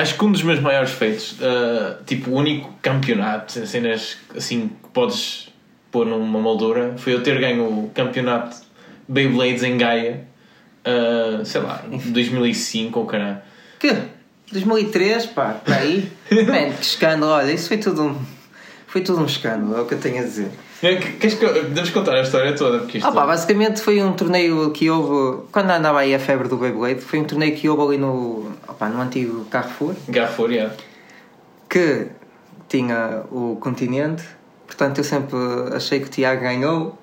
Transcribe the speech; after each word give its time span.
acho 0.00 0.16
que 0.16 0.24
um 0.24 0.32
dos 0.32 0.42
meus 0.42 0.60
maiores 0.60 0.90
feitos, 0.90 1.32
uh, 1.32 2.02
tipo, 2.04 2.30
o 2.30 2.34
único 2.34 2.72
campeonato, 2.82 3.66
cenas 3.66 4.16
assim 4.34 4.68
que 4.82 4.88
podes 4.90 5.48
pôr 5.90 6.06
numa 6.06 6.40
moldura, 6.40 6.94
foi 6.96 7.14
eu 7.14 7.22
ter 7.22 7.38
ganho 7.38 7.64
o 7.64 7.90
campeonato 7.90 8.56
Beyblades 9.08 9.62
em 9.62 9.76
Gaia, 9.76 10.24
uh, 10.86 11.44
sei 11.44 11.60
lá, 11.60 11.84
2005 12.06 12.98
ou 12.98 13.06
caralho. 13.06 13.38
Que? 13.78 13.94
2003, 14.52 15.26
pá, 15.26 15.60
para 15.64 15.76
aí. 15.76 16.10
Man, 16.30 16.72
que 16.74 16.82
escândalo, 16.82 17.32
olha, 17.32 17.52
isso 17.52 17.68
foi 17.68 17.78
tudo 17.78 18.02
um. 18.02 18.39
Foi 18.90 19.00
tudo 19.00 19.20
um 19.22 19.26
escândalo, 19.26 19.76
é 19.76 19.80
o 19.80 19.86
que 19.86 19.94
eu 19.94 19.98
tenho 19.98 20.18
a 20.18 20.22
dizer. 20.24 20.50
É, 20.82 20.96
que- 20.96 21.12
Queres 21.12 21.34
que 21.36 21.92
contar 21.92 22.14
a 22.16 22.22
história 22.22 22.54
toda? 22.56 22.78
Porque 22.80 22.98
isto 22.98 23.06
Ah, 23.06 23.12
pá, 23.12 23.24
basicamente 23.26 23.80
foi 23.80 24.02
um 24.02 24.12
torneio 24.12 24.70
que 24.72 24.90
houve. 24.90 25.42
Quando 25.52 25.70
andava 25.70 26.00
aí 26.00 26.12
a 26.14 26.18
febre 26.18 26.48
do 26.48 26.56
Beyblade, 26.56 27.00
foi 27.00 27.20
um 27.20 27.24
torneio 27.24 27.54
que 27.54 27.68
houve 27.68 27.82
ali 27.94 27.98
no. 27.98 28.50
opá, 28.66 28.88
no 28.88 29.00
antigo 29.00 29.44
Carrefour, 29.50 29.94
Garfor, 30.08 30.50
yeah. 30.50 30.74
que 31.68 32.08
tinha 32.68 33.22
o 33.30 33.56
continente, 33.60 34.24
portanto 34.66 34.98
eu 34.98 35.04
sempre 35.04 35.36
achei 35.74 36.00
que 36.00 36.06
o 36.06 36.10
Tiago 36.10 36.40
ganhou 36.40 36.98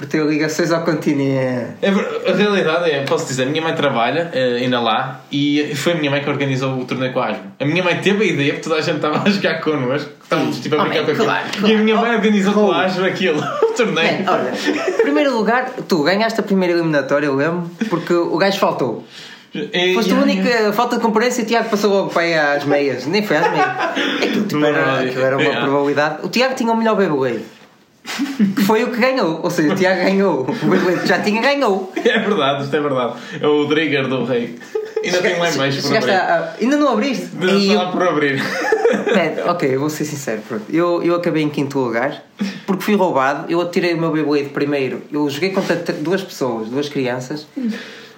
por 0.00 0.06
ter 0.06 0.24
ligações 0.24 0.72
ao 0.72 0.82
continente. 0.82 1.74
É 1.82 1.88
A 2.30 2.34
realidade 2.34 2.90
é, 2.90 3.02
posso 3.04 3.26
dizer, 3.26 3.42
a 3.42 3.46
minha 3.46 3.60
mãe 3.62 3.74
trabalha 3.74 4.30
eh, 4.32 4.60
ainda 4.62 4.80
lá 4.80 5.20
e 5.30 5.72
foi 5.74 5.92
a 5.92 5.96
minha 5.96 6.10
mãe 6.10 6.22
que 6.22 6.30
organizou 6.30 6.72
o 6.78 6.86
torneio 6.86 7.12
com 7.12 7.20
a 7.20 7.26
Asma. 7.26 7.42
A 7.60 7.64
minha 7.66 7.84
mãe 7.84 7.96
teve 7.98 8.24
a 8.24 8.26
ideia, 8.26 8.54
porque 8.54 8.64
toda 8.66 8.76
a 8.76 8.80
gente 8.80 8.96
estava 8.96 9.22
a 9.22 9.28
jogar 9.30 9.60
connosco, 9.60 10.10
estávamos 10.22 10.58
tipo 10.58 10.74
a 10.74 10.78
Oh, 10.78 10.82
brincar 10.86 11.00
man, 11.00 11.04
com 11.04 11.10
aquilo. 11.12 11.24
claro, 11.26 11.44
E 11.44 11.56
a 11.56 11.60
claro. 11.60 11.78
minha 11.84 11.96
mãe 11.96 12.10
Oh, 12.12 12.14
organizou 12.14 12.54
com 12.54 12.64
oh. 12.68 12.72
a 12.72 12.84
Asma 12.86 13.06
aquilo, 13.08 13.40
o 13.62 13.66
torneio. 13.74 14.24
Man, 14.24 14.32
olha, 14.32 14.52
em 14.88 15.02
primeiro 15.02 15.36
lugar, 15.36 15.70
tu 15.86 16.02
ganhaste 16.02 16.40
a 16.40 16.42
primeira 16.42 16.72
eliminatória, 16.72 17.26
eu 17.26 17.34
lembro, 17.36 17.70
porque 17.90 18.14
o 18.14 18.38
gajo 18.38 18.58
faltou. 18.58 19.04
E- 19.54 19.92
Foste 19.94 20.12
a 20.14 20.16
única 20.16 20.48
yeah. 20.48 20.72
falta 20.72 20.96
de 20.96 21.02
concorrência 21.02 21.42
e 21.42 21.44
o 21.44 21.46
Tiago 21.46 21.68
passou 21.68 21.90
logo 21.92 22.08
para 22.10 22.22
aí 22.22 22.34
às 22.38 22.64
meias. 22.64 23.04
Nem 23.06 23.20
foi 23.22 23.36
às 23.36 23.50
meias. 23.50 23.66
Aquilo, 24.22 24.46
tipo, 24.46 24.64
era, 24.64 25.00
aquilo 25.00 25.24
era 25.24 25.36
uma 25.36 25.42
Yeah. 25.42 25.60
probabilidade. 25.62 26.16
O 26.22 26.28
Tiago 26.28 26.54
tinha 26.54 26.72
o 26.72 26.76
melhor 26.76 26.94
Beyblade. 26.96 27.40
Que 28.02 28.62
foi 28.64 28.84
o 28.84 28.90
que 28.90 28.98
ganhou. 28.98 29.40
Ou 29.42 29.50
seja, 29.50 29.72
o 29.72 29.76
Tiago 29.76 30.00
ganhou. 30.02 30.40
O 30.42 31.00
que 31.00 31.06
já 31.06 31.20
tinha, 31.20 31.40
ganhou. 31.40 31.92
É 32.02 32.18
verdade, 32.18 32.64
isto 32.64 32.74
é 32.76 32.80
verdade. 32.80 33.14
É 33.40 33.46
o 33.46 33.66
trigger 33.68 34.08
do 34.08 34.24
rei. 34.24 34.58
Ainda 35.04 35.18
tenho 35.18 35.38
lá 35.38 35.50
em 35.50 35.56
baixo 35.56 35.80
por 35.82 35.88
Chegaste 35.88 36.10
abrir. 36.10 36.32
a- 36.32 36.54
Ainda 36.60 36.76
não 36.76 36.88
abriste? 36.92 37.28
Ainda 37.40 37.52
E 37.52 37.68
eu- 37.72 37.78
lá 37.78 37.90
por 37.92 38.02
abrir. 38.02 38.40
Ok, 39.48 39.74
eu 39.74 39.80
vou 39.80 39.88
ser 39.90 40.04
sincero. 40.04 40.42
Pronto. 40.46 40.64
Eu, 40.70 41.02
eu 41.02 41.14
acabei 41.14 41.42
em 41.42 41.48
quinto 41.48 41.78
lugar 41.78 42.22
porque 42.66 42.82
fui 42.82 42.94
roubado. 42.96 43.50
Eu 43.50 43.60
atirei 43.60 43.94
o 43.94 43.98
meu 43.98 44.10
Beyblade 44.12 44.50
primeiro. 44.50 45.02
Eu 45.12 45.28
joguei 45.30 45.50
contra 45.50 45.76
duas 45.76 46.22
pessoas, 46.22 46.68
duas 46.68 46.88
crianças, 46.88 47.46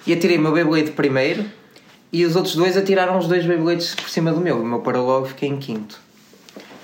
e 0.05 0.13
atirei 0.13 0.37
o 0.37 0.41
meu 0.41 0.51
Beyblade 0.51 0.91
primeiro. 0.91 1.45
E 2.11 2.25
os 2.25 2.35
outros 2.35 2.55
dois 2.55 2.77
atiraram 2.77 3.17
os 3.17 3.27
dois 3.27 3.45
Beyblades 3.45 3.95
por 3.95 4.09
cima 4.09 4.31
do 4.31 4.39
meu. 4.39 4.57
O 4.61 4.65
meu 4.65 4.79
parou 4.79 5.05
logo 5.05 5.25
fiquei 5.27 5.49
em 5.49 5.57
quinto. 5.57 5.99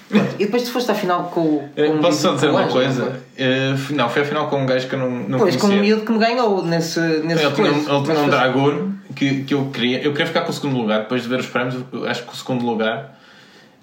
Pronto. 0.09 0.35
E 0.39 0.45
depois 0.45 0.63
tu 0.63 0.71
foste 0.71 0.89
à 0.91 0.95
final 0.95 1.25
com, 1.25 1.41
o- 1.41 1.69
com 1.75 1.81
Eh, 1.81 1.87
o 1.89 1.99
Posso 1.99 2.21
só 2.21 2.33
dizer 2.33 2.47
com 2.47 2.53
uma 2.53 2.61
Ângelo, 2.65 2.73
coisa? 2.81 2.99
não 3.05 3.11
foi? 3.11 3.19
Eh, 3.37 3.75
Não, 3.91 4.09
foi 4.09 4.21
afinal 4.23 4.47
com 4.49 4.61
um 4.61 4.65
gajo 4.65 4.87
que 4.87 4.95
eu 4.95 4.99
não, 4.99 5.09
não 5.11 5.37
Pois, 5.39 5.55
com 5.55 5.67
o 5.67 5.69
conhecia. 5.69 5.87
miúdo 5.89 6.05
que 6.05 6.11
me 6.11 6.17
ganhou 6.19 6.65
nesse, 6.65 6.99
nesse 6.99 7.43
Ele 7.45 7.53
tinha, 7.53 7.71
um- 7.71 7.95
ele 7.97 8.03
tinha 8.03 8.19
um 8.19 8.29
Dragon 8.29 8.91
que, 9.15 9.43
que 9.43 9.53
eu 9.53 9.65
queria. 9.71 10.01
Eu 10.01 10.11
queria 10.11 10.25
ficar 10.25 10.41
com 10.41 10.49
o 10.49 10.53
segundo 10.53 10.77
lugar. 10.77 11.01
Depois 11.01 11.21
de 11.23 11.29
ver 11.29 11.39
os 11.39 11.45
prémios, 11.45 11.75
acho 12.07 12.23
que 12.23 12.33
o 12.33 12.35
segundo 12.35 12.65
lugar 12.65 13.17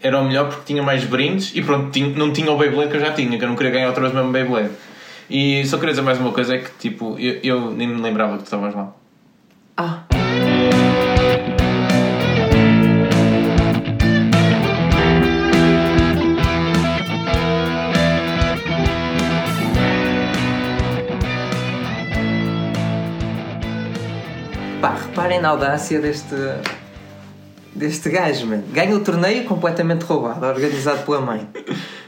era 0.03 0.19
o 0.21 0.25
melhor 0.25 0.49
porque 0.49 0.63
tinha 0.67 0.83
mais 0.83 1.05
brindes 1.05 1.53
e 1.55 1.63
pronto, 1.63 1.91
tinha- 1.91 2.09
não 2.09 2.33
tinha 2.33 2.51
o 2.51 2.59
Beyblade 2.59 2.91
que 2.91 2.97
eu 2.97 3.01
já 3.01 3.13
tinha, 3.13 3.39
que 3.39 3.45
eu 3.45 3.49
não 3.49 3.55
queria 3.57 3.73
ganhar 3.73 3.87
outra 3.87 4.03
vez 4.03 4.13
o 4.13 4.17
mesmo 4.17 4.33
Beyblade. 4.33 4.71
E 5.31 5.65
só 5.67 5.77
queria 5.77 5.93
dizer 5.93 6.03
mais 6.03 6.19
uma 6.19 6.33
coisa: 6.33 6.55
é 6.55 6.59
que 6.59 6.71
tipo, 6.79 7.17
eu, 7.19 7.39
eu 7.43 7.71
nem 7.71 7.87
me 7.89 8.01
lembrava 8.03 8.33
que 8.37 8.43
tu 8.43 8.47
estavas 8.47 8.75
lá. 8.75 8.93
Ah, 9.77 10.01
reparem 25.17 25.41
na 25.41 25.49
audácia 25.49 25.99
deste, 25.99 26.35
deste 27.75 28.11
gajo, 28.11 28.49
mano. 28.49 28.65
Ganha 28.71 28.95
o 28.95 29.01
torneio 29.01 29.45
completamente 29.47 30.03
roubado, 30.03 30.45
organizado 30.45 31.05
pela 31.07 31.23
mãe. 31.23 31.49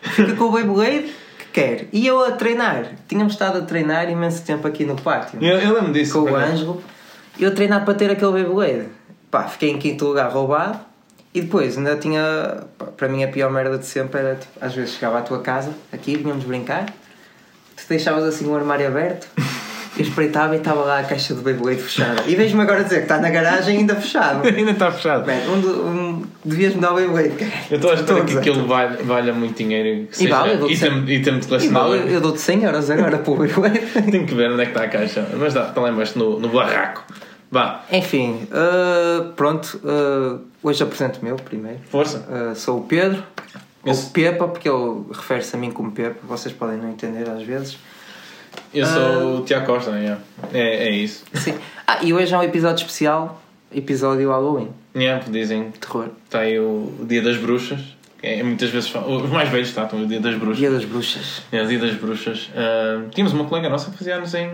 Fica 0.02 0.34
com 0.34 0.44
o 0.44 0.52
Beyblade 0.52 1.10
que 1.38 1.46
quer. 1.50 1.88
E 1.91 2.06
eu 2.06 2.22
a 2.22 2.32
treinar. 2.32 2.92
Tínhamos 3.08 3.32
estado 3.32 3.58
a 3.58 3.62
treinar 3.62 4.10
imenso 4.10 4.44
tempo 4.44 4.69
aqui 4.69 4.84
no 4.84 4.94
pátio 4.94 5.42
Eu, 5.42 5.56
eu 5.56 5.72
lembro 5.72 5.91
disso. 5.91 6.12
com 6.12 6.30
o. 6.30 6.36
Ângelo, 6.36 6.82
eu 7.41 7.48
a 7.48 7.52
treinar 7.52 7.82
para 7.86 7.94
ter 7.94 8.10
aquele 8.10 8.32
Beyblade. 8.32 8.88
Pá, 9.30 9.44
fiquei 9.44 9.70
em 9.70 9.78
quinto 9.78 10.04
lugar 10.04 10.30
roubado 10.30 10.78
e 11.32 11.40
depois 11.40 11.78
ainda 11.78 11.96
tinha. 11.96 12.64
pá, 12.76 12.86
Para 12.94 13.08
mim 13.08 13.25
a 13.25 13.28
pior 13.28 13.50
merda 13.50 13.78
de 13.78 13.86
sempre 13.86 14.20
era 14.20 14.34
tipo, 14.34 14.52
às 14.60 14.75
vezes 14.75 14.92
chegava 14.94 15.19
à 15.19 15.22
tua 15.22 15.40
casa, 15.40 15.70
aqui, 15.90 16.14
vinhamos 16.14 16.44
brincar, 16.44 16.84
tu 17.75 17.82
deixavas 17.88 18.25
assim 18.25 18.46
o 18.46 18.54
armário 18.54 18.86
aberto, 18.86 19.28
eu 19.97 20.03
espreitava 20.03 20.54
e 20.54 20.59
estava 20.59 20.82
lá 20.82 21.00
a 21.00 21.04
caixa 21.04 21.34
do 21.34 21.43
Beyblade 21.43 21.81
fechada. 21.81 22.22
E 22.26 22.34
vejo-me 22.34 22.62
agora 22.62 22.84
dizer 22.84 22.97
que 22.97 23.03
está 23.03 23.19
na 23.19 23.31
garagem 23.31 23.78
ainda 23.78 23.97
fechado. 23.97 24.47
Ainda 24.49 24.71
está 24.72 24.91
fechado. 24.91 25.26
Man, 25.26 25.34
um, 25.50 25.88
um, 25.88 26.22
devias-me 26.44 26.81
dar 26.81 26.93
o 26.93 26.97
Beyblade, 26.97 27.31
cara. 27.31 27.53
Eu 27.71 27.76
estou 27.76 27.91
a 27.91 27.94
esperar 27.94 28.25
que 28.25 28.38
aquilo 28.38 28.66
valha, 28.66 28.99
valha 29.03 29.32
muito 29.32 29.56
dinheiro. 29.56 30.06
Que 30.09 30.16
seja 30.16 30.37
vale, 30.37 30.54
eu 30.54 30.59
dou-te 30.59 30.75
item, 30.75 31.10
item 31.10 31.38
de 31.38 31.65
E 31.65 31.69
vale, 31.69 32.15
eu 32.15 32.21
dou-te 32.21 32.41
100 32.41 32.65
euros 32.65 32.91
agora 32.91 33.19
para 33.19 33.32
o 33.32 33.37
Beyblade. 33.37 33.81
Tenho 34.10 34.26
que 34.26 34.34
ver 34.34 34.50
onde 34.50 34.62
é 34.62 34.65
que 34.66 34.72
está 34.72 34.84
a 34.84 34.88
caixa. 34.88 35.26
Mas 35.37 35.54
dá, 35.54 35.69
está 35.69 35.81
lá 35.81 35.91
embaixo 35.91 36.19
no, 36.19 36.38
no 36.38 36.49
barraco. 36.49 37.05
Vá, 37.50 37.82
Enfim, 37.91 38.47
uh, 38.53 39.32
pronto, 39.32 39.81
uh, 39.82 40.41
hoje 40.62 40.82
apresento 40.82 41.20
o 41.20 41.25
meu 41.25 41.37
primeiro. 41.37 41.78
força. 41.91 42.19
Uh, 42.28 42.55
sou 42.55 42.81
o 42.81 42.82
Pedro, 42.82 43.22
ou 43.82 43.97
Pepa, 44.12 44.47
porque 44.49 44.69
ele 44.69 45.05
refere-se 45.10 45.56
a 45.56 45.59
mim 45.59 45.70
como 45.70 45.91
Pepa, 45.91 46.19
vocês 46.25 46.55
podem 46.55 46.76
não 46.76 46.91
entender 46.91 47.28
às 47.28 47.43
vezes. 47.43 47.78
Eu 48.74 48.84
Ah. 48.84 48.88
sou 48.88 49.36
o 49.38 49.44
Tiago 49.44 49.66
Costa, 49.66 49.91
yeah. 49.92 50.20
é, 50.52 50.88
é 50.88 50.91
isso. 50.91 51.24
Sim. 51.34 51.54
Ah, 51.86 51.98
e 52.02 52.12
hoje 52.12 52.34
é 52.34 52.38
um 52.38 52.42
episódio 52.42 52.82
especial, 52.82 53.41
episódio 53.74 54.30
Halloween, 54.30 54.69
Yeah, 54.96 55.24
dizem 55.28 55.70
terror. 55.72 56.08
está 56.24 56.41
aí 56.41 56.58
o, 56.58 56.92
o 57.00 57.06
Dia 57.06 57.22
das 57.22 57.36
Bruxas. 57.36 57.80
É, 58.22 58.42
muitas 58.42 58.69
vezes 58.70 58.92
os 58.94 59.30
mais 59.30 59.48
velhos 59.48 59.70
tratam 59.72 60.02
o 60.02 60.06
Dia 60.06 60.20
das 60.20 60.34
Bruxas. 60.34 60.58
Dia 60.58 60.70
das 60.70 60.84
Bruxas. 60.84 61.42
É, 61.52 61.62
o 61.62 61.66
Dia 61.69 61.78
das 61.78 61.94
Bruxas. 61.94 62.50
Ah, 62.54 63.02
tínhamos 63.14 63.32
uma 63.32 63.44
colega 63.44 63.69
nossa 63.69 63.91
que 63.91 63.96
fazia 63.98 64.16
anos 64.16 64.34
em 64.34 64.50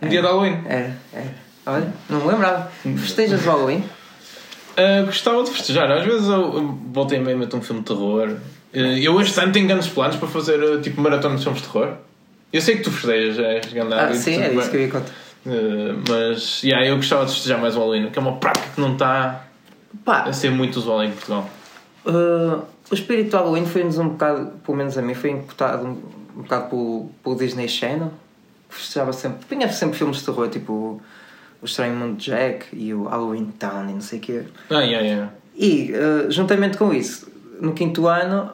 no 0.00 0.08
dia 0.08 0.20
de 0.20 0.26
Halloween. 0.26 0.58
Era, 0.66 0.96
era. 1.12 1.34
Olha, 1.64 1.92
não 2.10 2.20
me 2.20 2.26
lembrava. 2.26 2.70
Festejas 2.98 3.44
o 3.46 3.48
Halloween? 3.50 3.84
Ah, 4.76 5.02
gostava 5.04 5.42
de 5.44 5.50
festejar. 5.50 5.90
Às 5.92 6.04
vezes 6.04 6.28
eu, 6.28 6.78
voltei 6.92 7.20
meio 7.20 7.38
meto 7.38 7.56
um 7.56 7.62
filme 7.62 7.82
de 7.82 7.86
terror. 7.86 8.36
Ah, 8.74 8.78
eu 8.78 9.20
este 9.20 9.38
ano 9.40 9.52
tenho 9.52 9.68
grandes 9.68 9.86
planos 9.88 10.16
para 10.16 10.26
fazer 10.28 10.60
ah, 10.60 10.80
tipo 10.80 11.00
maratona 11.00 11.36
de 11.36 11.42
filmes 11.44 11.62
de 11.62 11.68
terror. 11.68 11.94
Eu 12.52 12.60
sei 12.60 12.76
que 12.76 12.82
tu 12.82 12.90
festejas, 12.90 13.38
és 13.38 13.72
grande 13.72 13.94
Ah, 13.94 14.12
sim, 14.14 14.38
bem. 14.38 14.58
isso 14.58 14.70
que 14.70 14.76
eu 14.76 14.80
ia 14.82 14.88
contar. 14.88 15.10
Uh, 15.44 16.02
mas 16.08 16.62
yeah, 16.62 16.86
eu 16.86 16.96
gostava 16.96 17.24
de 17.26 17.32
festejar 17.32 17.60
mais 17.60 17.74
o 17.74 17.80
Halloween, 17.80 18.10
que 18.10 18.18
é 18.18 18.22
uma 18.22 18.36
prática 18.36 18.68
que 18.74 18.80
não 18.80 18.92
está 18.92 19.44
a 20.06 20.32
ser 20.32 20.50
muito 20.50 20.76
usual 20.76 21.02
em 21.02 21.10
Portugal. 21.10 21.48
uh, 22.06 22.62
o 22.90 22.94
espírito 22.94 23.30
do 23.30 23.36
Halloween 23.38 23.66
foi-nos 23.66 23.98
um 23.98 24.10
bocado, 24.10 24.52
pelo 24.64 24.76
menos 24.76 24.96
a 24.98 25.02
mim, 25.02 25.14
foi 25.14 25.30
imputado 25.30 25.86
um, 25.86 26.02
um 26.36 26.42
bocado 26.42 26.68
pelo, 26.68 27.10
pelo 27.24 27.36
Disney 27.36 27.68
Channel, 27.68 28.12
que 28.68 28.74
festejava 28.76 29.12
sempre, 29.12 29.44
punha 29.46 29.68
sempre 29.72 29.98
filmes 29.98 30.18
de 30.18 30.24
terror, 30.24 30.48
tipo 30.48 31.00
o 31.60 31.64
Estranho 31.64 31.94
Mundo 31.94 32.16
de 32.16 32.26
Jack 32.26 32.66
e 32.72 32.92
o 32.92 33.04
Halloween 33.04 33.46
Town 33.58 33.88
e 33.88 33.92
não 33.94 34.00
sei 34.00 34.18
o 34.18 34.22
quê. 34.22 34.42
Ah, 34.68 34.80
yeah, 34.80 35.00
yeah. 35.06 35.32
E, 35.54 35.92
eh, 35.94 36.26
juntamente 36.28 36.76
com 36.76 36.92
isso, 36.92 37.30
no 37.60 37.72
quinto 37.72 38.08
ano, 38.08 38.50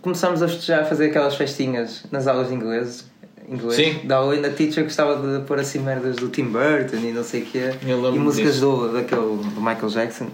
começámos 0.00 0.40
a 0.42 0.46
festejar, 0.46 0.82
a 0.82 0.84
fazer 0.84 1.06
aquelas 1.06 1.34
festinhas 1.34 2.04
nas 2.12 2.26
aulas 2.28 2.48
de 2.48 2.54
inglês. 2.54 3.10
Inglês. 3.48 3.74
Sim. 3.76 4.00
Da 4.06 4.16
aula, 4.16 4.34
a 4.46 4.50
teacher 4.50 4.84
gostava 4.84 5.16
de 5.16 5.44
pôr 5.44 5.58
assim 5.58 5.78
merdas 5.80 6.16
do 6.16 6.28
Tim 6.28 6.44
Burton 6.44 6.96
e 6.96 7.12
não 7.12 7.22
sei 7.24 7.42
o 7.42 7.46
quê. 7.46 7.74
Eu 7.86 8.00
lembro 8.00 8.16
E 8.16 8.18
músicas 8.18 8.54
disso. 8.54 8.66
do, 8.66 8.92
daquele, 8.92 9.20
do 9.20 9.60
Michael 9.60 9.88
Jackson. 9.88 10.28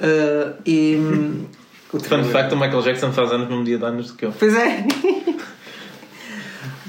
Eh, 0.00 0.52
e. 0.66 0.96
Fun 1.90 2.22
fact: 2.24 2.52
o 2.54 2.56
Michael 2.58 2.82
Jackson 2.82 3.12
faz 3.12 3.32
anos 3.32 3.48
num 3.48 3.64
dia 3.64 3.78
de 3.78 3.84
anos 3.84 4.08
do 4.08 4.14
que 4.16 4.26
eu. 4.26 4.32
Pois 4.38 4.54
é. 4.54 4.84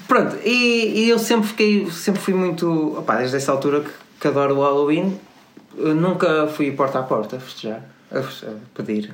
Pronto, 0.08 0.38
e, 0.44 1.04
e 1.06 1.10
eu 1.10 1.20
sempre 1.20 1.48
fiquei, 1.48 1.90
sempre 1.92 2.20
fui 2.20 2.34
muito, 2.34 2.98
opá, 2.98 3.18
desde 3.18 3.38
essa 3.38 3.52
altura 3.52 3.82
que, 3.82 3.90
que 4.20 4.28
adoro 4.28 4.56
o 4.58 4.62
Halloween, 4.64 5.16
eu 5.78 5.94
nunca 5.94 6.48
fui 6.48 6.72
porta 6.72 6.98
a 6.98 7.04
porta 7.04 7.36
a 7.36 7.40
festejar, 7.40 7.84
a, 8.12 8.20
feste- 8.24 8.48
a 8.48 8.54
pedir 8.74 9.14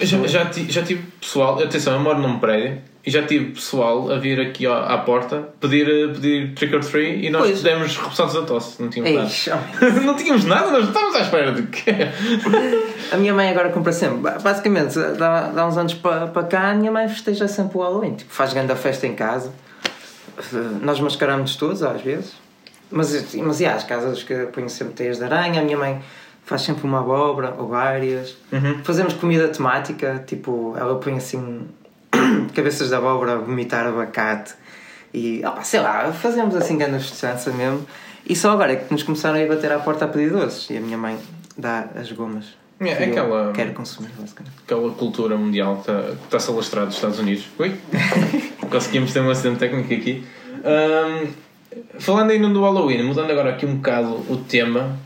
Já, 0.00 0.26
já, 0.28 0.50
já 0.52 0.82
tive 0.84 1.02
pessoal, 1.20 1.60
atenção, 1.60 1.94
eu 1.94 2.00
moro 2.00 2.20
num 2.20 2.38
prédio 2.38 2.80
e 3.04 3.10
já 3.10 3.22
tive 3.26 3.46
pessoal 3.52 4.12
a 4.12 4.18
vir 4.18 4.40
aqui 4.40 4.64
à, 4.66 4.78
à 4.94 4.98
porta 4.98 5.48
pedir, 5.60 5.88
eh, 5.88 6.12
pedir 6.12 6.54
trick 6.54 6.74
or 6.74 6.80
treat 6.84 7.24
e 7.24 7.30
nós 7.30 7.42
Pois. 7.48 7.62
demos 7.62 7.96
repousados 7.96 8.34
da 8.34 8.42
tosse. 8.42 8.80
Não 8.80 8.88
tínhamos 8.88 9.22
Eish, 9.32 9.46
nada. 9.48 9.90
não 10.02 10.14
tínhamos 10.14 10.44
nada, 10.44 10.70
nós 10.70 10.86
estávamos 10.86 11.16
à 11.16 11.20
espera 11.22 11.52
de 11.52 11.62
quê? 11.66 11.90
a 13.10 13.16
minha 13.16 13.34
mãe 13.34 13.48
agora 13.50 13.70
compra 13.70 13.92
sempre, 13.92 14.18
ba- 14.18 14.38
basicamente, 14.38 14.98
dá, 15.18 15.48
dá 15.48 15.66
uns 15.66 15.76
anos 15.76 15.94
para 15.94 16.28
pa 16.28 16.44
cá, 16.44 16.70
a 16.70 16.74
minha 16.74 16.92
mãe 16.92 17.08
festeja 17.08 17.48
sempre 17.48 17.76
o 17.78 17.80
Halloween, 17.82 18.14
tipo, 18.14 18.32
faz 18.32 18.52
grande 18.52 18.72
festa 18.76 19.06
em 19.06 19.14
casa, 19.14 19.52
nós 20.80 20.98
mascaramos 21.00 21.56
todos 21.56 21.82
às 21.82 22.00
vezes, 22.02 22.32
mas, 22.90 23.34
mas 23.34 23.60
yeah, 23.60 23.76
as 23.76 23.84
casas 23.84 24.22
que 24.22 24.34
põem 24.46 24.68
sempre 24.68 24.94
teias 24.94 25.18
de 25.18 25.24
aranha, 25.24 25.60
a 25.60 25.64
minha 25.64 25.76
mãe 25.76 26.00
faz 26.44 26.62
sempre 26.62 26.84
uma 26.84 27.00
abóbora 27.00 27.54
ou 27.58 27.68
várias. 27.68 28.36
Uhum. 28.52 28.80
Fazemos 28.84 29.14
comida 29.14 29.48
temática, 29.48 30.22
tipo, 30.26 30.74
ela 30.76 30.96
põe 30.98 31.16
assim 31.16 31.62
cabeças 32.48 32.88
de 32.88 32.94
abóbora 32.94 33.32
a 33.34 33.36
vomitar 33.36 33.86
abacate 33.86 34.54
e, 35.12 35.42
opa, 35.44 35.62
sei 35.62 35.80
lá, 35.80 36.12
fazemos 36.12 36.54
assim 36.56 36.76
grande 36.78 37.02
festança 37.02 37.50
mesmo. 37.52 37.86
E 38.26 38.34
só 38.36 38.52
agora 38.52 38.72
é 38.72 38.76
que 38.76 38.92
nos 38.92 39.02
começaram 39.02 39.36
a 39.36 39.40
ir 39.40 39.48
bater 39.48 39.72
à 39.72 39.78
porta 39.78 40.04
a 40.04 40.08
pedir 40.08 40.30
doces 40.30 40.70
e 40.70 40.76
a 40.76 40.80
minha 40.80 40.96
mãe 40.98 41.18
dá 41.56 41.86
as 41.96 42.10
gomas. 42.12 42.46
É, 42.80 42.94
que 42.96 43.02
aquela- 43.04 43.52
Quero 43.52 43.72
consumir, 43.74 44.10
basicamente. 44.18 44.54
Aquela 44.64 44.90
cultura 44.92 45.36
mundial 45.36 45.76
que 45.76 45.80
está- 45.90 46.08
está-se 46.24 46.50
a 46.50 46.54
lastrar 46.54 46.86
dos 46.86 46.94
Estados 46.96 47.18
Unidos. 47.18 47.44
Ui! 47.58 47.72
Conseguimos 48.70 49.12
ter 49.12 49.20
um 49.20 49.30
acidente 49.30 49.58
técnico 49.58 49.92
aqui. 49.92 50.24
Ahm, 50.64 51.28
falando 51.98 52.30
ainda 52.30 52.48
do 52.48 52.60
Halloween, 52.62 53.02
mudando 53.04 53.30
agora 53.30 53.50
aqui 53.50 53.66
um 53.66 53.76
bocado 53.76 54.08
o 54.28 54.36
tema, 54.48 54.98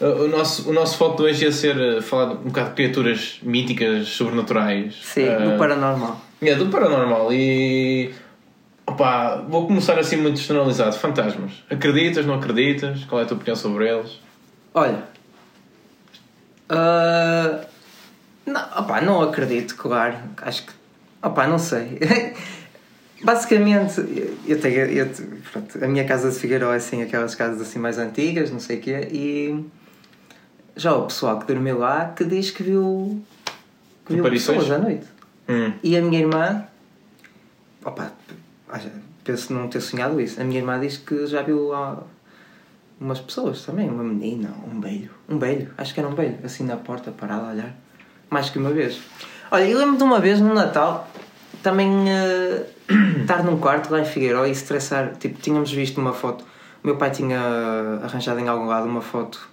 uh, 0.00 0.24
o 0.24 0.28
nosso, 0.28 0.68
o 0.68 0.72
nosso 0.72 0.98
foco 0.98 1.16
de 1.18 1.22
hoje 1.30 1.44
ia 1.44 1.52
ser 1.52 1.76
uh, 1.76 2.02
falar 2.02 2.32
um 2.32 2.36
bocado 2.48 2.70
de 2.70 2.74
criaturas 2.74 3.38
míticas, 3.42 4.08
sobrenaturais. 4.08 4.94
Sim, 5.02 5.28
Ah, 5.28 5.36
do 5.38 5.58
paranormal. 5.58 6.20
É, 6.48 6.54
do 6.54 6.66
paranormal 6.68 7.32
e. 7.32 8.12
Opa, 8.86 9.36
vou 9.48 9.66
começar 9.66 9.98
assim 9.98 10.16
muito 10.16 10.38
generalizado. 10.40 10.96
Fantasmas. 10.98 11.64
Acreditas, 11.70 12.26
não 12.26 12.34
acreditas? 12.34 13.04
Qual 13.04 13.20
é 13.20 13.24
a 13.24 13.26
tua 13.26 13.36
opinião 13.36 13.56
sobre 13.56 13.88
eles? 13.88 14.20
Olha. 14.74 15.02
ah, 16.68 17.64
não, 18.46 18.60
opá, 18.78 19.00
não 19.00 19.22
acredito, 19.22 19.74
claro. 19.76 20.16
Acho 20.38 20.64
que. 20.66 20.72
Opá, 21.22 21.46
não 21.46 21.58
sei. 21.58 21.98
Basicamente, 23.22 24.00
eu 24.46 24.60
tenho. 24.60 24.80
eu- 24.84 25.10
pronto, 25.50 25.82
a 25.82 25.88
minha 25.88 26.04
casa 26.04 26.30
de 26.30 26.36
Figueiró 26.38 26.72
é 26.72 26.76
assim, 26.76 27.02
aquelas 27.02 27.34
casas 27.34 27.60
assim 27.62 27.78
mais 27.78 27.98
antigas, 27.98 28.50
não 28.50 28.60
sei 28.60 28.78
o 28.78 28.80
quê, 28.80 29.08
e. 29.10 29.64
Já 30.76 30.94
o 30.94 31.06
pessoal 31.06 31.38
que 31.38 31.46
dormiu 31.46 31.78
lá 31.78 32.12
que 32.14 32.24
diz 32.24 32.50
que 32.50 32.62
viu. 32.62 33.22
que 34.04 34.14
viu 34.14 34.24
pessoas 34.24 34.70
à 34.70 34.78
noite. 34.78 35.06
Hum. 35.48 35.72
E 35.82 35.96
a 35.96 36.02
minha 36.02 36.20
irmã. 36.20 36.64
Opa, 37.84 38.12
penso 39.22 39.52
não 39.52 39.68
ter 39.68 39.80
sonhado 39.80 40.20
isso. 40.20 40.40
A 40.40 40.44
minha 40.44 40.60
irmã 40.60 40.80
diz 40.80 40.96
que 40.96 41.26
já 41.26 41.42
viu 41.42 41.68
lá 41.68 42.02
umas 43.00 43.20
pessoas 43.20 43.62
também, 43.62 43.88
uma 43.88 44.02
menina, 44.02 44.54
um 44.66 44.80
velho. 44.80 45.10
Um 45.28 45.38
velho, 45.38 45.70
acho 45.76 45.92
que 45.92 46.00
era 46.00 46.08
um 46.08 46.14
velho, 46.14 46.38
assim 46.44 46.64
na 46.64 46.76
porta, 46.76 47.10
parado 47.10 47.46
a 47.46 47.50
olhar. 47.50 47.74
Mais 48.30 48.50
que 48.50 48.58
uma 48.58 48.70
vez. 48.70 49.00
Olha, 49.50 49.64
eu 49.68 49.78
lembro 49.78 49.96
de 49.96 50.02
uma 50.02 50.20
vez 50.20 50.40
no 50.40 50.54
Natal 50.54 51.08
também 51.62 52.10
eh, 52.10 52.66
estar 53.22 53.42
num 53.42 53.58
quarto 53.58 53.90
lá 53.90 54.00
em 54.00 54.04
Figueiró 54.04 54.46
e 54.46 54.50
estressar. 54.50 55.16
Tipo, 55.16 55.40
tínhamos 55.40 55.72
visto 55.72 56.00
uma 56.00 56.12
foto. 56.12 56.44
O 56.82 56.86
meu 56.86 56.96
pai 56.96 57.10
tinha 57.10 57.40
arranjado 58.02 58.38
em 58.38 58.48
algum 58.48 58.66
lado 58.66 58.86
uma 58.86 59.00
foto 59.00 59.48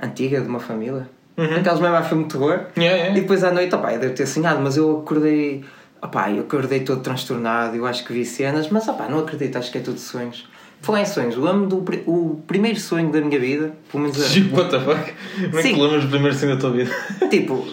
antiga 0.00 0.40
de 0.40 0.46
uma 0.46 0.60
família. 0.60 1.08
Uhum. 1.36 1.56
Aqueles 1.56 1.80
mesmo 1.80 1.96
a 1.96 2.02
filme 2.02 2.24
de 2.24 2.30
terror. 2.30 2.60
Yeah, 2.76 2.96
yeah. 2.96 3.10
E 3.10 3.20
depois 3.20 3.44
à 3.44 3.50
noite, 3.50 3.74
opá, 3.74 3.92
eu 3.92 4.00
devo 4.00 4.14
ter 4.14 4.26
sonhado, 4.26 4.60
mas 4.60 4.76
eu 4.76 5.00
acordei, 5.00 5.64
opá, 6.00 6.30
eu 6.30 6.40
acordei 6.40 6.80
todo 6.80 7.02
transtornado, 7.02 7.76
eu 7.76 7.86
acho 7.86 8.04
que 8.04 8.12
vi 8.12 8.24
cenas, 8.24 8.68
mas 8.70 8.88
opá, 8.88 9.08
não 9.08 9.18
acredito, 9.18 9.56
acho 9.56 9.70
que 9.70 9.78
é 9.78 9.80
tudo 9.80 9.98
sonhos. 9.98 10.48
Falar 10.80 11.00
em 11.00 11.06
sonhos, 11.06 11.36
lembro 11.36 11.66
do 11.66 11.84
o 12.06 12.42
primeiro 12.46 12.78
sonho 12.78 13.10
da 13.10 13.20
minha 13.20 13.38
vida, 13.40 13.72
pelo 13.90 14.04
menos 14.04 14.18
What 14.18 14.70
the 14.70 14.80
fuck? 14.80 15.14
Como 15.50 15.58
é 15.58 15.62
que 15.62 15.80
lembras 15.80 16.04
do 16.04 16.10
primeiro 16.10 16.36
sonho 16.36 16.54
da 16.54 16.60
tua 16.60 16.70
vida? 16.70 16.90
tipo, 17.30 17.66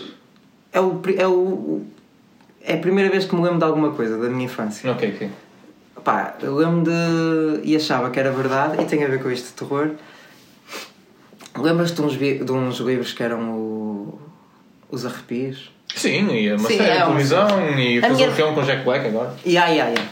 é 0.71 0.80
o, 0.80 1.01
é 1.18 1.27
o, 1.27 1.81
é 2.63 2.74
a 2.74 2.77
primeira 2.77 3.10
vez 3.10 3.25
que 3.25 3.36
me 3.36 3.42
lembro 3.42 3.60
de 3.60 3.65
alguma 3.65 3.92
coisa 3.92 4.18
da 4.18 4.30
minha 4.30 4.45
infância. 4.45 4.92
ok, 4.92 5.13
ok. 5.15 5.30
Eu 6.42 6.56
lembro 6.56 6.92
de. 6.92 7.62
e 7.63 7.75
achava 7.75 8.10
que 8.10 8.19
era 8.19 8.31
verdade, 8.31 8.81
e 8.81 8.86
tem 8.86 9.04
a 9.04 9.07
ver 9.07 9.21
com 9.21 9.30
este 9.30 9.54
terror. 9.54 9.92
Lembras-te 11.63 11.95
de 11.95 12.01
uns, 12.01 12.18
de 12.18 12.51
uns 12.51 12.77
livros 12.80 13.13
que 13.13 13.24
eram 13.24 13.51
o, 13.54 14.19
Os 14.92 15.06
Arrepios? 15.06 15.71
Sim, 15.95 16.30
e 16.33 16.51
uma 16.51 16.68
Sim, 16.68 16.77
série 16.77 16.89
é 16.89 16.92
de 16.92 16.98
uma- 16.98 17.06
televisão 17.07 17.48
e 17.80 17.98
A 18.00 18.01
fazer 18.01 18.13
minha- 18.15 18.30
um 18.30 18.33
filme 18.33 18.56
com 18.56 18.63
Jack 18.63 18.83
Black 18.83 19.07
agora. 19.07 19.33
Ya, 19.45 19.68
ya, 19.68 19.86
ya. 19.89 20.06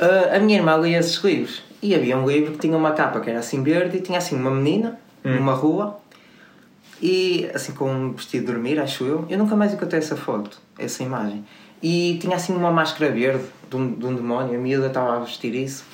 Ah, 0.00 0.36
a 0.36 0.38
minha 0.38 0.58
irmã 0.58 0.76
lia 0.78 0.98
esses 0.98 1.22
livros. 1.22 1.62
E 1.82 1.94
havia 1.94 2.16
um 2.16 2.26
livro 2.26 2.52
que 2.52 2.58
tinha 2.58 2.76
uma 2.76 2.92
capa 2.92 3.20
que 3.20 3.28
era 3.28 3.40
assim 3.40 3.62
verde 3.62 3.98
e 3.98 4.00
tinha 4.00 4.16
assim 4.16 4.34
uma 4.36 4.50
menina 4.50 4.98
Hum. 5.24 5.34
numa 5.36 5.52
rua 5.52 5.98
e 7.02 7.50
assim 7.54 7.72
com 7.72 7.90
um 7.92 8.12
vestido 8.12 8.46
de 8.46 8.52
dormir, 8.52 8.80
acho 8.80 9.04
eu. 9.04 9.26
Eu 9.28 9.36
nunca 9.36 9.54
mais 9.54 9.74
encontrei 9.74 9.98
essa 9.98 10.16
foto, 10.16 10.58
essa 10.78 11.02
imagem. 11.02 11.44
E 11.82 12.16
tinha 12.20 12.36
assim 12.36 12.54
uma 12.54 12.70
máscara 12.70 13.10
verde 13.12 13.44
de 13.68 13.76
um, 13.76 13.92
de 13.94 14.06
um 14.06 14.14
demónio, 14.14 14.54
a 14.54 14.58
miúda 14.58 14.86
estava 14.86 15.16
a 15.16 15.18
vestir 15.20 15.54
isso. 15.54 15.84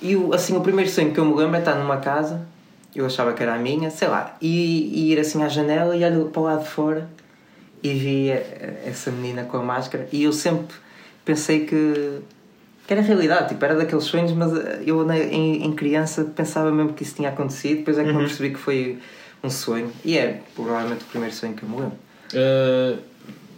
E 0.00 0.14
o, 0.14 0.32
assim, 0.34 0.54
o 0.56 0.60
primeiro 0.60 0.90
sonho 0.90 1.12
que 1.12 1.18
eu 1.18 1.24
me 1.24 1.34
lembro 1.34 1.56
é 1.56 1.58
estar 1.60 1.74
numa 1.76 1.96
casa, 1.96 2.46
eu 2.94 3.06
achava 3.06 3.32
que 3.32 3.42
era 3.42 3.54
a 3.54 3.58
minha, 3.58 3.90
sei 3.90 4.08
lá, 4.08 4.36
e, 4.40 4.90
e 4.92 5.12
ir 5.12 5.18
assim 5.18 5.42
à 5.42 5.48
janela 5.48 5.96
e 5.96 6.04
olho 6.04 6.26
para 6.26 6.40
o 6.40 6.44
lado 6.44 6.62
de 6.62 6.68
fora 6.68 7.08
e 7.82 7.92
vi 7.92 8.30
eh, 8.30 8.82
essa 8.86 9.10
menina 9.10 9.44
com 9.44 9.56
a 9.56 9.62
máscara 9.62 10.08
e 10.12 10.22
eu 10.24 10.32
sempre 10.32 10.76
pensei 11.24 11.66
que, 11.66 12.20
que 12.86 12.92
era 12.92 13.02
realidade, 13.02 13.48
tipo, 13.48 13.64
era 13.64 13.74
daqueles 13.74 14.04
sonhos, 14.04 14.32
mas 14.32 14.56
eh, 14.56 14.82
eu 14.86 15.10
em, 15.12 15.64
em 15.64 15.72
criança 15.72 16.24
pensava 16.24 16.70
mesmo 16.70 16.92
que 16.92 17.02
isso 17.02 17.16
tinha 17.16 17.30
acontecido, 17.30 17.78
depois 17.78 17.98
é 17.98 18.04
que 18.04 18.12
me 18.12 18.18
percebi 18.18 18.50
que 18.50 18.58
foi 18.58 18.98
um 19.42 19.50
sonho 19.50 19.92
e 20.04 20.16
é 20.16 20.40
provavelmente 20.54 21.02
o 21.02 21.06
primeiro 21.06 21.34
sonho 21.34 21.54
que 21.54 21.62
eu 21.62 21.68
me 21.68 21.76
lembro. 21.76 21.98
Uh, 22.32 22.98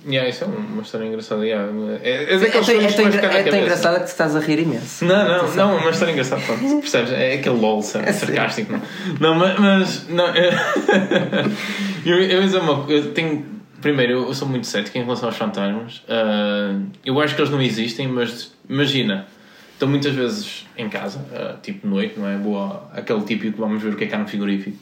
yeah, 0.08 0.28
isso 0.28 0.44
é 0.44 0.46
uma 0.46 0.82
história 0.82 1.06
engraçada. 1.06 1.44
Yeah. 1.44 1.70
É, 2.02 2.10
é 2.10 2.34
É, 2.34 2.38
daqueles 2.38 2.68
é, 2.68 2.72
que 2.74 2.78
na 2.78 2.84
é 2.88 2.92
tão 2.92 3.20
cabeça. 3.20 3.56
engraçado 3.58 3.94
que 3.96 4.04
tu 4.04 4.08
estás 4.08 4.36
a 4.36 4.40
rir 4.40 4.58
imenso. 4.60 5.04
Não, 5.04 5.28
não, 5.28 5.54
não, 5.54 5.78
é 5.78 5.80
uma 5.80 5.90
história 5.90 6.12
engraçada, 6.12 6.42
pronto, 6.42 6.62
percebes? 6.80 7.12
É 7.12 7.34
aquele 7.34 7.56
LOL 7.60 7.82
sabe? 7.82 8.08
É 8.08 8.12
sarcástico, 8.12 8.72
não? 8.72 8.82
Não, 9.20 9.34
mas. 9.58 10.08
não, 10.08 10.26
é- 10.28 10.50
eu, 12.04 12.16
eu, 12.22 12.60
co- 12.84 12.92
eu 12.92 13.12
tenho. 13.12 13.56
Primeiro, 13.80 14.12
eu 14.24 14.34
sou 14.34 14.48
muito 14.48 14.66
cético 14.66 14.96
em 14.98 15.02
relação 15.02 15.28
aos 15.28 15.36
fantasmas. 15.36 16.02
Ah, 16.08 16.78
eu 17.04 17.20
acho 17.20 17.34
que 17.34 17.40
eles 17.40 17.50
não 17.50 17.60
existem, 17.60 18.08
mas 18.08 18.52
imagina, 18.68 19.26
estou 19.74 19.88
muitas 19.88 20.14
vezes 20.14 20.66
em 20.78 20.88
casa, 20.88 21.20
ah, 21.32 21.56
tipo 21.62 21.86
noite, 21.86 22.18
não 22.18 22.28
é? 22.28 22.36
Boa, 22.36 22.90
aquele 22.94 23.20
típico 23.22 23.52
que 23.52 23.60
vamos 23.60 23.82
ver 23.82 23.92
o 23.92 23.96
que 23.96 24.04
é 24.04 24.06
que 24.06 24.14
há 24.14 24.18
no 24.18 24.26
frigorífico, 24.26 24.76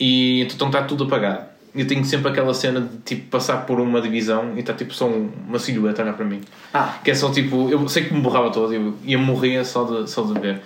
e 0.00 0.40
então 0.42 0.68
está 0.68 0.82
tudo 0.82 1.04
apagado. 1.04 1.51
Eu 1.74 1.86
tenho 1.86 2.04
sempre 2.04 2.28
aquela 2.30 2.52
cena 2.52 2.80
de 2.82 2.98
tipo 2.98 3.30
passar 3.30 3.64
por 3.66 3.80
uma 3.80 4.00
divisão 4.00 4.52
e 4.56 4.60
está 4.60 4.74
tipo 4.74 4.92
só 4.92 5.06
um- 5.08 5.30
uma 5.48 5.58
silhueta 5.58 6.02
olhar 6.02 6.12
para 6.12 6.24
mim. 6.24 6.40
Ah, 6.74 6.98
Que 7.02 7.10
é 7.10 7.14
só 7.14 7.30
tipo, 7.30 7.70
eu 7.70 7.88
sei 7.88 8.04
que 8.04 8.12
me 8.14 8.20
borrava 8.20 8.50
todo, 8.50 8.72
eu 8.74 8.94
ia 9.04 9.16
morrer 9.18 9.64
só 9.64 9.84
de, 9.84 10.10
só 10.10 10.22
de 10.22 10.38
ver. 10.38 10.60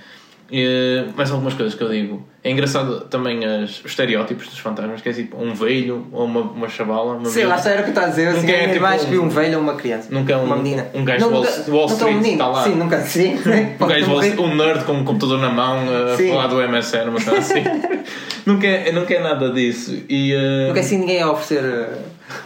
E, 0.50 1.04
mais 1.16 1.31
algumas 1.31 1.54
coisas 1.54 1.75
que 1.75 1.82
eu 1.82 1.88
digo. 1.88 2.26
É 2.44 2.50
engraçado 2.52 3.00
também 3.06 3.44
as, 3.44 3.81
os 3.81 3.87
estereótipos 3.87 4.46
dos 4.48 4.58
fantasmas, 4.60 5.00
que 5.00 5.08
é 5.08 5.12
tipo 5.12 5.37
um 5.43 5.52
velho 5.52 6.06
ou 6.12 6.25
uma, 6.25 6.40
uma 6.43 6.69
chavala. 6.69 7.14
Uma 7.14 7.28
sei 7.28 7.44
lá, 7.44 7.58
só 7.58 7.69
era 7.70 7.81
o 7.81 7.84
que 7.84 7.90
estás 7.90 8.06
a 8.06 8.10
dizer. 8.10 8.28
Assim, 8.28 8.40
Nunca 8.43 8.52
é 8.52 8.54
minha 8.54 8.62
tipo 8.69 8.75
irmã 8.76 8.88
acho 8.90 9.05
que 9.06 9.10
viu 9.10 9.22
um- 9.22 9.26
um 9.26 9.29
velho 9.29 9.56
ou 9.56 9.62
uma 9.65 9.74
criança. 9.74 10.08
Nunca 10.12 10.32
é 10.32 10.36
um- 10.36 10.44
uma 10.44 10.56
menina. 10.56 10.86
um 10.94 11.05
gajo 11.05 11.26
de 11.26 11.32
Wall- 11.34 11.43
nunca- 11.43 11.70
Wall 11.72 11.81
nunca 11.88 11.93
Street 11.94 12.17
um 12.17 12.22
está 12.32 12.46
lá. 12.48 12.62
Sim, 12.65 12.74
nunca 12.76 13.00
sim. 13.00 13.34
Um 13.81 13.86
gajo, 13.88 14.05
ter 14.05 14.06
morrido. 14.10 14.43
um 14.43 14.55
nerd 14.55 14.84
com 14.84 14.93
um 14.93 15.05
computador 15.05 15.41
na 15.41 15.48
mão 15.50 15.79
a 16.12 16.17
Sim. 16.17 16.29
falar 16.31 16.46
do 16.46 16.60
MSN, 16.62 17.08
uma 17.10 17.20
coisa 17.20 17.38
assim. 17.38 17.65
nunca, 18.46 18.67
é, 18.69 18.93
nunca 18.93 19.12
é 19.15 19.20
nada 19.20 19.50
disso. 19.50 19.98
E, 20.08 20.32
uh, 20.32 20.69
Nunca 20.69 20.79
é 20.79 20.82
assim 20.82 20.98
ninguém 20.98 21.20
a 21.22 21.32
oferecer, 21.32 21.65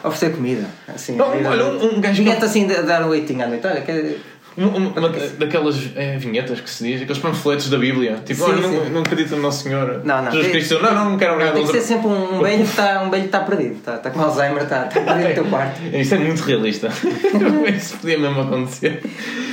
a 0.02 0.08
oferecer 0.08 0.34
comida. 0.34 0.64
Assim, 0.88 1.16
Não, 1.16 1.28
olha, 1.28 1.64
um- 1.66 1.96
um 1.96 2.00
gajo 2.00 2.18
Ninguém 2.20 2.32
está 2.34 2.46
assim 2.46 2.70
a 2.72 2.80
dar 2.80 3.04
um 3.04 3.10
leitinho 3.10 3.44
à 3.44 3.46
noite. 3.46 3.66
Olha, 3.66 3.82
que... 3.82 4.16
Uma, 4.56 4.76
uma- 4.76 5.08
daquelas 5.38 5.76
é, 5.96 6.18
vinhetas 6.18 6.60
que 6.60 6.68
se 6.68 6.84
diz, 6.84 7.00
aqueles 7.02 7.20
panfletos 7.22 7.70
da 7.70 7.78
Bíblia. 7.78 8.20
Tipo, 8.26 8.44
Sim, 8.44 8.60
não, 8.60 8.84
sim. 8.84 8.90
não 8.90 9.00
acredito 9.02 9.36
no 9.36 9.42
Nosso 9.42 9.62
Senhor. 9.62 10.02
Não, 10.04 10.16
não. 10.22 10.24
Jesus 10.32 10.42
Tem- 10.42 10.50
Cristo. 10.52 10.82
Não, 10.82 10.92
não, 10.94 11.10
não 11.10 11.18
quero 11.18 11.32
obrigado. 11.34 11.54
Tem 11.54 11.64
que 11.66 11.72
ser 11.72 11.80
sempre 11.82 12.08
um, 12.08 12.40
velho 12.42 12.64
que 12.64 12.70
está 12.70 13.02
um 13.02 13.14
está 13.14 13.40
perdido. 13.40 13.74
Está, 13.76 13.94
está 13.96 14.10
com 14.10 14.20
Alzheimer, 14.20 14.62
está, 14.64 14.86
está 14.86 15.00
perdido 15.00 15.28
no 15.28 15.34
teu 15.34 15.44
quarto. 15.46 15.80
Isso 15.96 16.14
é 16.14 16.18
muito 16.18 16.40
realista. 16.42 16.88
Isso 17.76 17.96
podia 17.98 18.18
mesmo 18.18 18.40
acontecer. 18.40 19.02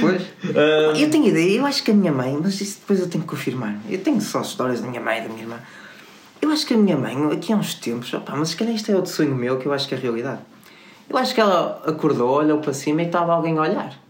Pois. 0.01 0.21
Eu 0.99 1.09
tenho 1.09 1.27
ideia, 1.27 1.57
eu 1.59 1.65
acho 1.65 1.83
que 1.83 1.91
a 1.91 1.93
minha 1.93 2.11
mãe, 2.11 2.37
mas 2.41 2.59
isso 2.59 2.79
depois 2.81 2.99
eu 2.99 3.07
tenho 3.07 3.23
que 3.23 3.29
confirmar. 3.29 3.75
Eu 3.89 3.99
tenho 3.99 4.19
só 4.19 4.41
histórias 4.41 4.81
da 4.81 4.87
minha 4.87 4.99
mãe 5.01 5.19
e 5.19 5.21
da 5.21 5.27
minha 5.29 5.41
irmã. 5.41 5.57
Eu 6.41 6.51
acho 6.51 6.65
que 6.65 6.73
a 6.73 6.77
minha 6.77 6.95
mãe, 6.97 7.15
aqui 7.33 7.51
há 7.53 7.55
uns 7.55 7.73
tempos, 7.75 8.13
opá, 8.13 8.33
mas 8.35 8.49
se 8.49 8.55
calhar 8.57 8.73
isto 8.73 8.91
é 8.91 8.95
outro 8.95 9.11
sonho 9.11 9.33
meu 9.35 9.57
que 9.57 9.65
eu 9.67 9.73
acho 9.73 9.87
que 9.87 9.95
é 9.95 9.97
realidade. 9.97 10.39
Eu 11.09 11.17
acho 11.17 11.33
que 11.33 11.41
ela 11.41 11.81
acordou, 11.85 12.29
olhou 12.29 12.59
para 12.59 12.73
cima 12.73 13.01
e 13.01 13.05
estava 13.05 13.33
alguém 13.33 13.57
a 13.57 13.61
olhar. 13.61 14.06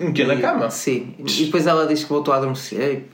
Um 0.00 0.12
que 0.12 0.24
na 0.24 0.36
cama. 0.36 0.70
Sim. 0.70 1.14
E 1.18 1.44
depois 1.44 1.66
ela 1.66 1.86
disse 1.86 2.04
que 2.04 2.10
voltou 2.10 2.32
a 2.32 2.36
adormecer. 2.38 3.04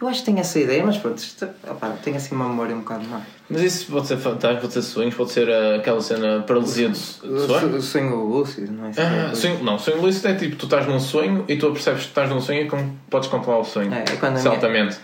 Eu 0.00 0.06
acho 0.06 0.20
que 0.20 0.26
tenho 0.26 0.38
essa 0.38 0.60
ideia, 0.60 0.84
mas 0.86 0.96
pronto, 0.96 1.18
isto, 1.18 1.44
opá, 1.68 1.88
tenho 2.02 2.16
assim 2.16 2.32
uma 2.32 2.48
memória 2.48 2.72
um 2.72 2.80
bocado 2.80 3.04
má. 3.08 3.20
Mas 3.50 3.62
isso 3.62 3.90
pode 3.90 4.06
ser 4.06 4.16
fantasma, 4.16 4.60
pode 4.60 4.72
ser 4.72 4.82
sonhos, 4.82 5.12
pode 5.12 5.32
ser 5.32 5.50
ah, 5.50 5.74
aquela 5.74 6.00
cena 6.00 6.44
paralisia 6.46 6.88
O 6.88 6.94
sonho. 6.94 7.82
sonho, 7.82 8.24
lúcido, 8.24 8.70
não 8.72 8.86
é? 8.86 8.92
Ah, 8.96 9.34
sonho, 9.34 9.64
não, 9.64 9.76
sonho 9.76 10.00
lúcido 10.00 10.28
é 10.28 10.34
tipo, 10.34 10.54
tu 10.54 10.66
estás 10.66 10.86
num 10.86 11.00
sonho 11.00 11.44
e 11.48 11.56
tu 11.56 11.72
percebes 11.72 12.02
que 12.02 12.08
estás 12.10 12.30
num 12.30 12.40
sonho 12.40 12.62
e 12.62 12.68
como 12.68 12.96
podes 13.10 13.28
controlar 13.28 13.58
o 13.58 13.64
sonho. 13.64 13.92
É, 13.92 14.04
é 14.08 14.16
quando 14.16 14.36
Isso 14.36 14.48
minha-. 14.68 14.96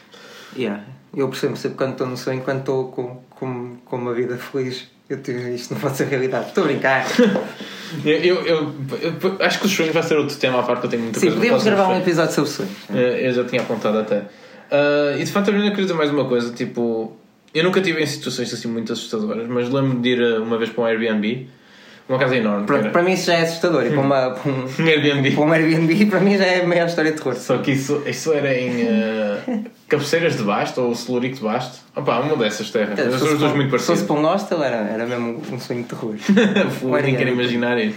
Yeah. 0.57 0.85
Eu 1.17 1.29
percebo 1.29 1.57
sempre 1.57 1.77
quando 1.77 1.93
estou 1.93 2.07
no 2.07 2.17
sonho, 2.17 2.43
quando 2.43 2.61
estou 2.61 2.89
com, 2.89 3.21
com, 3.31 3.77
com 3.85 3.97
uma 3.97 4.15
vida 4.15 4.37
feliz. 4.37 4.89
Eu 5.09 5.21
tenho, 5.21 5.53
isto 5.55 5.75
não 5.75 5.81
pode 5.81 5.97
ser 5.97 6.07
realidade. 6.07 6.49
Estou 6.49 6.63
a 6.63 6.67
brincar. 6.69 7.05
Eu, 8.05 8.13
eu, 8.19 8.45
eu- 8.47 8.75
eu 9.01 9.37
acho 9.41 9.59
que 9.61 9.67
os 9.67 9.73
sonhos 9.73 9.93
vai 9.93 10.03
ser 10.03 10.17
outro 10.17 10.37
tema 10.37 10.61
à 10.61 10.63
parte 10.63 10.81
que 10.81 10.87
eu 10.87 10.91
tenho 10.91 11.03
muita 11.03 11.21
Sim, 11.21 11.31
coisa 11.33 11.47
falar 11.51 11.65
gravar 11.65 11.89
um 11.95 11.99
episódio 11.99 12.35
sobre 12.35 12.51
sonhos. 12.51 12.73
Eh, 12.95 13.29
Eu 13.29 13.33
já 13.33 13.45
tinha 13.45 13.61
apontado 13.63 13.99
até. 13.99 14.23
Ah, 14.71 15.15
e 15.19 15.25
de 15.25 15.31
fantasma 15.31 15.59
eu 15.61 15.71
queria 15.71 15.85
dizer 15.85 15.95
mais 15.95 16.11
uma 16.11 16.25
coisa, 16.25 16.53
tipo, 16.53 17.17
eu 17.55 17.63
nunca 17.65 17.81
tive 17.81 18.03
em 18.03 18.07
situações 18.07 18.53
assim 18.53 18.69
muito 18.69 18.93
assustadoras, 18.93 19.47
mas 19.49 19.69
lembro-me 19.71 20.01
de 20.01 20.09
ir 20.11 20.21
uh, 20.21 20.43
uma 20.43 20.59
vez 20.59 20.71
para 20.71 20.83
um 20.83 20.87
Airbnb, 20.87 21.47
uma 22.09 22.19
casa 22.19 22.37
enorme. 22.37 22.67
Pronto, 22.67 22.91
para 22.91 23.03
mim 23.03 23.13
isso 23.13 23.27
já 23.27 23.35
é 23.35 23.43
assustador. 23.43 23.85
E 23.87 23.91
para, 23.91 24.01
uma, 24.01 24.31
para, 24.31 24.51
um, 24.53 24.65
Um 24.79 24.87
Airbnb. 24.87 25.31
para 25.31 25.43
um 25.45 25.53
Airbnb, 25.53 26.07
para 26.07 26.21
mim 26.21 26.37
já 26.37 26.45
é 26.45 26.63
a 26.63 26.67
maior 26.67 26.87
história 26.87 27.13
de 27.13 27.17
terror. 27.19 27.35
Só 27.35 27.59
que 27.59 27.73
isso, 27.73 28.03
isso 28.07 28.33
era 28.33 28.55
em 28.59 28.83
uh, 28.85 29.65
Cabeceiras 29.89 30.37
de 30.37 30.43
Basto 30.43 30.81
ou 30.83 30.95
Celurico 30.95 31.37
de 31.37 31.43
Basto. 31.43 31.79
Opa, 31.97 32.19
uma 32.21 32.37
dessas 32.37 32.71
terras. 32.71 32.99
As 32.99 33.21
fosse 33.21 33.37
duas 33.37 33.55
muito 33.55 33.71
Se 33.79 33.87
fosse 33.87 33.87
parecidas. 33.87 34.03
para 34.07 34.17
um 34.17 34.23
hostel, 34.23 34.63
era, 34.63 34.77
era 34.77 35.07
mesmo 35.07 35.43
um 35.53 35.59
sonho 35.59 35.83
de 35.83 35.89
terror. 35.89 36.15
Um 36.83 36.91
Nem 36.97 37.17
quero 37.17 37.31
imaginar 37.31 37.79
isso. 37.79 37.97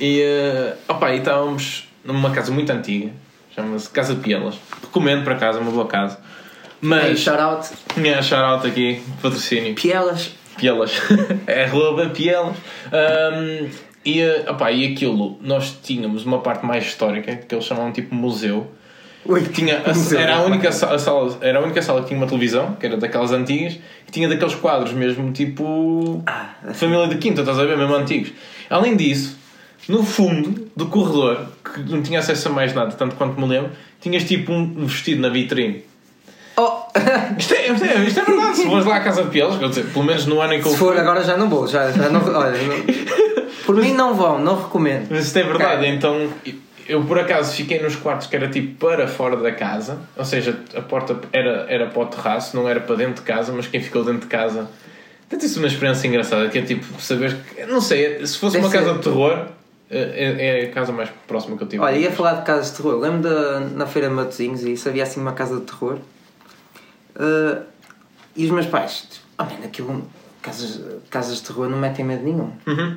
E, 0.00 0.22
uh, 0.22 0.76
opa, 0.88 1.12
e 1.12 1.18
estávamos 1.18 1.88
numa 2.04 2.30
casa 2.30 2.52
muito 2.52 2.70
antiga, 2.70 3.10
chama-se 3.54 3.90
Casa 3.90 4.14
de 4.14 4.20
Pielas. 4.20 4.54
Recomendo 4.82 5.24
para 5.24 5.34
casa, 5.34 5.58
uma 5.58 5.70
boa 5.70 5.86
casa. 5.86 6.16
Hey, 6.16 6.88
Mas, 6.90 7.18
shout 7.18 7.40
out. 7.40 7.68
minha 7.96 8.22
shout-out 8.22 8.66
aqui, 8.66 9.02
patrocínio. 9.22 9.74
Pielas. 9.74 10.32
Pielas. 10.56 10.92
é 11.46 11.64
arroba 11.64 12.06
Pielas. 12.10 12.56
Um, 12.92 13.68
e, 14.04 14.22
opa, 14.48 14.70
e 14.70 14.92
aquilo, 14.92 15.38
nós 15.40 15.78
tínhamos 15.82 16.24
uma 16.26 16.40
parte 16.40 16.64
mais 16.66 16.84
histórica, 16.84 17.36
que 17.36 17.54
eles 17.54 17.64
chamavam 17.64 17.90
tipo 17.92 18.14
museu. 18.14 18.70
Ui, 19.26 19.40
Tinha 19.42 19.78
a- 19.78 20.20
era, 20.20 20.36
a 20.36 20.42
única 20.44 20.70
sa- 20.70 20.94
a 20.94 20.98
sala, 20.98 21.38
era 21.40 21.58
a 21.58 21.62
única 21.62 21.80
sala 21.80 22.02
que 22.02 22.08
tinha 22.08 22.18
uma 22.20 22.26
televisão, 22.26 22.74
que 22.78 22.84
era 22.84 22.98
daquelas 22.98 23.32
antigas, 23.32 23.78
e 24.06 24.10
tinha 24.10 24.28
daqueles 24.28 24.54
quadros 24.54 24.92
mesmo 24.92 25.32
tipo. 25.32 26.22
Ah, 26.26 26.50
Família 26.74 27.08
de 27.08 27.16
Quinta, 27.16 27.40
estás 27.40 27.58
a 27.58 27.64
ver? 27.64 27.78
Mesmo 27.78 27.94
antigos. 27.94 28.32
Além 28.68 28.94
disso, 28.96 29.38
no 29.88 30.02
fundo 30.02 30.70
do 30.76 30.86
corredor, 30.88 31.46
que 31.64 31.80
não 31.90 32.02
tinha 32.02 32.18
acesso 32.18 32.48
a 32.48 32.52
mais 32.52 32.74
nada, 32.74 32.92
tanto 32.92 33.14
quanto 33.16 33.40
me 33.40 33.46
lembro, 33.48 33.70
tinhas 33.98 34.24
tipo 34.24 34.52
um 34.52 34.84
vestido 34.86 35.22
na 35.22 35.30
vitrine. 35.30 35.82
Isto 37.38 37.54
é, 37.54 37.68
isto 37.72 37.84
é, 37.84 38.04
isto 38.04 38.20
é 38.20 38.24
verdade. 38.24 38.56
Se 38.56 38.66
fores 38.66 38.86
lá 38.86 38.96
à 38.96 39.00
Casa 39.00 39.24
de 39.24 39.30
Pielas, 39.30 39.58
quer 39.58 39.68
dizer, 39.68 39.84
pelo 39.86 40.04
menos 40.04 40.26
no 40.26 40.40
ano 40.40 40.52
em 40.54 40.60
que 40.62 40.68
eu 40.68 40.72
se 40.72 40.78
for 40.78 40.96
agora 40.96 41.24
já 41.24 41.36
não 41.36 41.48
vou. 41.48 41.66
Já, 41.66 41.90
já 41.90 42.08
não, 42.08 42.20
olha, 42.32 42.56
não- 42.62 43.44
por 43.66 43.74
mim 43.76 43.92
não 43.92 44.14
vão, 44.14 44.38
não 44.38 44.56
recomendo. 44.62 45.08
Mas 45.10 45.26
isto 45.26 45.36
é 45.38 45.42
verdade, 45.42 45.82
Cara. 45.82 45.86
então 45.88 46.28
eu 46.88 47.02
por 47.04 47.18
acaso 47.18 47.52
fiquei 47.56 47.82
nos 47.82 47.96
quartos 47.96 48.26
que 48.28 48.36
era 48.36 48.46
tipo 48.48 48.86
para 48.86 49.08
fora 49.08 49.36
da 49.36 49.50
casa, 49.50 49.98
ou 50.16 50.24
seja, 50.24 50.56
a 50.76 50.82
porta 50.82 51.16
era, 51.32 51.66
era 51.68 51.86
para 51.86 52.02
o 52.02 52.06
terraço, 52.06 52.56
não 52.56 52.68
era 52.68 52.78
para 52.80 52.94
dentro 52.94 53.14
de 53.16 53.22
casa, 53.22 53.52
mas 53.52 53.66
quem 53.66 53.80
ficou 53.82 54.04
dentro 54.04 54.20
de 54.20 54.26
casa 54.26 54.68
tem 55.28 55.38
isso 55.38 55.58
uma 55.58 55.66
experiência 55.66 56.06
engraçada, 56.06 56.48
que 56.48 56.58
é 56.58 56.62
tipo 56.62 56.84
saber 57.00 57.34
que, 57.56 57.64
não 57.66 57.80
sei, 57.80 58.24
se 58.24 58.38
fosse 58.38 58.54
Deve 58.56 58.66
uma 58.66 58.70
ser. 58.70 58.78
casa 58.84 58.92
de 58.94 59.02
terror, 59.02 59.46
é, 59.90 60.60
é 60.62 60.64
a 60.66 60.70
casa 60.70 60.92
mais 60.92 61.08
próxima 61.26 61.56
que 61.56 61.64
eu 61.64 61.66
tive. 61.68 61.82
Olha, 61.82 61.96
ia 61.96 62.12
falar 62.12 62.34
de 62.34 62.42
casas 62.42 62.70
de 62.70 62.76
terror. 62.76 63.00
Lembro 63.00 63.22
da, 63.28 63.60
na 63.60 63.86
Feira 63.86 64.08
de 64.08 64.14
Matosinhos 64.14 64.62
e 64.62 64.72
isso 64.74 64.88
havia 64.88 65.02
assim 65.02 65.20
uma 65.20 65.32
casa 65.32 65.56
de 65.56 65.62
terror. 65.62 65.98
Uh, 67.16 67.62
e 68.36 68.44
os 68.44 68.50
meus 68.50 68.66
pais, 68.66 69.08
oh, 69.38 69.44
man, 69.44 69.64
aquilo, 69.64 70.04
casas, 70.42 70.80
casas 71.10 71.36
de 71.36 71.42
terror 71.44 71.68
não 71.68 71.78
metem 71.78 72.04
medo 72.04 72.24
nenhum. 72.24 72.50
Uhum. 72.66 72.96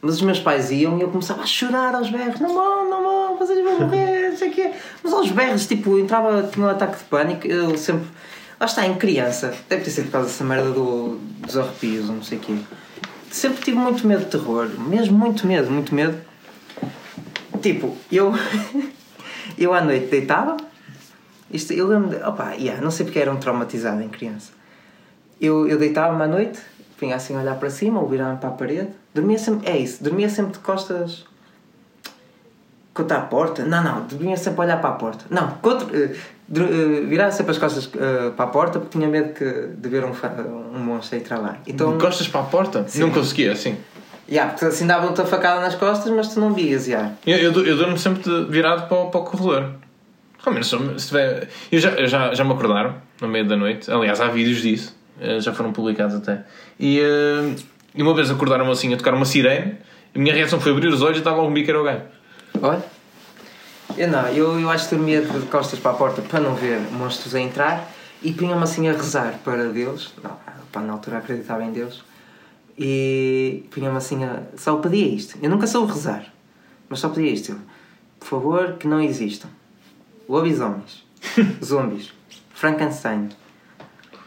Mas 0.00 0.14
os 0.14 0.22
meus 0.22 0.38
pais 0.38 0.70
iam 0.70 0.96
e 0.98 1.02
eu 1.02 1.08
começava 1.08 1.42
a 1.42 1.46
chorar 1.46 1.94
aos 1.94 2.10
berros: 2.10 2.40
não 2.40 2.54
vão, 2.54 2.88
não 2.88 3.02
vão, 3.02 3.36
vocês 3.36 3.62
vão 3.62 3.80
morrer, 3.80 4.30
não 4.30 4.36
sei 4.36 4.50
o 4.50 4.52
quê. 4.52 4.72
Mas 5.02 5.12
aos 5.12 5.30
berros, 5.30 5.66
tipo, 5.66 5.98
entrava, 5.98 6.48
tinha 6.52 6.66
um 6.66 6.68
ataque 6.68 6.98
de 6.98 7.04
pânico. 7.04 7.46
Eu 7.46 7.76
sempre, 7.76 8.06
lá 8.60 8.66
está, 8.66 8.86
em 8.86 8.94
criança, 8.94 9.54
deve 9.68 9.84
ter 9.84 9.90
sido 9.90 10.04
por 10.06 10.12
causa 10.12 10.28
dessa 10.28 10.44
merda 10.44 10.70
do, 10.70 11.18
dos 11.40 11.56
arrepios, 11.56 12.08
não 12.08 12.22
sei 12.22 12.38
o 12.38 12.40
quê. 12.40 12.54
Sempre 13.30 13.62
tive 13.64 13.76
muito 13.76 14.06
medo 14.06 14.24
de 14.24 14.30
terror, 14.30 14.68
mesmo 14.78 15.18
muito 15.18 15.46
medo, 15.46 15.70
muito 15.70 15.94
medo. 15.94 16.16
Tipo, 17.60 17.96
eu, 18.10 18.32
eu 19.58 19.74
à 19.74 19.80
noite 19.80 20.06
deitava. 20.06 20.56
Isto, 21.50 21.72
eu 21.72 21.86
lembro 21.86 22.10
de. 22.10 22.16
Opa, 22.24 22.52
yeah, 22.52 22.82
não 22.82 22.90
sei 22.90 23.04
porque 23.06 23.18
era 23.18 23.32
um 23.32 23.36
traumatizado 23.36 24.02
em 24.02 24.08
criança. 24.08 24.52
Eu, 25.40 25.68
eu 25.68 25.78
deitava-me 25.78 26.22
à 26.22 26.26
noite, 26.26 26.58
vinha 27.00 27.16
assim 27.16 27.34
a 27.36 27.40
olhar 27.40 27.54
para 27.56 27.70
cima, 27.70 28.00
ou 28.00 28.08
virava-me 28.08 28.38
para 28.38 28.48
a 28.50 28.52
parede. 28.52 28.88
Dormia 29.14 29.38
sempre. 29.38 29.68
É 29.70 29.76
isso, 29.76 30.02
dormia 30.02 30.28
sempre 30.28 30.52
de 30.52 30.58
costas. 30.58 31.24
Contra 32.92 33.18
a 33.18 33.20
porta? 33.20 33.64
Não, 33.64 33.82
não, 33.82 34.06
dormia 34.06 34.36
sempre 34.36 34.60
a 34.60 34.64
olhar 34.64 34.80
para 34.80 34.90
a 34.90 34.94
porta. 34.94 35.24
Não, 35.30 35.52
contra, 35.62 35.86
dur- 36.48 36.68
eh, 36.68 37.00
virava 37.06 37.30
sempre 37.30 37.52
as 37.52 37.58
costas 37.58 37.88
eh, 37.94 38.30
para 38.30 38.44
a 38.46 38.48
porta 38.48 38.80
porque 38.80 38.98
tinha 38.98 39.08
medo 39.08 39.32
que, 39.34 39.44
de 39.44 39.88
ver 39.88 40.04
um, 40.04 40.10
um 40.74 40.80
monstro 40.80 41.16
a 41.16 41.20
entrar 41.20 41.38
lá. 41.38 41.58
Então, 41.64 41.96
Costas 41.96 42.26
para 42.26 42.40
a 42.40 42.44
porta? 42.44 42.84
Não 42.96 43.10
conseguia, 43.12 43.52
assim. 43.52 43.76
yeah, 44.28 44.50
porque 44.50 44.64
assim 44.64 44.84
davam-te 44.84 45.20
a 45.20 45.24
facada 45.24 45.60
nas 45.60 45.76
costas, 45.76 46.10
mas 46.12 46.34
tu 46.34 46.40
não 46.40 46.52
vias, 46.52 46.88
yeah. 46.88 47.12
Eu, 47.24 47.38
eu, 47.38 47.64
eu 47.64 47.76
durmo 47.76 47.96
sempre 47.96 48.22
de- 48.24 48.50
virado 48.50 48.88
para, 48.88 49.04
para 49.06 49.20
o 49.20 49.24
corredor. 49.24 49.74
Ao 50.48 50.52
menos 50.52 50.68
se 51.02 51.08
tiver. 51.08 51.48
Eu 51.70 51.78
já, 51.78 52.06
já, 52.06 52.34
já 52.34 52.42
me 52.44 52.52
acordaram 52.52 52.94
no 53.20 53.28
meio 53.28 53.46
da 53.46 53.54
noite. 53.54 53.90
Aliás, 53.90 54.18
há 54.18 54.28
vídeos 54.28 54.62
disso. 54.62 54.96
eh, 55.20 55.38
Já 55.40 55.52
foram 55.52 55.72
publicados 55.72 56.14
até. 56.16 56.42
E, 56.80 57.00
e 57.94 58.02
uma 58.02 58.14
vez 58.14 58.30
acordaram-me 58.30 58.70
assim 58.70 58.92
a 58.94 58.96
tocar 58.96 59.12
uma 59.12 59.26
sirene. 59.26 59.76
A 60.14 60.18
minha 60.18 60.34
reação 60.34 60.58
foi 60.58 60.72
abrir 60.72 60.88
os 60.88 61.02
olhos 61.02 61.16
e 61.16 61.20
estava 61.20 61.36
logo 61.36 61.50
um 61.50 61.52
bico 61.52 61.68
era 61.70 61.80
o 61.80 61.84
gajo. 61.84 62.00
Olha. 62.62 62.82
Eu 63.96 64.08
não, 64.08 64.26
eu, 64.28 64.58
eu 64.60 64.70
acho 64.70 64.88
que 64.88 64.94
dormia 64.94 65.20
de 65.20 65.46
costas 65.46 65.78
para 65.78 65.90
a 65.90 65.94
porta 65.94 66.22
para 66.22 66.40
não 66.40 66.54
ver 66.54 66.78
monstros 66.92 67.34
a 67.34 67.40
entrar 67.40 67.90
e 68.22 68.32
punha-me 68.32 68.62
assim 68.62 68.88
a 68.88 68.92
rezar 68.92 69.34
para 69.44 69.64
Deus. 69.68 70.14
Pá, 70.72 70.80
na 70.80 70.94
altura 70.94 71.18
acreditava 71.18 71.62
em 71.62 71.72
Deus. 71.72 72.02
E 72.78 73.64
punha-me 73.70 73.96
assim 73.98 74.24
a. 74.24 74.42
Só 74.56 74.76
pedia 74.76 75.06
isto. 75.06 75.36
Eu 75.42 75.50
nunca 75.50 75.66
soube 75.66 75.92
rezar, 75.92 76.24
mas 76.88 77.00
só 77.00 77.08
pedia 77.10 77.30
isto. 77.32 77.52
Eu, 77.52 77.58
Por 78.20 78.26
favor, 78.28 78.72
que 78.78 78.86
não 78.88 79.00
existam 79.00 79.48
lobisomens, 80.28 81.04
zombies, 81.64 82.12
Frankenstein. 82.54 83.28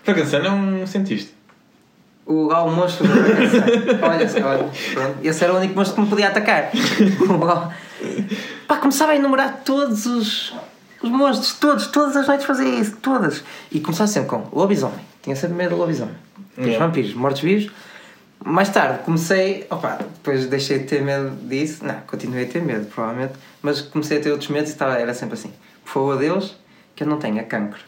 Frankenstein 0.04 0.46
é 0.46 0.52
um 0.52 0.88
cientista. 0.88 1.32
O, 2.26 2.44
lá, 2.48 2.64
o 2.64 2.72
monstro 2.72 3.08
do 3.08 3.14
Frankenstein. 3.14 3.64
olha, 4.02 4.48
olha, 4.48 4.70
pronto. 4.94 5.18
Esse 5.24 5.44
era 5.44 5.54
o 5.54 5.58
único 5.58 5.76
monstro 5.76 5.96
que 5.96 6.02
me 6.02 6.08
podia 6.08 6.28
atacar. 6.30 6.72
Pá, 8.68 8.78
começava 8.78 9.12
a 9.12 9.16
enumerar 9.16 9.62
todos 9.66 10.06
os, 10.06 10.54
os 11.02 11.10
monstros, 11.10 11.54
todos, 11.54 11.88
todas 11.88 12.16
as 12.16 12.28
noites 12.28 12.46
fazia 12.46 12.68
isso, 12.80 12.98
todas. 12.98 13.44
E 13.72 13.80
começava 13.80 14.08
sempre 14.08 14.30
com 14.30 14.48
lobisomem. 14.54 15.00
Tinha 15.22 15.36
sempre 15.36 15.56
medo 15.56 15.72
do 15.72 15.78
lobisomem. 15.78 16.16
Depois 16.52 16.68
Yeah. 16.68 16.86
vampiros, 16.86 17.14
mortos-vivos. 17.14 17.72
Mais 18.44 18.70
tarde 18.70 19.04
comecei, 19.04 19.68
opa, 19.70 20.00
depois 20.00 20.48
deixei 20.48 20.80
de 20.80 20.86
ter 20.86 21.02
medo 21.04 21.30
disso. 21.48 21.86
Não, 21.86 21.96
continuei 22.08 22.46
a 22.46 22.48
ter 22.48 22.62
medo, 22.62 22.86
provavelmente. 22.88 23.34
Mas 23.62 23.82
comecei 23.82 24.18
a 24.18 24.22
ter 24.22 24.32
outros 24.32 24.50
medos 24.50 24.70
e 24.70 24.74
estava, 24.74 24.98
era 24.98 25.14
sempre 25.14 25.36
assim: 25.36 25.52
por 25.86 25.92
favor, 25.94 26.18
Deus, 26.18 26.56
que 26.96 27.04
eu 27.04 27.08
não 27.08 27.18
tenha 27.18 27.44
cancro. 27.44 27.80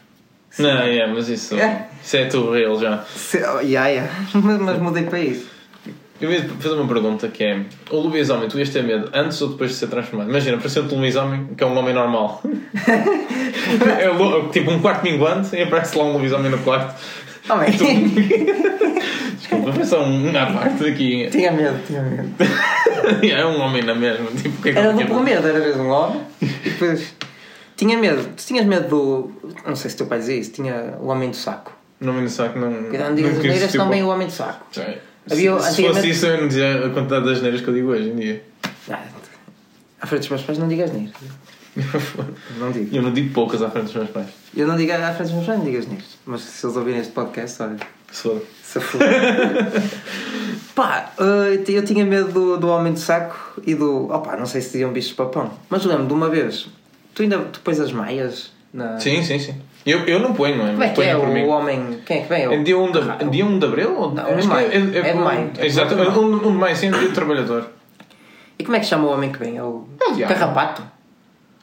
Não, 0.58 0.70
é, 0.70 1.06
mas 1.06 1.28
isso, 1.28 1.56
É. 1.56 1.88
isso 2.02 2.16
é 2.16 2.26
tudo 2.26 2.52
real 2.52 2.78
já. 2.78 3.02
Se, 3.04 3.38
oh, 3.38 3.60
yeah, 3.60 3.88
yeah. 3.88 4.12
mas, 4.34 4.60
mas 4.60 4.78
mudei 4.78 5.04
para 5.04 5.18
isso. 5.18 5.52
Eu 6.20 6.32
ia 6.32 6.42
fazer 6.60 6.76
uma 6.76 6.86
pergunta 6.86 7.26
que 7.28 7.42
é: 7.42 7.60
o 7.90 7.96
lobisomem, 7.96 8.48
tu 8.48 8.56
ias 8.58 8.68
ter 8.70 8.84
medo 8.84 9.10
antes 9.12 9.40
ou 9.42 9.48
depois 9.48 9.70
de 9.70 9.76
ser 9.76 9.88
transformado? 9.88 10.30
Imagina, 10.30 10.56
apareceu-te 10.56 10.94
um 10.94 10.98
lobisomem 10.98 11.48
que 11.56 11.64
é 11.64 11.66
um 11.66 11.76
homem 11.76 11.92
normal. 11.92 12.40
é 12.84 14.52
tipo 14.52 14.70
um 14.70 14.80
quarto 14.80 15.02
minguante 15.02 15.56
e 15.56 15.62
aparece 15.62 15.98
lá 15.98 16.04
um 16.04 16.12
lobisomem 16.12 16.50
no 16.50 16.58
quarto. 16.58 16.94
Oh, 17.50 17.56
man. 17.56 17.64
Desculpa, 19.38 19.72
foi 19.72 19.84
só 19.84 20.04
um, 20.04 20.28
à 20.38 20.46
parte 20.46 20.86
aqui. 20.86 21.28
tinha 21.30 21.50
medo, 21.50 21.78
tinha 21.86 22.00
medo. 22.00 22.30
é 23.22 23.44
um 23.44 23.60
homem 23.60 23.82
na 23.82 23.94
mesma. 23.94 24.26
Tipo, 24.40 24.62
que 24.62 24.68
é 24.68 24.72
que 24.72 24.78
Era 24.78 24.92
duplo 24.92 25.20
medo, 25.20 25.46
era 25.46 25.58
mesmo 25.58 25.82
um 25.82 25.90
homem. 25.90 26.22
E 26.40 26.46
depois. 26.46 27.14
Tinha 27.76 27.98
medo. 27.98 28.22
Tu 28.36 28.44
tinhas 28.46 28.66
medo 28.66 28.88
do. 28.88 29.32
Não 29.66 29.74
sei 29.76 29.90
se 29.90 29.96
teu 29.96 30.06
pai 30.06 30.18
dizia 30.18 30.36
isso. 30.36 30.52
Tinha 30.52 30.94
o 31.00 31.06
homem 31.08 31.30
do 31.30 31.36
saco. 31.36 31.72
Não 32.00 32.12
me 32.12 32.28
saco, 32.28 32.58
não. 32.58 32.70
Não 32.70 33.14
digas 33.14 33.32
as 33.32 33.38
neiras 33.38 33.56
existiu 33.62 33.80
também 33.82 34.02
o 34.02 34.08
homem 34.08 34.26
do 34.26 34.32
saco. 34.32 34.66
É. 34.80 34.98
Havia- 35.30 35.58
se, 35.60 35.74
se 35.76 35.86
fosse 35.88 36.10
isso, 36.10 36.26
eu 36.26 36.40
não 36.40 36.48
dizia 36.48 36.86
a 36.86 36.90
quantidade 36.90 37.24
das 37.24 37.40
neiras 37.40 37.60
que 37.62 37.68
eu 37.68 37.74
digo 37.74 37.88
hoje 37.88 38.10
em 38.10 38.16
dia. 38.16 38.44
Ah, 38.90 39.02
à 40.00 40.06
frente 40.06 40.20
dos 40.20 40.28
meus 40.30 40.42
pais 40.42 40.58
não 40.58 40.68
digas 40.68 40.92
neiras. 40.92 41.12
Não 42.58 42.70
digo. 42.70 42.94
Eu 42.94 43.02
não 43.02 43.12
digo 43.12 43.34
poucas 43.34 43.60
à 43.60 43.68
frente 43.68 43.86
dos 43.86 43.94
meus 43.96 44.10
pais. 44.10 44.28
Eu 44.56 44.68
não 44.68 44.76
digo 44.76 44.92
à 44.92 45.12
frente 45.12 45.22
dos 45.28 45.32
meus 45.32 45.46
pais, 45.46 45.58
não 45.58 45.64
digas 45.66 45.86
neiras. 45.88 46.06
Mas 46.24 46.42
se 46.42 46.64
eles 46.64 46.76
ouvirem 46.76 47.00
este 47.00 47.12
podcast, 47.12 47.60
olha. 47.62 47.76
Se 48.12 48.22
for. 48.22 48.42
Se 48.62 48.78
for. 48.80 49.00
Pá, 50.74 51.12
eh, 51.18 51.60
eu 51.66 51.84
tinha 51.84 52.04
medo 52.04 52.30
do, 52.32 52.56
do 52.58 52.68
homem 52.68 52.92
do 52.92 52.98
saco 53.00 53.60
e 53.66 53.74
do. 53.74 54.04
Opá, 54.12 54.36
não 54.36 54.46
sei 54.46 54.60
se 54.60 54.72
diziam 54.72 54.92
bichos 54.92 55.12
papão. 55.14 55.50
Mas 55.68 55.84
lembro 55.84 56.06
de 56.06 56.12
uma 56.12 56.28
vez. 56.28 56.68
Tu 57.14 57.22
ainda 57.22 57.38
tu 57.38 57.60
pões 57.60 57.78
as 57.80 57.92
meias 57.92 58.52
na. 58.72 58.98
Sim, 58.98 59.22
sim, 59.22 59.38
sim. 59.38 59.54
Eu, 59.86 60.00
eu 60.06 60.18
não 60.18 60.32
ponho, 60.32 60.56
não 60.56 60.66
é? 60.66 60.70
Como 60.70 60.82
é 60.82 60.88
que 60.88 61.02
é 61.02 61.14
por 61.16 61.28
mim. 61.28 61.42
o 61.42 61.48
homem. 61.48 62.00
Quem 62.06 62.18
é 62.18 62.22
que 62.22 62.28
vem? 62.28 62.44
É 62.44 62.62
dia 62.62 62.78
1 62.78 62.92
de, 62.92 63.30
dia 63.30 63.44
1 63.46 63.58
de 63.58 63.66
Abril? 63.66 63.94
Ou, 63.96 64.14
Não, 64.14 64.26
é 64.26 64.42
maio. 64.42 64.68
É 64.72 65.14
maio. 65.14 65.50
É 65.58 65.66
Exato, 65.66 65.94
de 65.94 65.96
maio. 65.96 66.20
1 66.20 66.38
de 66.38 66.48
maio, 66.58 66.76
sim, 66.76 66.90
dia 66.90 67.00
do 67.08 67.12
trabalhador. 67.14 67.68
E 68.58 68.64
como 68.64 68.76
é 68.76 68.80
que 68.80 68.86
chama 68.86 69.06
o 69.06 69.12
homem 69.12 69.30
que 69.30 69.38
vem? 69.38 69.58
É 69.58 69.62
o. 69.62 69.86
É 70.00 70.10
o 70.10 70.14
diabo. 70.14 70.32
Carrapato? 70.34 70.82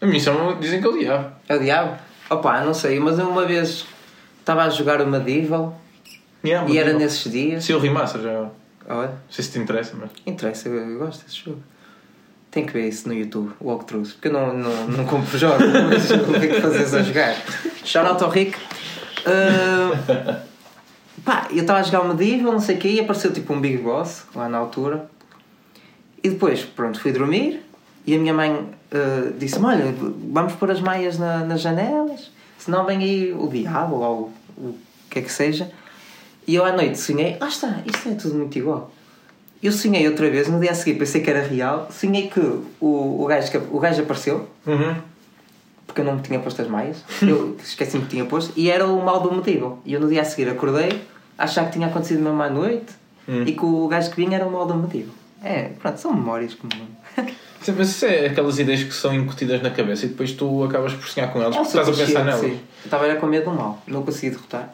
A 0.02 0.06
mim 0.06 0.20
chamam, 0.20 0.60
dizem 0.60 0.80
que 0.82 0.88
é 0.88 0.90
o 0.90 0.98
diabo. 0.98 1.32
É 1.50 1.56
o 1.56 1.60
diabo? 1.60 1.98
Opá, 2.30 2.62
não 2.62 2.74
sei, 2.74 3.00
mas 3.00 3.20
eu 3.20 3.28
uma 3.28 3.46
vez 3.46 3.86
estava 4.40 4.64
a 4.64 4.70
jogar 4.70 5.02
o 5.02 5.08
Medieval 5.08 5.80
Yeah, 6.44 6.68
e 6.68 6.70
mas 6.74 6.78
era 6.82 6.94
não. 6.94 7.00
nesses 7.00 7.32
dias. 7.32 7.64
Se 7.64 7.74
o 7.74 7.80
remaster 7.80 8.22
já. 8.22 8.32
Não 8.32 8.52
Olha, 8.90 9.12
sei 9.30 9.44
se 9.46 9.52
te 9.52 9.60
interessa, 9.60 9.96
mas. 10.00 10.10
interessa, 10.26 10.70
eu, 10.70 10.76
eu 10.76 10.98
gosto 11.00 11.24
desse 11.24 11.38
jogo. 11.46 11.62
Tem 12.52 12.66
que 12.66 12.74
ver 12.74 12.90
isso 12.90 13.08
no 13.08 13.14
YouTube, 13.14 13.54
walkthroughs, 13.62 14.12
porque 14.12 14.28
eu 14.28 14.34
não, 14.34 14.54
não, 14.54 14.88
não 14.90 15.06
compro 15.06 15.38
jogos, 15.38 15.66
mas 15.90 16.12
o 16.12 16.34
que 16.40 16.46
é 16.46 16.48
que 16.56 16.62
fazes 16.62 16.94
a 16.94 17.02
jogar? 17.02 17.36
Shout 17.86 18.08
out 18.10 18.24
ao 18.24 18.30
Rick. 18.30 18.58
Ah, 19.26 20.42
Pá, 21.24 21.48
eu 21.52 21.62
estava 21.62 21.80
a 21.80 21.84
jogar 21.84 22.02
o 22.02 22.08
Medieval, 22.10 22.52
não 22.54 22.60
sei 22.60 22.76
o 22.76 22.80
quê, 22.80 22.88
e 22.90 23.00
apareceu 23.00 23.32
tipo 23.32 23.54
um 23.54 23.62
Big 23.62 23.78
Boss 23.78 24.24
lá 24.36 24.50
na 24.50 24.58
altura. 24.58 25.10
E 26.24 26.30
depois, 26.30 26.62
pronto, 26.64 27.00
fui 27.00 27.12
dormir 27.12 27.64
e 28.06 28.16
a 28.16 28.20
minha 28.20 28.34
mãe 28.34 28.70
eh, 28.92 29.32
disse-me: 29.38 29.66
Olha, 29.68 29.94
vamos 30.32 30.54
pôr 30.54 30.72
as 30.72 30.82
meias 30.82 31.18
na- 31.20 31.46
nas 31.46 31.62
janelas, 31.62 32.32
senão 32.58 32.86
vem 32.86 33.00
aí 33.00 33.34
o 33.34 33.48
diabo 33.48 33.96
ou 33.98 34.32
o, 34.58 34.62
o 34.70 34.78
que 35.10 35.20
é 35.20 35.22
que 35.22 35.32
seja. 35.32 35.70
E 36.48 36.56
eu 36.56 36.66
à 36.66 36.72
noite 36.72 36.98
sonhei: 37.00 37.38
Ah, 37.40 37.48
está, 37.48 37.80
isto 37.86 38.10
é 38.10 38.14
tudo 38.16 38.36
muito 38.36 38.58
igual. 38.58 38.92
Eu 39.62 39.72
sonhei 39.72 40.08
outra 40.08 40.30
vez, 40.30 40.48
no 40.48 40.60
dia 40.60 40.72
a 40.72 40.74
seguir 40.76 40.98
pensei 40.98 41.22
que 41.22 41.30
era 41.30 41.42
real. 41.42 41.88
Sonhei 41.92 42.28
que 42.28 42.40
o, 42.40 43.22
o, 43.24 43.26
gajo, 43.28 43.52
o 43.72 43.80
gajo 43.80 44.02
apareceu, 44.02 44.48
Uhum. 44.66 44.96
porque 45.86 46.02
eu 46.02 46.06
não 46.06 46.16
me 46.16 46.22
tinha 46.22 46.40
posto 46.40 46.62
as 46.62 46.68
meias, 46.68 47.04
eu 47.22 47.56
esqueci-me 47.64 48.04
que 48.04 48.10
tinha 48.10 48.26
posto, 48.26 48.54
e 48.56 48.70
era 48.72 48.88
o 48.88 49.04
mal 49.04 49.20
do 49.22 49.32
motivo. 49.32 49.80
E 49.86 49.94
eu 49.94 50.00
no 50.00 50.08
dia 50.10 50.22
a 50.22 50.26
seguir 50.26 50.50
acordei, 50.50 51.02
achar 51.38 51.66
que 51.66 51.74
tinha 51.74 51.88
acontecido 51.88 52.22
mesmo 52.22 52.42
à 52.42 52.50
noite, 52.50 53.00
Hum. 53.30 53.44
e 53.46 53.52
que 53.54 53.64
o 53.64 53.88
gajo 53.88 54.10
que 54.10 54.16
vinha 54.16 54.36
era 54.38 54.48
o 54.48 54.52
mal 54.52 54.66
do 54.66 54.74
motivo. 54.74 55.12
É, 55.44 55.70
pronto, 55.80 56.00
são 56.00 56.12
memórias 56.14 56.56
como. 56.56 56.72
Sim, 57.62 57.74
Mas 57.78 57.90
isso 57.90 58.06
é 58.08 58.26
aquelas 58.26 58.58
ideias 58.58 58.84
que 58.84 58.92
são 58.94 59.14
incutidas 59.14 59.62
na 59.62 59.70
cabeça 59.70 60.06
e 60.08 60.10
depois 60.10 60.32
tu 60.32 60.64
acabas 60.64 60.94
por 60.94 61.08
sonhar 61.08 61.32
com 61.32 61.40
elas 61.40 61.56
porque 61.56 61.68
estás 61.68 61.88
a 61.88 61.92
pensar 62.06 62.26
nelas. 62.26 62.42
sim. 62.42 62.48
Eu 62.54 62.60
estava 62.86 63.06
era 63.06 63.20
com 63.20 63.28
medo 63.28 63.52
do 63.52 63.56
mal, 63.56 63.80
não 63.86 64.02
conseguia 64.02 64.32
derrotar. 64.32 64.74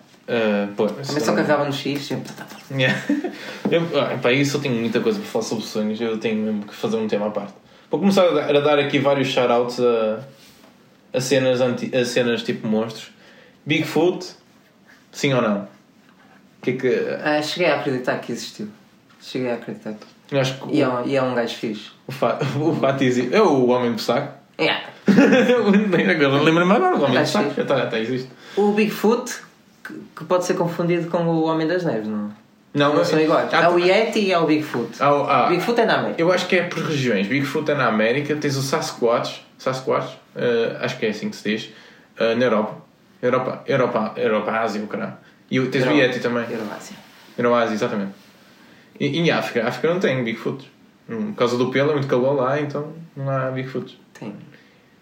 Pô, 0.75 0.88
Também 0.88 1.19
só 1.24 1.34
carregava 1.34 1.63
no 1.65 1.72
X, 1.74 2.01
sempre. 2.05 2.31
tá, 2.34 2.46
Yeah. 2.69 3.01
Eu, 3.72 3.81
ah, 4.00 4.17
pá, 4.22 4.31
isso 4.34 4.57
eu 4.57 4.62
tenho 4.62 4.75
muita 4.75 5.00
coisa 5.00 5.19
para 5.19 5.27
falar 5.29 5.46
sobre 5.46 5.63
sonhos, 5.63 6.01
eu 6.01 6.17
tenho 6.17 6.36
mesmo 6.43 6.65
que 6.65 6.75
fazer 6.75 6.98
um 6.98 7.07
tema 7.07 7.27
à 7.27 7.29
parte. 7.31 7.53
Vou 7.89 8.00
começar 8.00 8.24
a 8.27 8.51
dar, 8.60 8.77
aqui 8.79 9.00
vários 9.00 9.29
shoutouts 9.29 9.79
a, 9.79 10.19
a, 11.13 11.22
cenas 11.22 11.62
anti, 11.62 11.96
a 11.96 12.03
cenas 12.03 12.43
tipo 12.43 12.67
monstros. 12.67 13.10
Bigfoot, 13.65 14.25
sim 15.12 15.34
ou 15.34 15.41
não? 15.41 15.67
Que 16.62 16.72
é 16.72 16.74
que. 16.74 17.07
Ah, 17.24 17.41
cheguei 17.41 17.69
a 17.72 17.79
acreditar 17.79 18.17
que 18.19 18.34
existiu. 18.34 18.67
Cheguei 19.22 19.50
a 19.51 19.53
acreditar. 19.55 19.96
Eu 20.29 20.41
acho 20.41 20.60
que 20.60 20.75
E 20.75 20.81
é 20.81 20.89
um, 20.89 21.07
e 21.07 21.15
é 21.15 21.22
um 21.24 21.34
gajo 21.34 21.55
fixe. 21.55 21.91
o, 22.05 22.12
fa, 22.12 22.38
o 22.60 22.74
fato 22.75 23.01
existe. 23.03 23.34
É 23.34 23.41
o 23.41 23.67
Homem 23.67 23.93
do 23.93 24.01
Saco. 24.01 24.34
Yeah. 24.60 24.84
Agora 25.07 26.41
Lembra-me 26.41 26.74
agora 26.74 26.98
do 26.98 27.05
Homem 27.05 27.22
do 27.22 27.25
Saco. 27.27 27.53
que- 27.53 27.62
Até, 27.62 27.74
até 27.74 28.00
existe. 28.01 28.29
O 28.57 28.72
Bigfoot, 28.74 29.31
que, 29.88 29.94
que 30.15 30.25
pode 30.25 30.46
ser 30.46 30.56
confundido 30.56 31.10
com 31.10 31.20
o 31.25 31.44
Homem 31.46 31.67
das 31.67 31.84
Neves, 31.86 32.08
não? 32.08 32.32
Não, 32.74 32.94
Não 32.96 33.03
são 33.06 33.20
iguais. 33.20 33.51
há- 33.53 33.63
É 33.63 33.70
o 33.70 33.79
Yeti 33.79 34.20
e 34.20 34.32
é 34.32 34.38
o 34.38 34.46
Bigfoot. 34.46 35.01
há 35.01 35.12
o- 35.15 35.24
há- 35.29 35.48
Bigfoot 35.48 35.79
é 35.82 35.86
na 35.86 35.96
América. 36.00 36.22
Eu 36.22 36.32
acho 36.32 36.46
que 36.48 36.56
é 36.58 36.63
por 36.63 36.79
regiões. 36.84 37.25
Bigfoot 37.27 37.72
é 37.72 37.75
na 37.75 37.88
América, 37.88 38.36
tens 38.36 38.56
o 38.56 38.62
Sasquatch, 38.62 39.41
Sasquatch, 39.58 40.15
eh, 40.36 40.77
acho 40.82 40.98
que 41.00 41.06
é 41.06 41.10
assim 41.10 41.29
que 41.29 41.36
se 41.36 41.50
diz, 41.50 41.70
eh, 42.20 42.36
na 42.36 42.46
Europa. 42.46 42.75
Europa, 43.24 43.63
Europa, 43.65 44.13
Europa, 44.17 44.51
Ásia, 44.51 44.84
o 44.84 44.88
caralho. 44.88 45.13
E 45.50 45.60
tens 45.67 45.88
o 45.88 45.91
Yeti 45.91 46.20
também. 46.20 46.44
Euroásia. 46.51 46.96
Euroásia, 47.38 47.74
exatamente. 47.74 48.12
E, 49.00 49.08
e 49.08 49.17
em 49.20 49.32
África, 49.32 49.63
a 49.65 49.70
África 49.70 49.91
não 49.91 50.00
tem 50.00 50.24
Bigfoot. 50.24 50.70
Hum, 51.10 51.32
Por 51.32 51.36
causa 51.38 51.58
do 51.58 51.72
pelo, 51.72 51.91
é 51.91 51.94
muito 51.94 52.08
calor 52.08 52.34
lá, 52.36 52.60
então 52.60 52.94
não 53.15 53.29
há 53.29 53.50
Bigfoot. 53.50 54.00
Tem. 54.20 54.36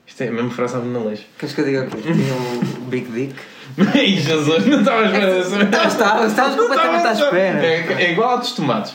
Isto 0.08 0.22
é 0.24 0.30
mesmo 0.30 0.52
frase 0.52 0.78
na 0.78 1.00
leixa. 1.00 1.24
Queres 1.38 1.56
que 1.56 1.62
eu 1.62 1.66
diga 1.66 1.82
o 1.84 1.88
quê? 1.90 1.98
Tem 1.98 2.14
o 2.14 2.82
Big 2.86 3.12
Dick. 3.12 3.36
Ai, 3.78 4.08
Jesus, 4.18 4.66
não 4.66 4.80
estavas 4.80 5.14
a 5.14 5.40
esperar. 5.40 5.70
Não, 5.72 5.88
estava- 5.88 6.26
estavas 6.28 6.56
Não 6.56 6.68
completamente 6.68 7.08
à 7.08 7.12
espera. 7.14 7.66
É, 7.66 8.04
é 8.04 8.12
igual 8.12 8.30
a 8.32 8.36
dos 8.38 8.52
tomates. 8.54 8.94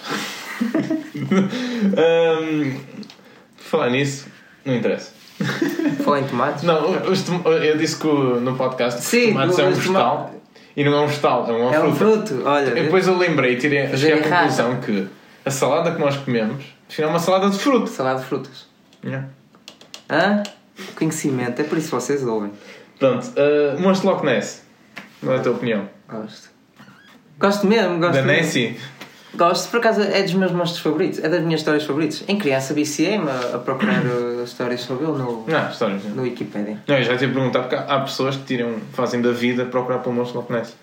Por 3.57 3.65
falar 3.65 3.91
nisso, 3.91 4.27
não 4.65 4.75
interessa. 4.75 5.13
Falar 6.05 6.21
em 6.21 6.25
tomates. 6.25 6.63
Não, 6.65 6.91
os 7.11 7.23
tom- 7.23 7.43
eu 7.51 7.77
disse 7.79 7.97
que 7.99 8.07
no 8.07 8.57
podcast 8.57 9.01
que 9.01 9.07
Sim, 9.07 9.27
os 9.29 9.33
tomates 9.33 9.59
é 9.59 9.65
um 9.65 9.73
vegetal 9.73 10.35
e 10.77 10.85
não 10.85 10.95
é 10.95 11.01
um 11.03 11.07
vegetal, 11.07 11.47
é 11.49 11.53
uma 11.53 11.75
É 11.75 11.81
um 11.83 11.95
fruta. 11.95 12.27
fruto, 12.27 12.43
olha. 12.47 12.71
E 12.79 12.83
Depois 12.85 13.07
eu 13.07 13.17
lembrei 13.17 13.57
tirei, 13.57 13.79
cheguei 13.79 13.87
à 13.87 13.91
Fazer 13.91 14.11
errado. 14.27 14.41
conclusão 14.41 14.81
que 14.81 15.07
a 15.45 15.51
salada 15.51 15.93
que 15.93 15.99
nós 16.01 16.17
comemos 16.17 16.65
afinal 16.89 17.11
é 17.11 17.13
uma 17.15 17.19
salada 17.21 17.49
de 17.51 17.59
fruto. 17.59 17.89
Salada 17.89 18.21
de 18.21 18.27
frutas. 18.27 18.67
Yeah. 19.05 19.29
Hã? 20.11 20.43
Conhecimento, 20.97 21.61
é 21.61 21.65
por 21.65 21.79
isso 21.79 21.89
que 21.89 21.95
vocês 21.95 22.23
ouvem. 22.27 22.53
Pronto, 22.99 23.27
uh, 23.29 23.81
Monstro 23.81 24.11
Loch 24.11 24.25
Ness. 24.25 24.63
Qual 25.21 25.37
é 25.37 25.39
a 25.39 25.43
tua 25.43 25.53
opinião? 25.53 25.89
Gosto. 26.09 26.49
Gosto 27.39 27.67
mesmo, 27.67 27.99
gosto 27.99 28.15
da 28.15 28.23
mesmo. 28.23 28.43
Nessie? 28.43 28.77
Gosto, 29.35 29.71
por 29.71 29.79
acaso 29.79 30.03
é 30.03 30.23
dos 30.23 30.35
meus 30.35 30.51
monstros 30.51 30.83
favoritos, 30.83 31.21
é 31.23 31.29
das 31.29 31.43
minhas 31.43 31.61
histórias 31.61 31.85
favoritas. 31.85 32.25
Em 32.27 32.37
criança 32.37 32.75
viciei-me 32.75 33.29
a, 33.31 33.57
a 33.57 33.59
procurar 33.59 34.03
uh, 34.05 34.43
histórias 34.43 34.81
sobre 34.81 35.05
ele 35.05 35.19
no, 35.19 35.47
Não, 35.47 35.71
histórias. 35.71 36.05
no 36.05 36.23
Wikipedia. 36.23 36.79
Não, 36.87 36.97
eu 36.97 37.05
já 37.05 37.17
te 37.17 37.25
ia 37.25 37.33
perguntar 37.33 37.61
porque 37.61 37.77
há 37.77 38.01
pessoas 38.01 38.37
que 38.37 38.45
tiram, 38.45 38.77
fazem 38.93 39.23
da 39.23 39.31
vida 39.31 39.65
procurar 39.67 39.99
pelo 40.01 40.15
Monstro 40.15 40.41
Loch 40.41 40.53
Ness. 40.53 40.75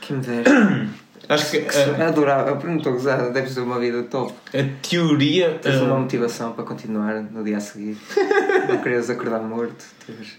Que 0.00 0.12
me 0.12 0.20
dera. 0.20 0.44
Acho 1.26 1.52
que 1.52 1.58
uh, 1.58 2.02
Adorava, 2.06 2.50
eu 2.50 2.68
não 2.68 2.76
estou 2.76 2.92
a 2.92 2.96
gozar, 2.96 3.30
deve 3.32 3.48
ser 3.48 3.60
uma 3.60 3.78
vida 3.78 4.02
top. 4.02 4.34
a 4.52 4.86
teoria. 4.86 5.58
Tens 5.62 5.76
uh, 5.76 5.84
uma 5.84 6.00
motivação 6.00 6.52
para 6.52 6.64
continuar 6.64 7.14
no 7.22 7.42
dia 7.42 7.56
a 7.56 7.60
seguir. 7.60 7.96
não 8.68 8.78
queres 8.82 9.08
acordar 9.08 9.40
morto. 9.40 9.84
Teres... 10.04 10.32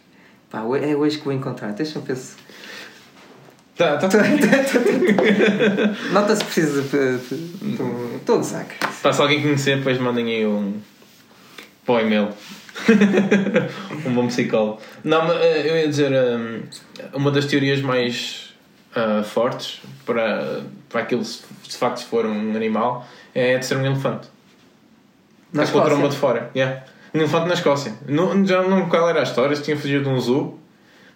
Pá, 0.49 0.59
é 0.59 0.95
hoje 0.95 1.17
que 1.17 1.23
vou 1.23 1.33
encontrar. 1.33 1.71
Deixa-me 1.71 2.05
pensar. 2.05 2.37
Tá, 3.75 3.97
tá, 3.97 4.07
Nota-se 6.11 6.43
que 6.43 6.51
precisa 6.51 6.81
de. 6.81 7.19
Gozar. 8.25 8.65
cara. 8.65 8.91
Pá, 9.01 9.13
se 9.13 9.21
alguém 9.21 9.41
conhecer, 9.41 9.77
depois 9.77 9.97
mandem 9.99 10.27
aí 10.27 10.45
um. 10.45 10.73
para 11.85 11.95
o 11.95 11.99
e-mail. 11.99 12.29
um 14.05 14.13
bom 14.13 14.27
psicólogo. 14.27 14.81
Não, 15.03 15.31
eh, 15.31 15.69
eu 15.69 15.77
ia 15.77 15.87
dizer. 15.87 16.11
hum, 16.11 16.63
uma 17.13 17.31
das 17.31 17.45
teorias 17.45 17.81
mais 17.81 18.45
ah, 18.95 19.23
fortes 19.23 19.81
para, 20.05 20.61
para 20.87 21.01
aquilo, 21.01 21.23
se 21.23 21.43
de 21.67 21.75
facto 21.75 22.05
for 22.05 22.25
um 22.25 22.55
animal, 22.55 23.05
é 23.33 23.57
de 23.57 23.65
ser 23.65 23.75
um 23.75 23.85
elefante. 23.85 24.29
Na 25.51 25.63
Está 25.63 25.73
com 25.73 25.79
a 25.79 25.81
Escócia? 25.81 25.89
tromba 25.89 26.09
de 26.09 26.15
fora. 26.15 26.51
Yeah. 26.55 26.83
Um 27.13 27.19
elefante 27.19 27.47
na 27.47 27.53
Escócia. 27.55 27.93
Não, 28.07 28.45
já 28.45 28.63
não 28.63 28.87
qual 28.87 29.09
era 29.09 29.19
a 29.19 29.23
história, 29.23 29.53
se 29.53 29.63
tinha 29.63 29.75
fugido 29.75 30.05
de 30.05 30.09
um 30.09 30.19
zoo. 30.19 30.57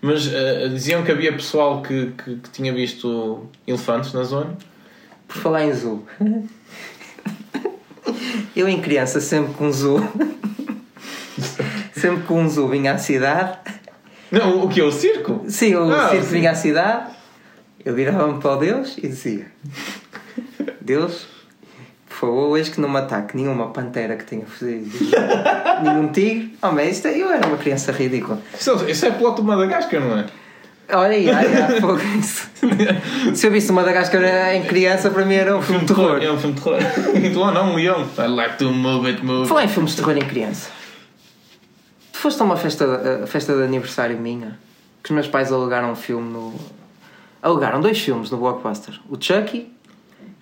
Mas 0.02 0.28
ah, 0.34 0.68
diziam 0.70 1.04
que 1.04 1.12
havia 1.12 1.32
pessoal 1.34 1.82
que, 1.82 2.12
que, 2.24 2.36
que 2.38 2.50
tinha 2.52 2.74
visto 2.74 3.48
elefantes 3.68 4.14
na 4.14 4.24
zona. 4.24 4.58
Por 5.28 5.38
falar 5.38 5.66
em 5.66 5.74
zoo. 5.74 6.06
Eu 8.56 8.68
em 8.68 8.82
criança, 8.82 9.20
sempre 9.22 9.54
com 9.54 9.68
um 9.68 9.72
zoo. 9.72 10.02
Sempre 11.94 12.24
que 12.26 12.34
um 12.34 12.48
zoo 12.50 12.68
vinha 12.68 12.94
à 12.94 12.98
cidade. 12.98 13.58
Não, 14.32 14.64
o 14.66 14.70
que 14.70 14.80
é 14.80 14.84
o 14.84 14.92
circo? 14.92 15.44
Sim, 15.48 15.76
o 15.76 15.92
Ah, 15.94 16.10
circo 16.10 16.26
sim. 16.26 16.32
vinha 16.32 16.52
à 16.52 16.56
cidade. 16.56 17.12
Eu 17.84 17.94
virava-me 17.96 18.40
para 18.42 18.52
o 18.54 18.58
Deus 18.58 18.98
e 18.98 19.08
dizia: 19.08 19.48
Deus, 20.82 21.28
favor, 22.20 22.50
hoje 22.50 22.72
que 22.72 22.82
não 22.82 22.90
me 22.90 22.98
ataque 22.98 23.36
nenhuma 23.36 23.68
pantera 23.68 24.16
que 24.16 24.26
tenha 24.26 24.46
fugido, 24.46 24.90
nenhum 25.84 26.10
tigre. 26.10 26.58
Mas 26.62 26.98
isto, 26.98 27.08
eu 27.08 27.32
era 27.32 27.48
uma 27.48 27.58
criança 27.58 27.92
ridícula. 27.92 28.40
Isso, 28.54 28.90
isso 28.90 29.06
é 29.06 29.12
piloto 29.12 29.42
de 29.42 29.48
Madagascar, 29.48 30.02
não 30.02 30.20
é? 30.20 30.26
Olha 30.92 31.12
aí, 31.12 31.30
olha, 31.30 31.80
fogo, 31.80 32.00
isso. 32.20 32.50
Se 33.36 33.46
eu 33.46 33.52
visse 33.52 33.72
Madagascar 33.72 34.24
em 34.56 34.64
criança, 34.64 35.12
para 35.12 35.24
mim 35.24 35.36
era 35.36 35.56
um 35.56 35.62
filme 35.62 35.82
de 35.82 35.88
terror. 35.88 36.18
É 36.22 36.32
um 36.32 36.38
filme 36.38 36.56
de 36.56 36.62
terror. 36.62 36.80
Então, 37.16 37.52
não, 37.54 37.74
um 37.74 37.76
leão. 37.76 38.08
I 38.18 38.28
like 38.28 38.58
to 38.58 38.72
move 38.72 39.08
it, 39.08 39.24
move. 39.24 39.48
Falar 39.48 39.66
em 39.66 39.68
filmes 39.68 39.92
de 39.92 39.98
terror 39.98 40.18
em 40.18 40.26
criança. 40.26 40.72
Tu 42.12 42.18
foste 42.18 42.42
a 42.42 42.46
uma 42.46 42.58
festa, 42.58 43.22
a 43.24 43.28
festa 43.28 43.56
de 43.56 43.64
aniversário 43.64 44.18
minha 44.18 44.58
que 45.04 45.12
os 45.12 45.16
meus 45.16 45.28
pais 45.28 45.52
alugaram 45.52 45.92
um 45.92 45.96
filme 45.96 46.32
no. 46.32 46.54
Alugaram 47.42 47.80
dois 47.80 48.00
filmes 48.00 48.32
no 48.32 48.38
Blockbuster: 48.38 49.00
o 49.08 49.16
Chucky 49.22 49.72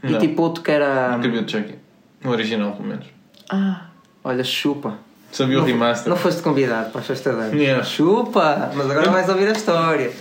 e 0.07 0.11
Não. 0.13 0.19
tipo 0.19 0.41
outro 0.41 0.63
que 0.63 0.71
era. 0.71 1.11
Nunca 1.17 1.29
vi 1.29 1.37
o 1.39 1.49
Chucky. 1.49 1.75
No 2.23 2.31
original, 2.31 2.71
pelo 2.73 2.87
menos. 2.89 3.05
Ah, 3.49 3.87
olha, 4.23 4.43
chupa. 4.43 4.95
Sabia 5.31 5.59
o 5.59 5.63
remaster. 5.65 6.09
Não 6.09 6.15
foste 6.17 6.41
convidado 6.41 6.89
para 6.89 7.01
a 7.01 7.03
festa 7.03 7.31
de 7.33 7.39
anos. 7.39 7.53
Yeah. 7.53 7.83
Chupa! 7.83 8.71
Mas 8.73 8.89
agora 8.89 9.09
vais 9.11 9.27
ouvir 9.29 9.47
a 9.49 9.51
história. 9.51 10.11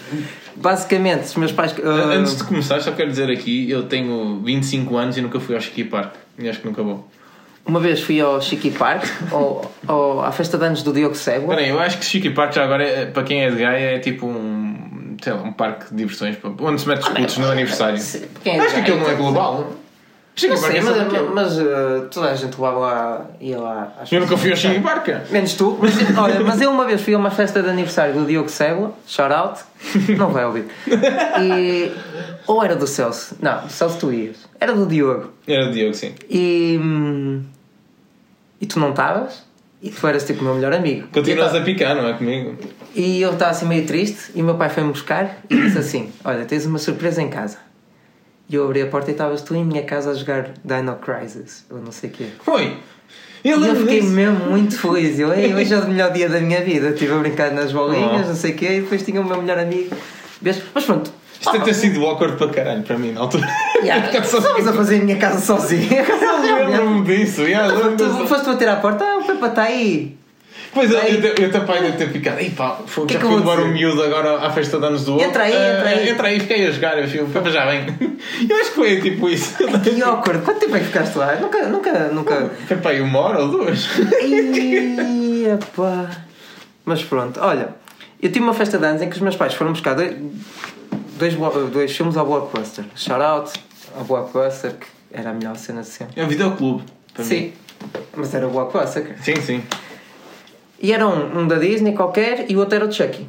Basicamente, 0.56 1.24
os 1.24 1.36
meus 1.36 1.52
pais. 1.52 1.74
ah, 1.84 2.14
Antes 2.14 2.36
de 2.36 2.44
começar, 2.44 2.80
só 2.80 2.92
quero 2.92 3.10
dizer 3.10 3.30
aqui: 3.30 3.70
eu 3.70 3.84
tenho 3.84 4.40
25 4.44 4.96
anos 4.96 5.16
e 5.16 5.20
nunca 5.20 5.38
fui 5.38 5.54
ao 5.54 5.60
Ski 5.60 5.84
Park. 5.84 6.14
E 6.38 6.48
acho 6.48 6.60
que 6.60 6.66
nunca 6.66 6.82
vou. 6.82 7.08
Uma 7.64 7.80
vez 7.80 8.00
fui 8.00 8.20
ao 8.20 8.40
Chiqui 8.40 8.70
Park, 8.70 9.04
ao, 9.32 9.72
ao- 9.88 10.22
à 10.24 10.30
festa 10.30 10.56
de 10.56 10.64
anos 10.64 10.82
do 10.84 10.92
Diogo 10.92 11.16
Sebo. 11.16 11.42
Espera 11.46 11.60
aí, 11.60 11.68
eu 11.68 11.80
acho 11.80 11.98
que 11.98 12.04
Ski 12.04 12.30
Park 12.30 12.52
já 12.54 12.62
agora, 12.62 12.84
é- 12.84 13.06
para 13.06 13.24
quem 13.24 13.42
é 13.44 13.50
de 13.50 13.56
Gaia, 13.56 13.96
é 13.96 13.98
tipo 13.98 14.24
um. 14.26 14.55
Sei 15.22 15.32
lá, 15.32 15.42
um 15.42 15.52
parque 15.52 15.90
de 15.90 15.96
diversões. 15.96 16.36
Onde 16.60 16.80
se 16.80 16.88
mete 16.88 17.02
escudos 17.02 17.38
no 17.38 17.50
aniversário. 17.50 17.98
Se- 17.98 18.28
quem 18.42 18.58
Acho 18.60 18.74
que 18.74 18.80
aquilo 18.80 18.98
não 19.00 19.10
é 19.10 19.14
global. 19.14 19.72
Ski 20.34 20.48
Não 20.48 20.56
sei, 20.58 20.76
é 20.76 20.82
mas, 20.82 21.32
mas, 21.32 21.58
ah, 21.58 22.08
toda 22.10 22.30
a 22.30 22.34
gente 22.34 22.60
lá, 22.60 22.70
lá 22.70 23.26
ia 23.40 23.58
lá. 23.58 23.90
Eu 24.12 24.20
nunca 24.20 24.36
fui 24.36 24.50
ao 24.50 24.54
Ski 24.56 24.80
Park. 24.80 25.08
Menos 25.30 25.54
tu. 25.54 25.78
Mas, 25.80 25.94
olha, 26.18 26.40
mas 26.40 26.60
eu 26.60 26.70
uma 26.70 26.84
vez 26.84 27.00
fui 27.00 27.14
a 27.14 27.18
uma 27.18 27.30
festa 27.30 27.62
de 27.62 27.70
aniversário 27.70 28.12
do 28.12 28.26
Diogo 28.26 28.50
Sébula, 28.50 28.92
shout 29.06 29.32
out, 29.32 29.60
não 30.18 30.28
vai 30.28 30.44
ouvir. 30.44 30.66
E, 31.40 31.90
ou 32.46 32.62
era 32.62 32.76
do 32.76 32.86
Celso? 32.86 33.34
Não, 33.40 33.62
do 33.62 33.70
Celso 33.72 33.96
tu 33.98 34.12
ias. 34.12 34.36
Era 34.60 34.74
do 34.74 34.84
Diogo. 34.84 35.32
Era 35.48 35.70
o 35.70 35.72
Diogo, 35.72 35.94
sim. 35.94 36.14
E. 36.28 36.78
hum, 36.82 37.42
E 38.60 38.66
tu 38.66 38.78
não 38.78 38.90
estavas? 38.90 39.42
E 39.82 39.90
tu 39.90 40.06
eras 40.06 40.24
tipo 40.24 40.40
o 40.40 40.44
meu 40.44 40.54
melhor 40.54 40.72
amigo. 40.72 41.06
Continuas 41.12 41.52
E 41.52 41.56
eu 41.56 41.62
a 41.62 41.64
picar, 41.64 41.94
não 41.94 42.08
é 42.08 42.14
comigo? 42.14 42.56
E 42.94 43.20
eu 43.20 43.32
estava 43.32 43.50
assim 43.50 43.66
meio 43.66 43.86
triste 43.86 44.32
e 44.34 44.40
o 44.42 44.44
meu 44.44 44.54
pai 44.54 44.68
foi-me 44.70 44.90
buscar 44.90 45.38
e 45.50 45.56
disse 45.56 45.78
assim: 45.78 46.12
Olha, 46.24 46.44
tens 46.44 46.64
uma 46.66 46.78
surpresa 46.78 47.22
em 47.22 47.28
casa. 47.28 47.58
E 48.48 48.54
eu 48.54 48.64
abri 48.64 48.80
a 48.80 48.86
porta 48.86 49.10
e 49.10 49.12
estavas 49.12 49.42
tu 49.42 49.54
em 49.54 49.64
minha 49.64 49.82
casa 49.82 50.10
a 50.12 50.14
jogar 50.14 50.50
Dino 50.64 50.96
Crisis, 50.96 51.64
ou 51.70 51.78
não 51.78 51.90
sei 51.92 52.10
o 52.10 52.12
quê. 52.12 52.26
Foi! 52.42 52.76
E 53.44 53.50
eu 53.50 53.76
fiquei 53.76 54.00
disso. 54.00 54.12
mesmo 54.12 54.46
muito 54.50 54.76
feliz. 54.78 55.18
Eu, 55.18 55.32
Ei, 55.32 55.54
hoje 55.54 55.72
é 55.72 55.78
o 55.78 55.86
melhor 55.88 56.12
dia 56.12 56.28
da 56.28 56.40
minha 56.40 56.60
vida. 56.62 56.88
Estive 56.90 57.12
a 57.12 57.18
brincar 57.18 57.52
nas 57.52 57.70
bolinhas, 57.72 58.24
Oh. 58.24 58.28
não 58.28 58.34
sei 58.34 58.52
o 58.52 58.54
quê, 58.56 58.66
e 58.78 58.80
depois 58.80 59.02
tinha 59.04 59.20
o 59.20 59.24
meu 59.24 59.40
melhor 59.40 59.58
amigo. 59.58 59.94
Mas 60.40 60.84
pronto. 60.84 61.12
Isto 61.40 61.52
deve 61.52 61.64
ter 61.64 61.74
sido 61.74 62.04
awkward 62.06 62.36
para 62.36 62.48
caralho 62.48 62.82
para 62.82 62.98
mim 62.98 63.12
na 63.12 63.20
altura. 63.20 63.46
Yeah. 63.82 64.10
Estávamos 64.18 64.66
a 64.66 64.72
fazer 64.72 64.96
em 64.96 65.04
minha 65.04 65.16
casa 65.18 65.40
sozinho. 65.40 65.88
Eu 65.96 66.68
lembro-me 66.68 67.02
disso. 67.04 67.42
yeah, 67.42 67.72
lembro-me 67.72 67.96
Tu 67.96 68.26
foste 68.26 68.46
bater 68.46 68.68
à 68.68 68.76
porta, 68.76 69.04
ah, 69.04 69.18
o 69.18 69.24
Pepa 69.24 69.46
está 69.48 69.62
aí. 69.64 70.16
Pois 70.72 70.90
eu, 70.90 71.00
Aí. 71.00 71.14
eu, 71.24 71.34
eu 71.44 71.50
também 71.50 71.80
devo 71.82 71.96
ter 71.96 72.08
ficado. 72.10 72.38
Ei 72.38 72.50
pá, 72.50 72.78
foi, 72.86 73.06
Que 73.06 73.14
já 73.14 73.20
que 73.20 73.26
fui 73.26 73.36
levar 73.36 73.54
o 73.54 73.62
dizer? 73.62 73.72
miúdo 73.72 74.02
agora 74.02 74.46
à 74.46 74.50
festa 74.50 74.78
de 74.78 74.84
anos 74.84 75.04
do 75.06 75.12
outro. 75.14 75.26
Entra 75.26 75.44
aí, 75.44 75.54
Ah, 75.54 75.78
entra 75.78 75.88
aí. 75.88 76.08
entra 76.10 76.28
aí, 76.28 76.40
fiquei 76.40 76.66
a 76.66 76.70
jogar. 76.70 76.98
Eu 76.98 77.08
fui, 77.08 77.24
Pepa 77.32 77.50
já 77.50 77.64
vem. 77.64 77.86
Eu 78.50 78.56
acho 78.56 78.70
que 78.70 78.74
foi 78.74 79.00
tipo 79.00 79.26
isso. 79.30 79.54
Que 79.56 80.02
awkward. 80.02 80.42
Quanto 80.44 80.60
tempo 80.60 80.76
é 80.76 80.80
que 80.80 80.84
ficaste 80.86 81.16
lá? 81.16 81.36
Nunca, 81.36 81.62
nunca, 81.68 81.92
nunca. 82.12 82.50
Foi 82.82 82.92
aí 82.92 83.00
uma 83.00 83.18
hora 83.20 83.38
ou 83.40 83.48
duas. 83.48 83.88
Ia, 84.22 85.58
pá. 85.74 86.10
Mas 86.84 87.02
pronto, 87.02 87.40
olha, 87.40 87.70
eu 88.22 88.30
tive 88.30 88.44
uma 88.44 88.54
festa 88.54 88.76
de 88.78 88.84
anos 88.84 89.00
em 89.00 89.08
que 89.08 89.16
os 89.16 89.22
meus 89.22 89.34
pais 89.36 89.54
foram 89.54 89.72
buscar 89.72 89.94
dois, 91.16 91.34
dois, 91.72 91.96
filmes 91.96 92.16
ao 92.16 92.26
Blockbuster. 92.26 92.84
Shout 92.94 93.22
out 93.22 93.52
ao 93.96 94.04
Blockbuster, 94.04 94.74
que 94.74 94.86
era 95.10 95.30
a 95.30 95.32
melhor 95.32 95.56
cena 95.56 95.82
de 95.82 95.88
sempre. 95.88 96.20
É 96.20 96.24
um 96.24 96.28
videoclube. 96.28 96.84
para 97.12 97.24
mim. 97.24 97.28
Sim, 97.28 97.52
mas 98.14 98.34
era 98.34 98.46
o 98.46 98.50
Blockbuster. 98.50 99.02
cara. 99.02 99.22
Sim, 99.22 99.36
sim. 99.36 99.62
E 100.80 100.92
era 100.92 101.06
um, 101.06 101.40
um 101.40 101.48
da 101.48 101.56
Disney 101.56 101.94
qualquer 101.94 102.50
e 102.50 102.56
o 102.56 102.60
outro 102.60 102.76
era 102.76 102.84
o 102.84 102.92
Chucky. 102.92 103.26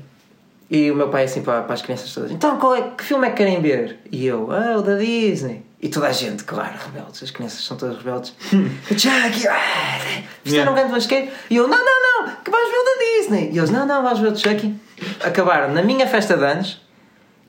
E 0.69 0.91
o 0.91 0.95
meu 0.95 1.07
pai 1.07 1.23
assim 1.23 1.41
para, 1.41 1.61
para 1.61 1.73
as 1.73 1.81
crianças 1.81 2.13
todas: 2.13 2.31
Então, 2.31 2.57
qual 2.57 2.75
é, 2.75 2.81
que 2.81 3.03
filme 3.03 3.25
é 3.25 3.29
que 3.29 3.37
querem 3.37 3.61
ver? 3.61 3.99
E 4.11 4.25
eu: 4.25 4.49
Ah, 4.51 4.77
o 4.77 4.81
da 4.81 4.95
Disney. 4.95 5.65
E 5.81 5.89
toda 5.89 6.07
a 6.07 6.11
gente, 6.11 6.43
claro, 6.43 6.73
rebeldes, 6.85 7.21
as 7.23 7.31
crianças 7.31 7.63
são 7.63 7.77
todas 7.77 7.97
rebeldes. 7.97 8.33
Chucky, 8.89 9.47
ah, 9.47 9.99
fizeram 10.43 10.71
um 10.71 10.75
grande 10.75 10.91
basqueiro. 10.91 11.31
E 11.49 11.55
eu: 11.55 11.67
Não, 11.67 11.77
não, 11.77 12.25
não, 12.25 12.35
que 12.43 12.51
vais 12.51 12.69
ver 12.69 12.75
o 12.75 12.83
da 12.83 13.21
Disney. 13.21 13.51
E 13.53 13.57
eles: 13.57 13.69
Não, 13.69 13.85
não, 13.85 14.03
vais 14.03 14.19
ver 14.19 14.33
o 14.33 14.35
Chucky. 14.35 14.75
Acabaram 15.23 15.73
na 15.73 15.81
minha 15.81 16.05
festa 16.05 16.35
de 16.35 16.43
anos, 16.43 16.81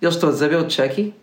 eles 0.07 0.17
todos 0.17 0.43
a 0.43 0.49
ver 0.49 0.57
o 0.57 0.69
Chucky. 0.69 1.15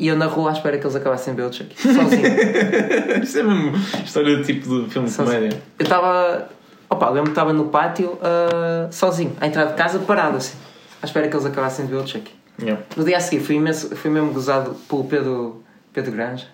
E 0.00 0.06
eu 0.06 0.16
na 0.16 0.26
rua 0.26 0.50
à 0.50 0.52
espera 0.52 0.78
que 0.78 0.84
eles 0.84 0.94
acabassem 0.94 1.34
de 1.34 1.40
ver 1.42 1.48
o 1.48 1.52
Chucky, 1.52 1.74
sozinho. 1.82 2.22
Isto 3.22 3.38
é 3.38 3.42
mesmo 3.42 3.72
história 4.04 4.36
do 4.36 4.44
tipo 4.44 4.82
de 4.84 4.90
filme 4.90 5.08
de 5.08 5.16
comédia. 5.16 5.62
Eu 5.78 5.82
estava. 5.82 6.48
Opa, 6.88 7.06
lembro 7.10 7.24
que 7.24 7.30
estava 7.30 7.52
no 7.52 7.64
pátio 7.66 8.16
ah, 8.22 8.88
sozinho, 8.92 9.36
à 9.40 9.46
entrada 9.48 9.72
de 9.72 9.76
casa, 9.76 9.98
parado 9.98 10.36
assim, 10.36 10.56
à 11.02 11.06
espera 11.06 11.26
que 11.28 11.34
eles 11.34 11.44
acabassem 11.44 11.84
de 11.84 11.90
ver 11.92 11.98
o 11.98 12.06
Chucky. 12.06 12.32
Yeah. 12.62 12.82
No 12.96 13.04
dia 13.04 13.16
a 13.16 13.20
seguir 13.20 13.42
fui, 13.42 13.56
imenso, 13.56 13.94
fui 13.96 14.10
mesmo 14.10 14.32
gozado 14.32 14.74
pelo 14.88 15.04
Pedro, 15.04 15.62
Pedro 15.92 16.12
Granja. 16.12 16.46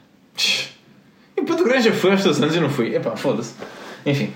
E 1.37 1.41
o 1.41 1.65
Granja 1.65 1.93
foi 1.93 2.13
aos 2.13 2.23
teus 2.23 2.41
anos 2.43 2.55
eu 2.57 2.63
não 2.63 2.71
fui. 2.71 2.95
Epá, 2.97 3.15
foda-se. 3.15 3.53
Enfim. 4.07 4.33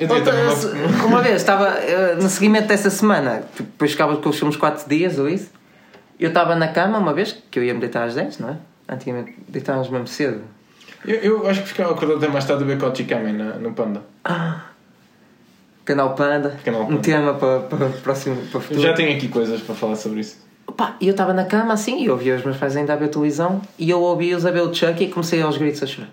Outra- 0.00 0.34
uma- 0.34 1.04
uma 1.06 1.20
vez 1.22 1.36
estava 1.36 1.66
ah, 1.68 2.14
no 2.20 2.28
seguimento 2.28 2.68
dessa 2.68 2.88
semana, 2.90 3.42
tipo, 3.56 3.70
depois 3.70 3.90
ficava 3.90 4.16
com 4.18 4.28
os 4.28 4.38
filmes 4.38 4.56
4 4.56 4.88
dias 4.88 5.18
ou 5.18 5.28
isso. 5.28 5.48
Eu 6.20 6.28
estava 6.28 6.54
na 6.54 6.68
cama 6.68 6.98
uma 6.98 7.12
vez, 7.14 7.36
que 7.50 7.58
eu 7.58 7.64
ia 7.64 7.72
me 7.74 7.80
deitar 7.80 8.04
às 8.04 8.14
10, 8.14 8.38
não 8.40 8.50
é? 8.50 8.56
Antigamente 8.88 9.34
deitávamos 9.48 9.88
mesmo 9.88 10.06
cedo. 10.06 10.42
Eu, 11.06 11.16
eu 11.16 11.48
acho 11.48 11.62
que 11.62 11.68
ficava 11.68 11.92
acordado 11.92 12.18
até 12.18 12.28
mais 12.28 12.44
tarde 12.44 12.62
a 12.62 12.66
ver 12.66 12.78
Kochi 12.78 13.04
Kamen 13.04 13.32
no 13.32 13.72
Panda. 13.72 14.02
Canal 15.84 16.14
Panda, 16.14 16.58
Canal 16.64 16.82
um 16.82 16.86
Panda. 16.86 17.00
tema 17.00 17.34
para, 17.34 17.60
para, 17.60 17.86
o 17.86 17.92
próximo, 17.94 18.36
para 18.36 18.58
o 18.58 18.58
Eu 18.58 18.60
futuro. 18.60 18.82
já 18.82 18.92
tenho 18.92 19.16
aqui 19.16 19.28
coisas 19.28 19.60
para 19.62 19.74
falar 19.74 19.96
sobre 19.96 20.20
isso. 20.20 20.36
Pá, 20.76 20.94
eu 21.00 21.10
estava 21.10 21.32
na 21.32 21.44
cama 21.44 21.72
assim 21.72 22.00
e 22.02 22.06
eu 22.06 22.12
ouvia 22.12 22.36
os 22.36 22.44
meus 22.44 22.56
pais 22.56 22.76
ainda 22.76 22.92
a 22.92 22.96
ver 22.96 23.08
televisão 23.08 23.60
e 23.78 23.90
eu 23.90 24.00
ouvi-os 24.00 24.46
a 24.46 24.50
ver 24.52 24.60
o 24.60 24.72
Chucky 24.72 25.04
e 25.04 25.08
comecei 25.08 25.42
aos 25.42 25.56
gritos 25.56 25.82
a 25.82 25.86
chorar. 25.86 26.10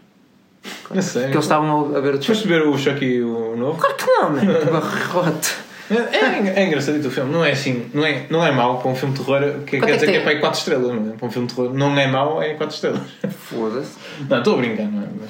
Não 0.89 1.01
sei. 1.01 1.23
Porque 1.23 1.35
eles 1.35 1.45
estavam 1.45 1.95
a 1.95 1.99
ver 1.99 2.09
o 2.09 2.13
Chucky. 2.13 2.27
Foste 2.27 2.47
ver 2.47 2.61
o 2.65 2.77
Chucky 2.77 3.21
o 3.21 3.55
novo? 3.55 3.77
Claro 3.77 3.95
que 3.95 4.05
não, 4.05 4.29
mano. 4.31 4.59
Que 4.59 4.65
barrote. 4.71 5.55
É, 5.89 5.95
é, 5.95 6.53
é 6.63 6.67
engraçadito 6.67 7.07
o 7.07 7.11
filme, 7.11 7.31
não 7.31 7.43
é 7.45 7.51
assim, 7.51 7.89
não 7.93 8.05
é, 8.05 8.25
não 8.29 8.45
é 8.45 8.51
mau 8.51 8.79
para 8.79 8.91
um 8.91 8.95
filme 8.95 9.13
de 9.15 9.23
terror, 9.23 9.39
que 9.65 9.77
Quanto 9.77 9.85
quer 9.85 9.85
é 9.85 9.85
que 9.87 9.93
dizer 9.93 10.05
que 10.05 10.11
é 10.11 10.13
tem? 10.15 10.21
para 10.23 10.31
aí 10.31 10.39
4 10.39 10.59
estrelas, 10.59 10.87
não 10.93 11.13
é? 11.13 11.15
Para 11.15 11.27
um 11.27 11.31
filme 11.31 11.47
de 11.47 11.55
terror 11.55 11.73
não 11.73 11.97
é 11.97 12.07
mau, 12.07 12.41
é 12.43 12.53
4 12.55 12.75
estrelas. 12.75 13.01
Foda-se. 13.39 13.91
Não, 14.29 14.37
estou 14.39 14.55
a 14.55 14.57
brincar, 14.57 14.83
não 14.91 15.03
é? 15.03 15.07
Mas, 15.21 15.29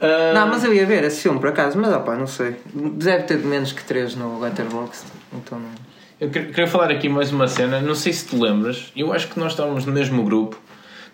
Ah, 0.00 0.32
Não, 0.34 0.48
mas 0.48 0.62
eu 0.64 0.74
ia 0.74 0.84
ver 0.84 1.02
esse 1.04 1.22
filme 1.22 1.38
por 1.40 1.48
acaso, 1.48 1.78
mas 1.78 1.90
opá, 1.94 2.14
não 2.16 2.26
sei. 2.26 2.56
Deve 2.74 3.22
ter 3.22 3.38
menos 3.38 3.72
que 3.72 3.82
3 3.84 4.14
no 4.16 4.38
Letterboxd. 4.40 5.06
Então 5.32 5.58
não. 5.58 5.70
Eu 6.20 6.28
quer- 6.30 6.46
queria 6.48 6.66
falar 6.66 6.90
aqui 6.90 7.08
mais 7.08 7.32
uma 7.32 7.48
cena, 7.48 7.80
não 7.80 7.94
sei 7.94 8.12
se 8.12 8.26
te 8.26 8.36
lembras, 8.36 8.92
eu 8.96 9.12
acho 9.12 9.28
que 9.28 9.38
nós 9.38 9.52
estávamos 9.52 9.84
no 9.86 9.92
mesmo 9.92 10.22
grupo, 10.22 10.58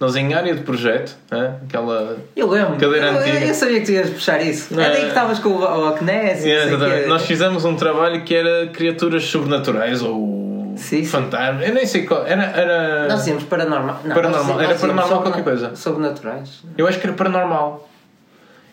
nós 0.00 0.16
em 0.16 0.32
área 0.32 0.54
de 0.54 0.62
projeto, 0.62 1.14
hã? 1.30 1.56
aquela. 1.68 2.16
Eu 2.34 2.48
lembro. 2.48 2.76
Cadeira 2.76 3.08
eu, 3.08 3.18
antiga. 3.18 3.38
eu 3.44 3.54
sabia 3.54 3.80
que 3.80 3.86
tu 3.86 3.92
ias 3.92 4.08
puxar 4.08 4.40
isso. 4.40 4.72
É 4.72 4.76
daí 4.76 4.96
é- 4.96 5.00
que 5.02 5.06
estavas 5.08 5.38
com 5.38 5.50
o, 5.50 5.60
o 5.60 5.86
Acnés 5.88 6.42
e 6.44 6.50
É. 6.50 7.06
Nós 7.06 7.26
fizemos 7.26 7.66
um 7.66 7.76
trabalho 7.76 8.22
que 8.24 8.34
era 8.34 8.66
criaturas 8.68 9.22
sobrenaturais 9.24 10.00
ou 10.02 10.74
Sim, 10.76 11.04
fantasmas, 11.04 11.68
eu 11.68 11.74
nem 11.74 11.84
sei 11.84 12.06
qual, 12.06 12.24
era. 12.26 12.42
era... 12.44 13.08
Nós 13.08 13.26
íamos 13.26 13.44
paranormal. 13.44 14.00
Não, 14.02 14.14
Paranormal, 14.14 14.54
nós- 14.54 14.62
era 14.62 14.72
nós 14.72 14.82
íamos 14.82 14.96
paranormal 14.96 15.22
qualquer 15.22 15.44
coisa. 15.44 15.76
Sobrenaturais. 15.76 16.62
Eu 16.78 16.88
acho 16.88 16.98
que 16.98 17.06
era 17.06 17.14
paranormal. 17.14 17.86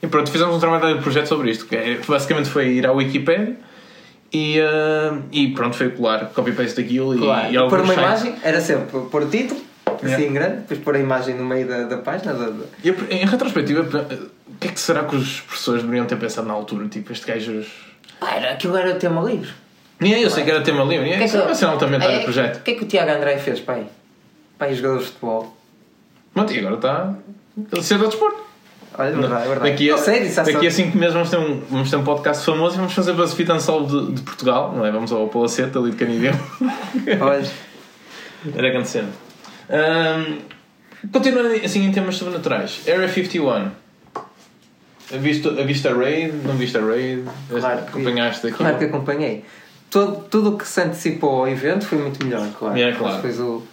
E 0.02 0.08
pronto, 0.08 0.32
fizemos 0.32 0.56
um 0.56 0.60
trabalho 0.60 0.96
de 0.96 1.02
projeto 1.04 1.26
sobre 1.28 1.52
isto. 1.52 1.66
Que 1.66 1.76
é- 1.76 2.00
basicamente 2.08 2.48
foi 2.50 2.68
ir 2.70 2.88
à 2.88 2.94
Wikipedia 2.94 3.56
e, 4.32 4.62
ah, 4.62 5.18
e 5.34 5.50
pronto, 5.50 5.76
foi 5.76 5.90
colar 5.90 6.28
copy-paste 6.34 6.82
daquilo 6.82 7.16
e, 7.16 7.18
Claro. 7.18 7.48
e 7.50 7.54
E 7.54 7.58
alguns 7.58 7.70
pôr 7.72 7.82
uma 7.82 7.94
imagem, 7.94 8.36
era 8.44 8.62
sempre 8.62 9.02
pôr 9.02 9.24
o 9.24 9.28
título, 9.28 9.60
assim 9.96 10.06
Yeah. 10.08 10.26
em 10.26 10.34
grande, 10.34 10.56
depois 10.58 10.80
pôr 10.80 10.96
a 10.96 11.00
imagem 11.00 11.36
no 11.36 11.46
meio 11.46 11.68
da, 11.68 11.84
da 11.84 11.98
página. 11.98 12.34
Da, 12.34 12.46
da- 12.50 12.66
E 12.84 12.90
eu, 12.90 12.96
em 13.10 13.26
retrospectiva, 13.26 13.82
o 13.82 14.56
que 14.60 14.68
é 14.68 14.72
que 14.72 14.80
será 14.80 15.04
que 15.04 15.16
os 15.16 15.42
professores 15.42 15.82
deveriam 15.82 16.06
ter 16.06 16.18
pensado 16.18 16.48
na 16.48 16.54
altura? 16.54 16.88
Tipo, 16.88 17.12
este 17.12 17.26
gajo. 17.28 17.64
Ah, 18.22 18.36
era, 18.36 18.52
aquilo 18.52 18.76
era 18.78 18.96
tema 18.96 19.22
livre. 19.22 19.50
Nem 20.00 20.22
eu 20.22 20.30
sei 20.30 20.44
que 20.44 20.52
era 20.52 20.62
tema 20.62 20.84
livre, 20.84 21.10
nem 21.10 21.24
isso 21.26 21.38
vai 21.38 21.56
ser 21.56 21.66
altamente 21.66 22.06
é, 22.06 22.18
de 22.20 22.24
projeto. 22.24 22.58
O 22.58 22.62
que 22.62 22.72
é 22.72 22.76
que 22.76 22.84
o 22.84 22.88
Tiago 22.88 23.10
André 23.12 23.38
fez, 23.38 23.60
pai? 23.60 23.86
Pai, 24.58 24.74
jogador 24.76 25.00
de 25.00 25.06
futebol. 25.06 25.58
Pronto, 26.34 26.54
e 26.54 26.60
agora 26.60 26.76
está. 26.76 27.14
Ele 27.72 27.82
cedo 27.84 28.04
ao 28.04 28.10
desporto. 28.10 28.46
Olha, 29.00 29.08
é 29.10 29.12
verdade, 29.12 29.44
é 29.44 29.48
verdade. 29.48 29.72
Daqui 29.72 29.90
a, 29.92 29.96
Não 29.96 30.04
sei, 30.04 30.30
daqui 30.30 30.68
a 30.68 30.72
só- 30.72 30.78
5 30.78 30.98
meses 30.98 31.14
vamos 31.14 31.30
ter, 31.30 31.38
um, 31.38 31.62
vamos 31.70 31.90
ter 31.90 31.96
um 31.98 32.04
podcast 32.04 32.46
famoso 32.46 32.76
e 32.76 32.78
vamos 32.78 32.94
fazer 32.94 33.14
BuzzFeed 33.14 33.52
Unsolved 33.52 34.06
de, 34.08 34.12
de 34.14 34.22
Portugal, 34.22 34.74
não 34.76 34.86
é? 34.86 34.92
Vamos 34.92 35.12
ao 35.12 35.28
Palacete 35.28 35.78
ali 35.78 35.92
de 35.92 35.98
Canideu. 35.98 36.34
Olha, 37.22 37.48
Era 38.56 38.70
grande 38.70 38.88
Ahm, 39.70 40.40
continuando 41.12 41.50
assim 41.64 41.86
em 41.86 41.92
temas 41.92 42.16
sobrenaturais. 42.16 42.82
Area 42.88 43.08
51. 43.08 43.72
A 45.10 45.18
viste, 45.18 45.48
a 45.88 45.94
Raid? 45.94 46.34
Não 46.46 46.56
viste 46.56 46.78
a 46.78 46.82
Raid? 46.82 47.24
claro 47.50 47.82
que- 47.84 47.90
Acompanhaste 47.90 48.48
aqui? 48.48 48.58
Claro 48.58 48.78
que 48.78 48.86
acompanhei. 48.86 49.46
Todo, 49.90 50.24
tudo 50.30 50.50
o 50.56 50.58
que 50.58 50.68
se 50.68 50.82
antecipou 50.82 51.30
ao 51.40 51.48
evento 51.48 51.86
foi 51.86 51.98
muito 51.98 52.24
melhor, 52.26 52.46
claro. 52.60 52.78
É, 52.78 52.92
claro. 52.92 53.16
Depois 53.16 53.40
o, 53.40 53.64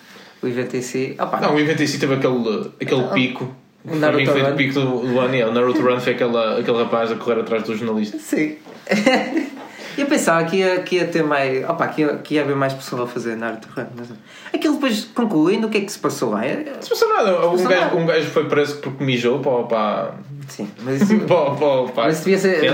o 0.42 0.46
evento 0.46 0.76
em 0.76 0.83
si. 0.83 1.16
Opa, 1.18 1.40
Não, 1.40 1.54
o 1.57 1.59
evento 1.59 1.83
em 1.83 1.87
si 1.88 1.98
teve 1.98 2.14
aquele, 2.14 2.70
aquele 2.80 3.00
Ah, 3.00 3.09
pico. 3.09 3.52
o 3.85 3.96
Naruto 3.96 4.20
mim 4.20 4.26
foi 4.26 4.42
o 4.42 4.46
Run. 4.46 4.57
pico 4.57 4.74
do, 4.74 4.98
do 5.00 5.18
ano. 5.20 5.48
O 5.48 5.52
Naruto 5.52 5.83
Run 5.83 5.98
foi 6.00 6.12
aquela, 6.12 6.61
aquele 6.61 6.78
rapaz 6.78 7.11
a 7.11 7.16
correr 7.16 7.40
atrás 7.40 7.64
do 7.64 7.74
jornalista. 7.76 8.16
Sim. 8.18 8.54
Eu 9.96 10.07
pensava 10.07 10.44
que 10.44 10.57
ia, 10.57 10.80
que 10.80 10.96
ia 10.96 11.07
ter 11.07 11.22
mais. 11.22 11.68
Opa, 11.68 11.87
que 11.88 12.02
ia, 12.02 12.16
que 12.18 12.35
ia 12.35 12.42
haver 12.42 12.57
mais 12.57 12.72
pessoal 12.72 13.02
a 13.02 13.07
fazer 13.07 13.37
Naruto 13.37 13.68
Run. 13.76 13.87
Mas... 13.96 14.09
Aquilo 14.52 14.74
depois 14.74 15.04
concluindo, 15.14 15.66
o 15.66 15.70
que 15.70 15.78
é 15.78 15.80
que 15.83 15.90
se 15.92 15.98
passou 15.98 16.30
lá? 16.30 16.42
Não 16.42 16.83
se 16.83 16.88
passou 16.90 17.09
nada. 17.09 17.46
Um 17.46 17.50
passou 17.52 17.68
gajo, 17.68 17.80
nada. 17.85 17.96
um 17.96 18.07
gajo 18.07 18.26
foi 18.30 18.48
preso 18.48 18.76
porque 18.78 19.04
mijou 19.04 19.40
para. 19.40 19.62
para 19.64 20.14
Sim, 20.48 20.68
mas 20.83 21.00
isso. 21.02 21.18
Pá. 21.26 22.04
Mas 22.04 22.18
devia 22.18 22.38
ser- 22.38 22.72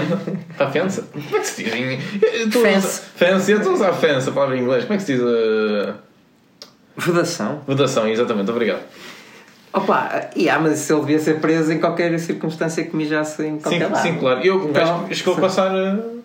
Está 0.51 0.71
fence? 0.71 1.03
Como 1.03 1.37
é 1.37 1.41
que 1.41 1.47
se 1.47 1.63
diz? 1.65 1.73
a 1.73 2.61
Fence. 2.61 3.03
Fence, 3.17 3.53
eu 3.53 3.59
estou 3.59 3.73
a 3.73 3.75
usar 3.77 3.93
fence, 3.93 4.29
a 4.29 4.33
palavra 4.33 4.57
em 4.57 4.63
inglês. 4.63 4.85
Como 4.85 4.95
é 4.95 4.97
que 4.97 5.03
se 5.05 5.13
diz? 5.15 5.23
Uh... 5.23 5.95
Vedação. 6.97 7.63
Votação, 7.67 8.09
exatamente, 8.09 8.51
obrigado. 8.51 8.81
Opa, 9.73 10.31
e 10.35 10.51
ah, 10.51 10.59
mas 10.59 10.91
ele 10.91 11.01
devia 11.01 11.19
ser 11.21 11.39
preso 11.41 11.73
em 11.73 11.79
qualquer 11.79 12.19
circunstância 12.19 12.85
que 12.85 12.95
mijasse 12.97 13.41
em 13.47 13.55
Sim, 13.55 13.61
qualquer 13.61 13.87
lado. 13.91 14.03
sim, 14.03 14.19
claro. 14.19 14.41
Eu, 14.43 14.69
Então, 14.69 15.03
gajo 15.05 15.15
chegou 15.15 15.33
a 15.35 15.37
sim. 15.37 15.41
passar. 15.43 15.71
Uh... 15.75 16.20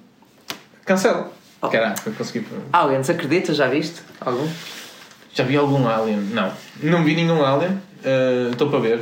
Cancela. 0.86 1.32
Oh. 1.62 1.68
Caraca, 1.70 2.12
consegui. 2.12 2.46
Aliens, 2.72 3.10
acredita? 3.10 3.54
Já 3.54 3.68
viste? 3.68 4.02
Algum? 4.22 4.48
Já 5.34 5.44
vi 5.44 5.58
algum 5.58 5.88
Alien? 5.88 6.20
Não. 6.32 6.52
Não 6.82 7.04
vi 7.04 7.16
nenhum 7.16 7.44
Alien. 7.44 7.72
Uh, 8.04 8.52
Estou 8.52 8.70
para 8.70 8.80
ver. 8.80 9.02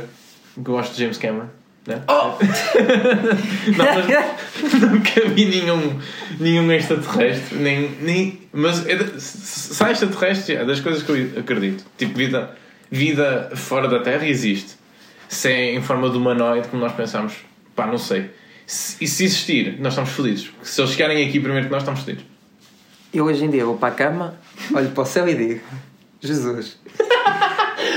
Gosto 0.56 0.94
de 0.94 1.02
James 1.02 1.18
Cameron. 1.18 1.48
Né? 1.86 2.00
Oh! 2.08 2.32
Não, 3.76 3.84
mas 3.94 4.72
nunca 4.80 5.28
vi 5.34 5.44
nenhum, 5.44 6.00
nenhum 6.40 6.72
extraterrestre, 6.72 7.58
nem, 7.58 7.90
nem, 8.00 8.40
mas 8.50 8.86
é 8.86 8.96
de- 8.96 9.20
se 9.20 9.74
se 9.74 9.84
há 9.84 9.90
extraterrestre 9.90 10.56
é 10.56 10.64
das 10.64 10.80
coisas 10.80 11.02
que 11.02 11.10
eu 11.10 11.40
acredito. 11.40 11.84
Tipo, 11.98 12.16
vida, 12.16 12.56
vida 12.90 13.50
fora 13.54 13.86
da 13.86 13.98
Terra 13.98 14.26
existe. 14.26 14.76
Se 15.28 15.50
é 15.52 15.74
em 15.74 15.82
forma 15.82 16.08
de 16.08 16.16
humanoide, 16.16 16.68
como 16.68 16.82
nós 16.82 16.92
pensamos, 16.94 17.34
pá, 17.76 17.86
não 17.86 17.98
sei. 17.98 18.30
E 18.66 19.06
se 19.06 19.24
existir, 19.24 19.78
nós 19.78 19.92
estamos 19.92 20.10
fodidos. 20.10 20.50
Se 20.62 20.80
eles 20.80 20.92
chegarem 20.92 21.26
aqui 21.26 21.38
primeiro 21.38 21.66
que 21.66 21.72
nós, 21.72 21.82
estamos 21.82 22.00
fodidos. 22.00 22.24
Eu 23.12 23.26
hoje 23.26 23.44
em 23.44 23.50
dia 23.50 23.64
vou 23.64 23.76
para 23.76 23.88
a 23.88 23.96
cama, 23.96 24.34
olho 24.74 24.90
para 24.90 25.02
o 25.02 25.06
céu 25.06 25.28
e 25.28 25.34
digo: 25.34 25.60
Jesus, 26.20 26.78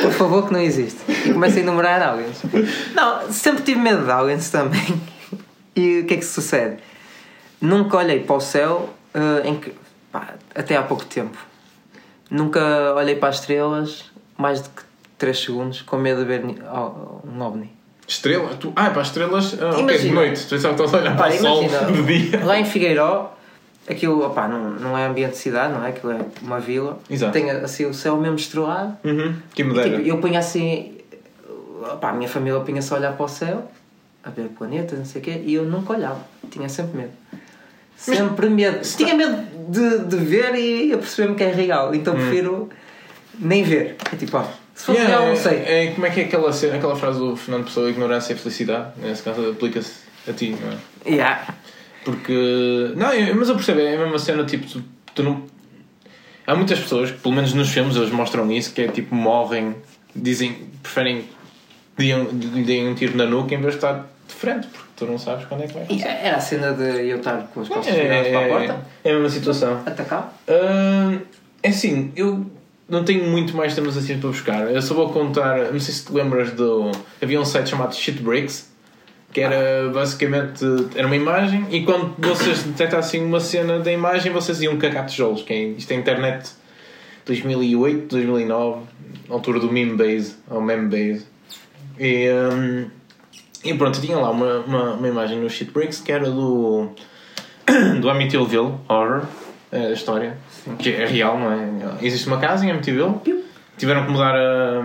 por 0.01 0.11
favor, 0.11 0.47
que 0.47 0.53
não 0.53 0.59
existe. 0.59 0.99
e 1.25 1.33
começo 1.33 1.57
a 1.57 1.61
enumerar 1.61 2.01
aliens. 2.01 2.41
Não, 2.93 3.31
sempre 3.31 3.63
tive 3.63 3.79
medo 3.79 4.03
de 4.03 4.11
aliens 4.11 4.49
também. 4.49 5.01
E 5.75 5.99
o 5.99 6.05
que 6.05 6.15
é 6.15 6.17
que 6.17 6.25
sucede? 6.25 6.77
Nunca 7.61 7.97
olhei 7.97 8.19
para 8.19 8.35
o 8.35 8.39
céu 8.39 8.93
uh, 9.13 9.59
que, 9.59 9.73
pá, 10.11 10.33
até 10.53 10.75
há 10.75 10.83
pouco 10.83 11.05
tempo. 11.05 11.37
Nunca 12.29 12.93
olhei 12.95 13.15
para 13.15 13.29
as 13.29 13.39
estrelas 13.39 14.05
mais 14.37 14.61
de 14.61 14.69
3 15.17 15.39
segundos 15.39 15.81
com 15.83 15.97
medo 15.97 16.21
de 16.21 16.25
ver 16.25 16.43
um 16.43 17.41
ovni. 17.41 17.76
Estrela? 18.07 18.55
Tu... 18.55 18.71
Ah, 18.75 18.89
para 18.89 19.01
as 19.01 19.07
estrelas, 19.07 19.53
uh, 19.53 19.81
ok, 19.83 19.97
de 19.97 20.11
noite. 20.11 20.43
Tu 20.45 20.49
pensava 20.49 20.73
que 20.75 20.81
estás 20.81 20.93
a 20.93 20.97
olhar 21.03 21.17
para 21.17 21.35
o 21.35 21.37
sol 21.37 21.63
de 21.91 22.03
dia. 22.03 22.45
Lá 22.45 22.57
em 22.57 22.63
Figueiró, 22.63 23.37
aquilo 23.87 24.25
opa, 24.25 24.47
não, 24.47 24.71
não 24.71 24.97
é 24.97 25.05
ambiente 25.05 25.31
de 25.31 25.37
cidade, 25.37 25.73
não 25.73 25.85
é? 25.85 25.89
Aquilo 25.89 26.13
é 26.13 26.19
uma 26.41 26.59
vila. 26.59 26.99
Exato. 27.09 27.33
Tem 27.33 27.49
assim 27.51 27.85
o 27.85 27.93
céu 27.93 28.15
mesmo 28.17 28.37
estrelado. 28.37 28.97
Uhum. 29.03 29.35
Que 29.53 29.63
tipo, 29.63 29.77
eu 29.77 30.17
punha 30.19 30.39
assim. 30.39 30.95
Opa, 31.81 32.09
a 32.09 32.13
minha 32.13 32.29
família 32.29 32.59
punha-se 32.61 32.91
a 32.93 32.97
olhar 32.97 33.13
para 33.13 33.25
o 33.25 33.29
céu, 33.29 33.69
a 34.23 34.29
ver 34.29 34.49
planetas, 34.57 34.97
não 34.97 35.05
sei 35.05 35.21
o 35.21 35.23
quê, 35.23 35.41
e 35.45 35.53
eu 35.53 35.65
nunca 35.65 35.93
olhava. 35.93 36.21
Tinha 36.49 36.69
sempre 36.69 36.97
medo. 36.97 37.11
Sempre 37.97 38.45
Mas, 38.47 38.55
medo. 38.55 38.77
Está... 38.81 38.97
Tinha 38.97 39.15
medo 39.15 39.37
de, 39.69 39.99
de 40.05 40.15
ver 40.17 40.55
e 40.55 40.95
perceber-me 40.95 41.35
que 41.35 41.43
é 41.43 41.51
real. 41.51 41.93
Então 41.93 42.13
hum. 42.13 42.17
prefiro 42.17 42.69
nem 43.37 43.63
ver. 43.63 43.97
É 44.11 44.15
tipo, 44.15 44.37
ó. 44.37 44.45
Se 44.77 44.85
fosse 44.85 44.99
yeah, 44.99 45.17
real, 45.17 45.29
não 45.29 45.35
sei. 45.35 45.57
É, 45.57 45.85
é, 45.85 45.91
como 45.91 46.05
é 46.05 46.11
que 46.11 46.21
é 46.21 46.23
aquela, 46.25 46.51
aquela 46.51 46.95
frase 46.95 47.17
do 47.17 47.35
Fernando 47.35 47.65
Pessoa, 47.65 47.89
ignorância 47.89 48.33
e 48.33 48.35
felicidade? 48.37 48.91
Nesse 48.97 49.23
caso, 49.23 49.49
aplica-se 49.49 50.01
a 50.29 50.33
ti, 50.33 50.55
não 50.61 50.71
é? 50.71 51.15
Yeah. 51.15 51.55
Porque. 52.05 52.93
Não, 52.95 53.07
mas 53.35 53.49
eu 53.49 53.55
percebo, 53.55 53.79
é 53.79 53.95
a 53.95 53.97
mesma 53.97 54.19
cena, 54.19 54.45
tipo, 54.45 54.67
tu, 54.67 54.83
tu 55.15 55.23
não. 55.23 55.43
Há 56.45 56.55
muitas 56.55 56.79
pessoas 56.79 57.09
que, 57.09 57.17
pelo 57.17 57.33
menos 57.33 57.55
nos 57.55 57.69
filmes, 57.69 57.95
eles 57.95 58.11
mostram 58.11 58.49
isso, 58.51 58.71
que 58.71 58.81
é 58.81 58.87
tipo, 58.87 59.15
morrem, 59.15 59.75
dizem, 60.15 60.69
preferem 60.83 61.25
lhe 61.97 62.63
deem 62.63 62.87
um 62.87 62.93
tiro 62.93 63.17
na 63.17 63.25
nuca 63.25 63.55
em 63.55 63.59
vez 63.59 63.73
de 63.73 63.77
estar 63.79 64.07
de 64.27 64.33
frente, 64.33 64.67
porque 64.67 64.89
tu 64.95 65.05
não 65.07 65.17
sabes 65.17 65.45
quando 65.45 65.63
é 65.63 65.67
que 65.67 65.73
vai 65.73 65.83
acontecer. 65.83 66.07
Era 66.07 66.37
a 66.37 66.39
cena 66.39 66.73
de 66.73 67.09
eu 67.09 67.17
estar 67.17 67.47
com 67.51 67.61
as 67.61 67.67
costas 67.67 67.95
é, 67.95 68.03
viradas 68.03 68.27
para 68.27 68.45
a 68.45 68.49
porta? 68.49 68.87
É 69.03 69.09
a 69.09 69.13
mesma 69.15 69.29
situação. 69.29 69.81
Atacar? 69.83 70.39
Uh, 70.47 71.19
é 71.63 71.69
assim, 71.69 72.13
eu 72.15 72.45
não 72.89 73.03
tenho 73.03 73.25
muito 73.25 73.55
mais 73.55 73.75
temas 73.75 73.97
assim 73.97 74.17
para 74.17 74.29
buscar. 74.29 74.71
Eu 74.71 74.81
só 74.81 74.93
vou 74.93 75.09
contar, 75.09 75.71
não 75.71 75.79
sei 75.79 75.93
se 75.93 76.05
te 76.05 76.13
lembras 76.13 76.51
do. 76.51 76.91
Havia 77.21 77.39
um 77.39 77.45
site 77.45 77.69
chamado 77.69 77.95
Shitbricks 77.95 78.77
que 79.31 79.41
era 79.41 79.89
basicamente 79.93 80.65
era 80.95 81.05
uma 81.05 81.15
imagem 81.15 81.67
e 81.69 81.83
quando 81.83 82.15
vocês 82.17 82.63
detectassem 82.63 83.23
uma 83.23 83.39
cena 83.39 83.79
da 83.79 83.91
imagem 83.91 84.31
vocês 84.31 84.61
iam 84.61 84.77
cagar 84.77 85.05
tijolos 85.05 85.43
que 85.43 85.53
é, 85.53 85.63
isto 85.71 85.91
é 85.91 85.95
internet 85.95 86.49
2008, 87.25 88.07
2009 88.07 88.81
altura 89.29 89.59
do 89.59 89.71
meme 89.71 89.97
base 89.97 90.37
ou 90.49 90.61
meme 90.61 90.87
base 90.87 91.25
e, 91.99 92.29
um, 92.31 92.89
e 93.63 93.73
pronto, 93.73 93.99
tinha 93.99 94.17
lá 94.17 94.31
uma, 94.31 94.59
uma, 94.59 94.93
uma 94.93 95.07
imagem 95.07 95.39
no 95.39 95.49
Shitbricks 95.49 95.99
que 95.99 96.11
era 96.11 96.31
do 96.31 96.89
do 97.99 98.09
Amityville 98.09 98.75
Horror 98.87 99.25
a 99.71 99.91
história 99.91 100.37
que 100.79 100.89
é 100.89 101.05
real, 101.05 101.39
não 101.39 101.51
é? 101.51 101.66
Existe 102.01 102.27
uma 102.27 102.37
casa 102.37 102.65
em 102.65 102.71
Amityville 102.71 103.15
tiveram 103.77 104.05
que 104.05 104.11
mudar 104.11 104.35
a, 104.35 104.83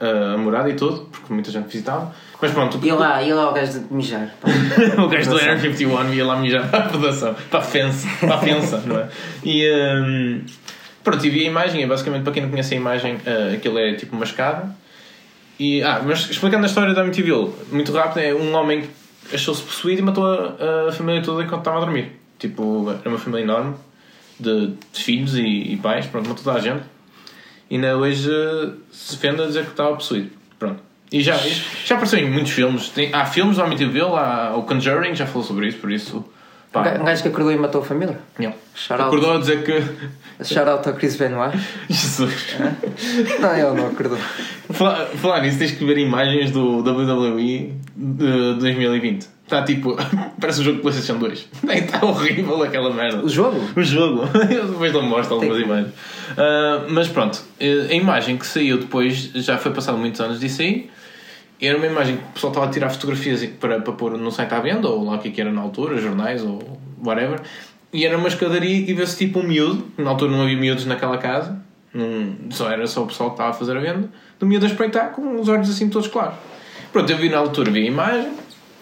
a, 0.00 0.38
morada 0.38 0.70
e 0.70 0.74
tudo 0.74 1.08
porque 1.10 1.32
muita 1.32 1.50
gente 1.50 1.66
visitava 1.66 2.12
mas 2.40 2.52
pronto. 2.52 2.78
Ia 2.84 2.94
lá, 2.94 3.22
ia 3.22 3.34
lá 3.34 3.50
o 3.50 3.54
gajo 3.54 3.80
de 3.80 3.94
mijar. 3.94 4.34
o 4.98 5.08
gajo 5.08 5.30
do 5.30 5.38
Air 5.38 5.58
51 5.60 6.14
ia 6.14 6.26
lá 6.26 6.36
mijar 6.36 6.68
para 6.68 6.84
a 6.84 6.88
fundação, 6.88 7.34
para 7.50 7.60
a 7.60 7.62
fence, 7.62 8.06
para 8.20 8.34
a 8.34 8.38
fença, 8.38 8.82
não 8.84 8.98
é? 8.98 9.08
E 9.42 9.70
um, 9.72 10.42
pronto, 11.02 11.24
e 11.24 11.30
vi 11.30 11.40
a 11.40 11.50
imagem, 11.50 11.82
é 11.82 11.86
basicamente 11.86 12.24
para 12.24 12.32
quem 12.32 12.42
não 12.42 12.50
conhece 12.50 12.74
a 12.74 12.76
imagem, 12.76 13.14
uh, 13.14 13.54
aquilo 13.54 13.78
é 13.78 13.94
tipo 13.94 14.14
uma 14.14 14.24
escada. 14.24 14.68
E, 15.58 15.82
ah, 15.82 16.02
mas 16.04 16.28
explicando 16.28 16.64
a 16.64 16.66
história 16.66 16.92
da 16.92 17.02
MTV, 17.02 17.52
muito 17.72 17.90
rápido, 17.92 18.18
é 18.18 18.34
um 18.34 18.54
homem 18.54 18.82
que 18.82 19.34
achou-se 19.34 19.62
possuído 19.62 20.02
e 20.02 20.04
matou 20.04 20.26
a, 20.26 20.88
a, 20.88 20.92
família 20.92 21.22
toda 21.22 21.42
enquanto 21.42 21.60
estava 21.60 21.78
a 21.78 21.80
dormir. 21.80 22.12
Tipo, 22.38 22.90
era 22.90 23.08
uma 23.08 23.18
família 23.18 23.44
enorme 23.44 23.74
de, 24.38 24.74
de 24.92 25.02
filhos 25.02 25.34
e, 25.36 25.42
e, 25.42 25.76
pais, 25.76 26.06
pronto, 26.06 26.28
matou 26.28 26.44
toda 26.44 26.58
a 26.58 26.60
gente. 26.60 26.82
E 27.68 27.78
na 27.78 27.94
hoje 27.94 28.30
se 28.92 29.16
defende 29.16 29.42
a 29.42 29.46
dizer 29.46 29.64
que 29.64 29.70
estava 29.70 29.94
possuído. 29.94 30.30
Pronto. 30.58 30.80
E 31.10 31.22
já, 31.22 31.36
já 31.84 31.94
apareceu 31.94 32.18
em 32.18 32.30
muitos 32.30 32.52
filmes. 32.52 32.88
Tem, 32.88 33.12
há 33.12 33.24
filmes 33.26 33.56
do 33.56 33.62
Amityville, 33.62 34.16
há 34.16 34.54
o 34.56 34.62
Conjuring, 34.62 35.14
já 35.14 35.26
falou 35.26 35.42
sobre 35.42 35.68
isso, 35.68 35.78
por 35.78 35.90
isso. 35.90 36.24
Pá. 36.72 36.98
Um 37.00 37.04
gajo 37.04 37.22
que 37.22 37.28
acordou 37.28 37.52
e 37.52 37.56
matou 37.56 37.80
a 37.80 37.84
família? 37.84 38.18
Não. 38.38 38.52
Acordou 38.90 39.34
a 39.34 39.38
dizer 39.38 39.62
que. 39.64 40.44
Shout 40.44 40.68
out 40.68 40.88
ao 40.88 40.94
Chris 40.94 41.16
Benoit. 41.16 41.56
Jesus. 41.88 42.56
É? 42.60 43.38
Não, 43.38 43.52
ele 43.52 43.80
não 43.80 43.86
acordou. 43.88 44.18
Falar, 44.70 45.06
falar 45.06 45.42
nisso, 45.42 45.58
tens 45.58 45.72
que 45.72 45.84
ver 45.84 45.96
imagens 45.98 46.50
do 46.50 46.80
WWE 46.80 47.74
de 47.96 48.54
2020. 48.58 49.35
Está 49.46 49.62
tipo. 49.62 49.96
Parece 50.40 50.60
um 50.60 50.64
jogo 50.64 50.76
de 50.78 50.82
PlayStation 50.82 51.18
2. 51.18 51.48
Está 51.70 52.04
horrível 52.04 52.62
aquela 52.62 52.92
merda. 52.92 53.24
O 53.24 53.28
jogo? 53.28 53.60
O 53.76 53.82
jogo. 53.82 54.22
Eu 54.50 54.66
depois 54.72 54.92
não 54.92 55.02
mostro 55.02 55.34
algumas 55.34 55.60
imagens. 55.60 55.88
Uh, 55.88 56.90
mas 56.90 57.08
pronto, 57.08 57.40
a 57.60 57.94
imagem 57.94 58.36
que 58.36 58.46
saiu 58.46 58.78
depois, 58.78 59.30
já 59.34 59.56
foi 59.56 59.72
passado 59.72 59.96
muitos 59.96 60.20
anos 60.20 60.40
disso 60.40 60.62
aí. 60.62 60.90
Era 61.60 61.78
uma 61.78 61.86
imagem 61.86 62.16
que 62.16 62.22
o 62.22 62.26
pessoal 62.34 62.50
estava 62.50 62.66
a 62.66 62.70
tirar 62.70 62.90
fotografias 62.90 63.42
para, 63.58 63.80
para 63.80 63.92
pôr 63.94 64.18
no 64.18 64.30
site 64.30 64.52
à 64.52 64.60
venda, 64.60 64.88
ou 64.88 65.04
lá 65.04 65.14
o 65.14 65.18
que 65.18 65.40
era 65.40 65.50
na 65.50 65.62
altura, 65.62 65.96
jornais 65.96 66.42
ou 66.42 66.78
whatever. 67.02 67.40
E 67.92 68.04
era 68.04 68.18
uma 68.18 68.28
escadaria 68.28 68.90
e 68.90 68.92
vê-se 68.92 69.16
tipo 69.16 69.38
um 69.38 69.42
miúdo. 69.42 69.86
Na 69.96 70.10
altura 70.10 70.32
não 70.32 70.42
havia 70.42 70.56
miúdos 70.56 70.84
naquela 70.84 71.16
casa, 71.16 71.58
num, 71.94 72.50
só 72.50 72.70
era 72.70 72.86
só 72.86 73.04
o 73.04 73.06
pessoal 73.06 73.30
que 73.30 73.34
estava 73.34 73.50
a 73.50 73.54
fazer 73.54 73.76
a 73.76 73.80
venda. 73.80 74.10
Do 74.38 74.44
miúdo 74.44 74.66
a 74.66 74.68
espreitar 74.68 75.12
com 75.12 75.40
os 75.40 75.48
olhos 75.48 75.70
assim 75.70 75.88
todos 75.88 76.08
claros. 76.08 76.34
Pronto, 76.92 77.10
eu 77.10 77.16
vi 77.16 77.28
na 77.28 77.38
altura, 77.38 77.70
vi 77.70 77.84
a 77.84 77.86
imagem, 77.86 78.32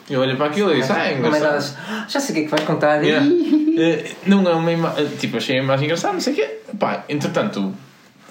eu 0.08 0.20
olhei 0.20 0.36
para 0.36 0.46
aquilo 0.46 0.72
e 0.72 0.80
disse, 0.80 0.92
ah, 0.92 1.08
é 1.08 1.14
engraçado. 1.14 2.08
Já 2.08 2.20
sei 2.20 2.30
o 2.30 2.34
que 2.34 2.40
é 2.40 2.44
que 2.44 2.50
vais 2.50 2.64
contar. 2.64 3.02
Yeah. 3.02 3.26
uh, 3.26 4.16
não 4.26 4.48
é 4.48 4.54
uma 4.54 4.72
imagem. 4.72 5.06
Tipo, 5.16 5.38
achei 5.38 5.58
a 5.58 5.62
imagem 5.62 5.86
engraçada, 5.86 6.12
não 6.12 6.20
sei 6.20 6.32
o 6.34 6.36
quê. 6.36 6.58
Pá, 6.78 7.04
entretanto, 7.08 7.74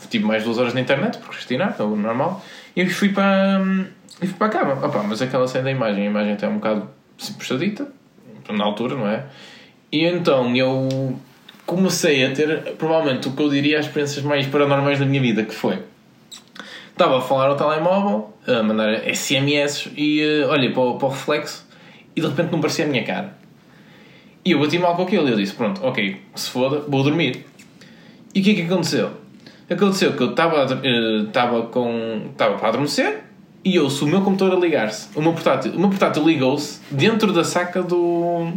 tive 0.10 0.26
mais 0.26 0.44
duas 0.44 0.58
horas 0.58 0.74
na 0.74 0.82
internet, 0.82 1.18
por 1.18 1.30
Cristina, 1.30 1.76
é 1.78 1.84
o 1.84 1.96
normal, 1.96 2.44
e 2.76 2.88
fui 2.88 3.10
para. 3.10 3.62
E 4.22 4.28
fui 4.28 4.36
para 4.38 4.48
a 4.48 4.50
cama. 4.50 4.86
Opa, 4.86 5.04
mas 5.04 5.22
aquela 5.22 5.48
cena 5.48 5.66
da 5.66 5.72
imagem, 5.72 6.04
a 6.04 6.10
imagem 6.10 6.34
até 6.34 6.46
é 6.46 6.50
um 6.50 6.56
bocado 6.56 6.88
puxadita, 7.38 7.88
na 8.50 8.64
altura, 8.64 8.96
não 8.96 9.08
é? 9.08 9.26
E 9.92 10.06
então 10.06 10.56
eu 10.56 11.18
comecei 11.66 12.26
a 12.26 12.32
ter, 12.32 12.76
provavelmente, 12.78 13.28
o 13.28 13.32
que 13.32 13.42
eu 13.42 13.50
diria 13.50 13.80
as 13.80 13.86
experiências 13.86 14.24
mais 14.24 14.46
paranormais 14.48 15.00
da 15.00 15.06
minha 15.06 15.22
vida, 15.22 15.44
que 15.44 15.54
foi. 15.54 15.80
Estava 16.94 17.18
a 17.18 17.22
falar 17.22 17.48
ao 17.48 17.58
telemóvel, 17.58 18.32
a 18.48 18.62
mandar 18.62 19.02
SMS 19.14 19.90
e 19.98 20.22
uh, 20.24 20.52
olhei 20.52 20.70
para 20.70 20.82
o, 20.82 20.98
para 20.98 21.08
o 21.08 21.12
reflexo 21.12 21.68
e 22.16 22.22
de 22.22 22.28
repente 22.28 22.52
não 22.52 22.62
parecia 22.62 22.86
a 22.86 22.88
minha 22.88 23.04
cara. 23.04 23.36
E 24.46 24.52
eu 24.52 24.60
bati 24.60 24.78
mal 24.78 24.96
com 24.96 25.02
aquilo 25.02 25.28
e 25.28 25.32
eu 25.32 25.36
disse: 25.36 25.54
Pronto, 25.54 25.84
ok, 25.84 26.22
se 26.36 26.50
foda, 26.52 26.84
vou 26.88 27.02
dormir. 27.02 27.46
E 28.36 28.42
o 28.42 28.44
que 28.44 28.52
é 28.52 28.54
que 28.54 28.62
aconteceu? 28.62 29.10
Aconteceu 29.68 30.14
que 30.14 30.22
eu 30.22 30.30
estava 30.32 30.66
uh, 30.66 31.28
estava 31.28 31.64
com 31.64 32.28
estava 32.32 32.58
para 32.58 32.68
adormecer 32.70 33.24
e 33.66 33.80
ouço 33.80 34.06
o 34.06 34.08
meu 34.08 34.22
computador 34.22 34.58
a 34.58 34.62
ligar-se. 34.62 35.08
O 35.18 35.22
meu 35.22 35.34
portátil, 35.34 35.72
portátil 35.72 36.28
ligou-se 36.28 36.80
dentro 36.92 37.34
da 37.34 37.44
saca 37.44 37.82
do, 37.82 38.52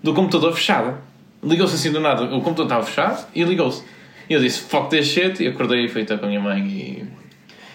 do 0.00 0.14
computador 0.14 0.52
fechada. 0.52 1.00
Ligou-se 1.42 1.74
assim 1.74 1.90
do 1.90 1.98
nada. 1.98 2.24
O 2.24 2.40
computador 2.40 2.66
estava 2.66 2.82
fechado 2.84 3.26
e 3.34 3.42
ligou-se. 3.42 3.82
E 4.28 4.34
eu 4.34 4.40
disse: 4.40 4.60
Fuck 4.60 4.90
this 4.90 5.06
shit. 5.06 5.42
E 5.42 5.48
acordei 5.48 5.86
até 5.86 6.16
com 6.16 6.26
a 6.26 6.28
minha 6.28 6.40
mãe 6.40 6.60
e 6.60 7.23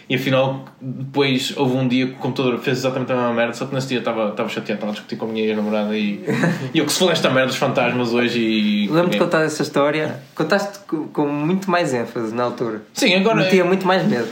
e 0.09 0.15
afinal, 0.15 0.65
depois 0.81 1.53
houve 1.55 1.77
um 1.77 1.87
dia 1.87 2.07
que 2.07 2.13
o 2.13 2.15
computador 2.15 2.57
fez 2.57 2.79
exatamente 2.79 3.11
a 3.11 3.15
mesma 3.15 3.31
merda, 3.31 3.53
só 3.53 3.67
que 3.67 3.75
nesse 3.75 3.89
dia 3.89 3.99
estava, 3.99 4.29
estava 4.29 4.49
chateado, 4.49 4.73
estava 4.73 4.91
a 4.91 4.93
discutir 4.93 5.15
com 5.17 5.25
a 5.25 5.27
minha 5.27 5.45
ex-namorada 5.45 5.95
e, 5.95 6.25
e 6.73 6.79
eu 6.79 6.85
que 6.85 6.91
se 6.91 6.97
falei 6.97 7.13
esta 7.13 7.29
merda 7.29 7.49
dos 7.49 7.57
fantasmas 7.57 8.11
hoje 8.11 8.39
e. 8.39 8.87
Lembro-te 8.87 9.11
de 9.11 9.19
contar 9.19 9.43
essa 9.43 9.61
história, 9.61 10.19
contaste 10.33 10.79
com, 11.13 11.27
muito 11.27 11.69
mais 11.69 11.93
ênfase 11.93 12.33
na 12.33 12.41
altura. 12.41 12.81
Sim, 12.91 13.13
agora. 13.13 13.47
tinha 13.49 13.63
muito 13.63 13.85
mais 13.85 14.03
medo. 14.03 14.27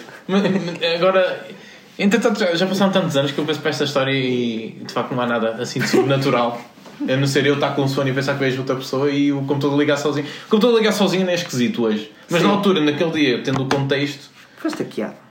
Agora. 0.95 1.45
Entretanto, 1.99 2.39
já, 2.39 2.53
já 2.55 2.67
passaram 2.67 2.91
tantos 2.91 3.15
anos 3.15 3.31
que 3.31 3.39
eu 3.39 3.45
penso 3.45 3.59
para 3.59 3.69
esta 3.69 3.83
história 3.83 4.11
e 4.11 4.83
de 4.85 4.93
facto 4.93 5.13
não 5.13 5.21
há 5.21 5.27
nada 5.27 5.57
assim 5.59 5.79
de 5.79 5.87
sobrenatural. 5.87 6.59
A 7.07 7.15
não 7.15 7.27
ser 7.27 7.45
eu 7.45 7.53
estar 7.53 7.75
com 7.75 7.87
sono 7.87 8.09
e 8.09 8.13
pensar 8.13 8.33
que 8.33 8.39
vejo 8.39 8.59
outra 8.59 8.75
pessoa 8.75 9.11
e 9.11 9.31
o 9.31 9.41
computador 9.41 9.77
ligar 9.77 9.97
sozinho. 9.97 10.25
O 10.47 10.49
computador 10.49 10.79
ligar 10.79 10.91
sozinho 10.91 11.23
não 11.23 11.31
é 11.31 11.35
esquisito 11.35 11.83
hoje. 11.83 12.11
Mas 12.29 12.41
Sim. 12.41 12.47
na 12.47 12.53
altura, 12.53 12.81
naquele 12.81 13.11
dia, 13.11 13.43
tendo 13.43 13.61
o 13.61 13.69
contexto. 13.69 14.29
Foste 14.57 14.83
hackeado. 14.83 15.26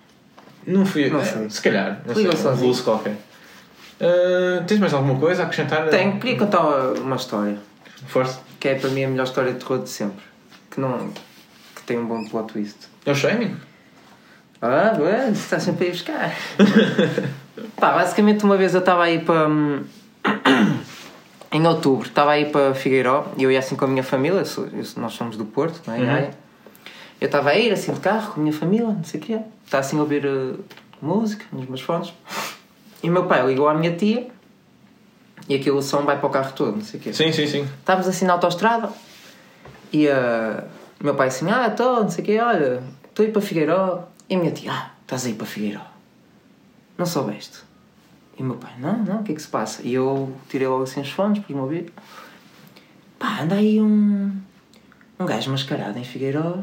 Não 0.66 0.84
fui. 0.84 1.08
Não 1.08 1.24
sei. 1.24 1.48
Se 1.48 1.62
calhar. 1.62 2.00
Não 2.04 2.14
sei. 2.14 2.26
Um 2.28 2.82
qualquer. 2.82 3.16
Uh, 4.00 4.64
tens 4.66 4.78
mais 4.78 4.92
alguma 4.92 5.18
coisa 5.18 5.42
a 5.42 5.46
acrescentar? 5.46 5.88
Tenho. 5.88 6.18
Queria 6.18 6.38
contar 6.38 6.60
uma 7.00 7.16
história. 7.16 7.58
Força. 8.06 8.40
Que 8.58 8.68
é 8.68 8.74
para 8.74 8.90
mim 8.90 9.04
a 9.04 9.08
melhor 9.08 9.24
história 9.24 9.52
de 9.52 9.58
terror 9.58 9.82
de 9.82 9.88
sempre. 9.88 10.24
Que, 10.70 10.80
não, 10.80 11.10
que 11.74 11.82
tem 11.84 11.98
um 11.98 12.06
bom 12.06 12.24
plot 12.24 12.52
twist. 12.52 12.76
É 13.04 13.12
o 13.12 13.14
Shining? 13.14 13.56
Ah, 14.60 14.96
ué, 14.98 15.30
está 15.30 15.60
sempre 15.60 15.86
a 15.86 15.88
ir 15.88 15.92
buscar. 15.92 16.34
Pá, 17.76 17.92
basicamente 17.92 18.44
uma 18.44 18.56
vez 18.56 18.74
eu 18.74 18.80
estava 18.80 19.04
aí 19.04 19.20
para. 19.20 19.48
Hum, 19.48 19.84
em 21.52 21.66
outubro, 21.66 22.08
estava 22.08 22.32
aí 22.32 22.46
para 22.46 22.74
Figueiró 22.74 23.32
e 23.36 23.44
eu 23.44 23.50
ia 23.50 23.58
assim 23.58 23.76
com 23.76 23.84
a 23.84 23.88
minha 23.88 24.02
família, 24.02 24.42
nós 24.96 25.12
somos 25.12 25.36
do 25.36 25.44
Porto, 25.44 25.80
não 25.86 25.94
é? 25.94 25.98
Uhum. 25.98 26.30
Eu 27.20 27.26
estava 27.26 27.50
a 27.50 27.58
ir 27.58 27.72
assim 27.72 27.92
de 27.92 28.00
carro 28.00 28.32
com 28.32 28.40
a 28.40 28.42
minha 28.42 28.52
família, 28.52 28.86
não 28.86 29.04
sei 29.04 29.20
o 29.20 29.22
quê. 29.22 29.40
Está 29.64 29.78
assim 29.78 29.98
a 29.98 30.00
ouvir 30.00 30.26
uh, 30.26 30.62
música 31.00 31.44
nos 31.52 31.66
meus 31.66 31.80
fones. 31.80 32.12
E 33.02 33.08
o 33.08 33.12
meu 33.12 33.26
pai 33.26 33.46
ligou 33.46 33.68
à 33.68 33.74
minha 33.74 33.94
tia 33.96 34.28
e 35.48 35.54
aquilo 35.54 35.78
o 35.78 35.82
som 35.82 36.02
vai 36.02 36.18
para 36.18 36.26
o 36.26 36.30
carro 36.30 36.52
todo, 36.52 36.76
não 36.76 36.84
sei 36.84 37.00
o 37.00 37.02
quê. 37.02 37.12
Sim, 37.12 37.32
sim, 37.32 37.46
sim. 37.46 37.62
Estávamos 37.80 38.08
assim 38.08 38.24
na 38.24 38.34
autostrada 38.34 38.90
e 39.92 40.08
uh, 40.08 40.64
o 41.00 41.04
meu 41.04 41.14
pai 41.14 41.28
assim, 41.28 41.50
ah, 41.50 41.68
estou, 41.68 42.02
não 42.02 42.10
sei 42.10 42.22
o 42.22 42.26
quê, 42.26 42.40
olha, 42.40 42.82
estou 43.08 43.24
a 43.24 43.28
ir 43.28 43.32
para 43.32 43.42
Figueiró. 43.42 44.08
E 44.28 44.34
a 44.34 44.38
minha 44.38 44.50
tia, 44.50 44.72
ah, 44.72 44.90
estás 45.02 45.24
a 45.26 45.30
ir 45.30 45.34
para 45.34 45.46
Figueiró. 45.46 45.82
Não 46.98 47.06
soubeste? 47.06 47.58
E 48.38 48.42
o 48.42 48.46
meu 48.46 48.56
pai, 48.56 48.72
não, 48.78 48.98
não, 48.98 49.20
o 49.20 49.22
que 49.22 49.32
é 49.32 49.34
que 49.34 49.42
se 49.42 49.48
passa? 49.48 49.82
E 49.82 49.94
eu 49.94 50.34
tirei 50.48 50.66
logo 50.66 50.82
assim 50.82 51.00
os 51.00 51.10
fones, 51.10 51.38
pus-me 51.38 51.60
a 51.60 51.62
ouvir. 51.62 51.92
Pá, 53.18 53.40
anda 53.42 53.54
aí 53.54 53.80
um, 53.80 54.32
um 55.18 55.24
gajo 55.24 55.50
mascarado 55.50 55.98
em 55.98 56.04
Figueiró, 56.04 56.58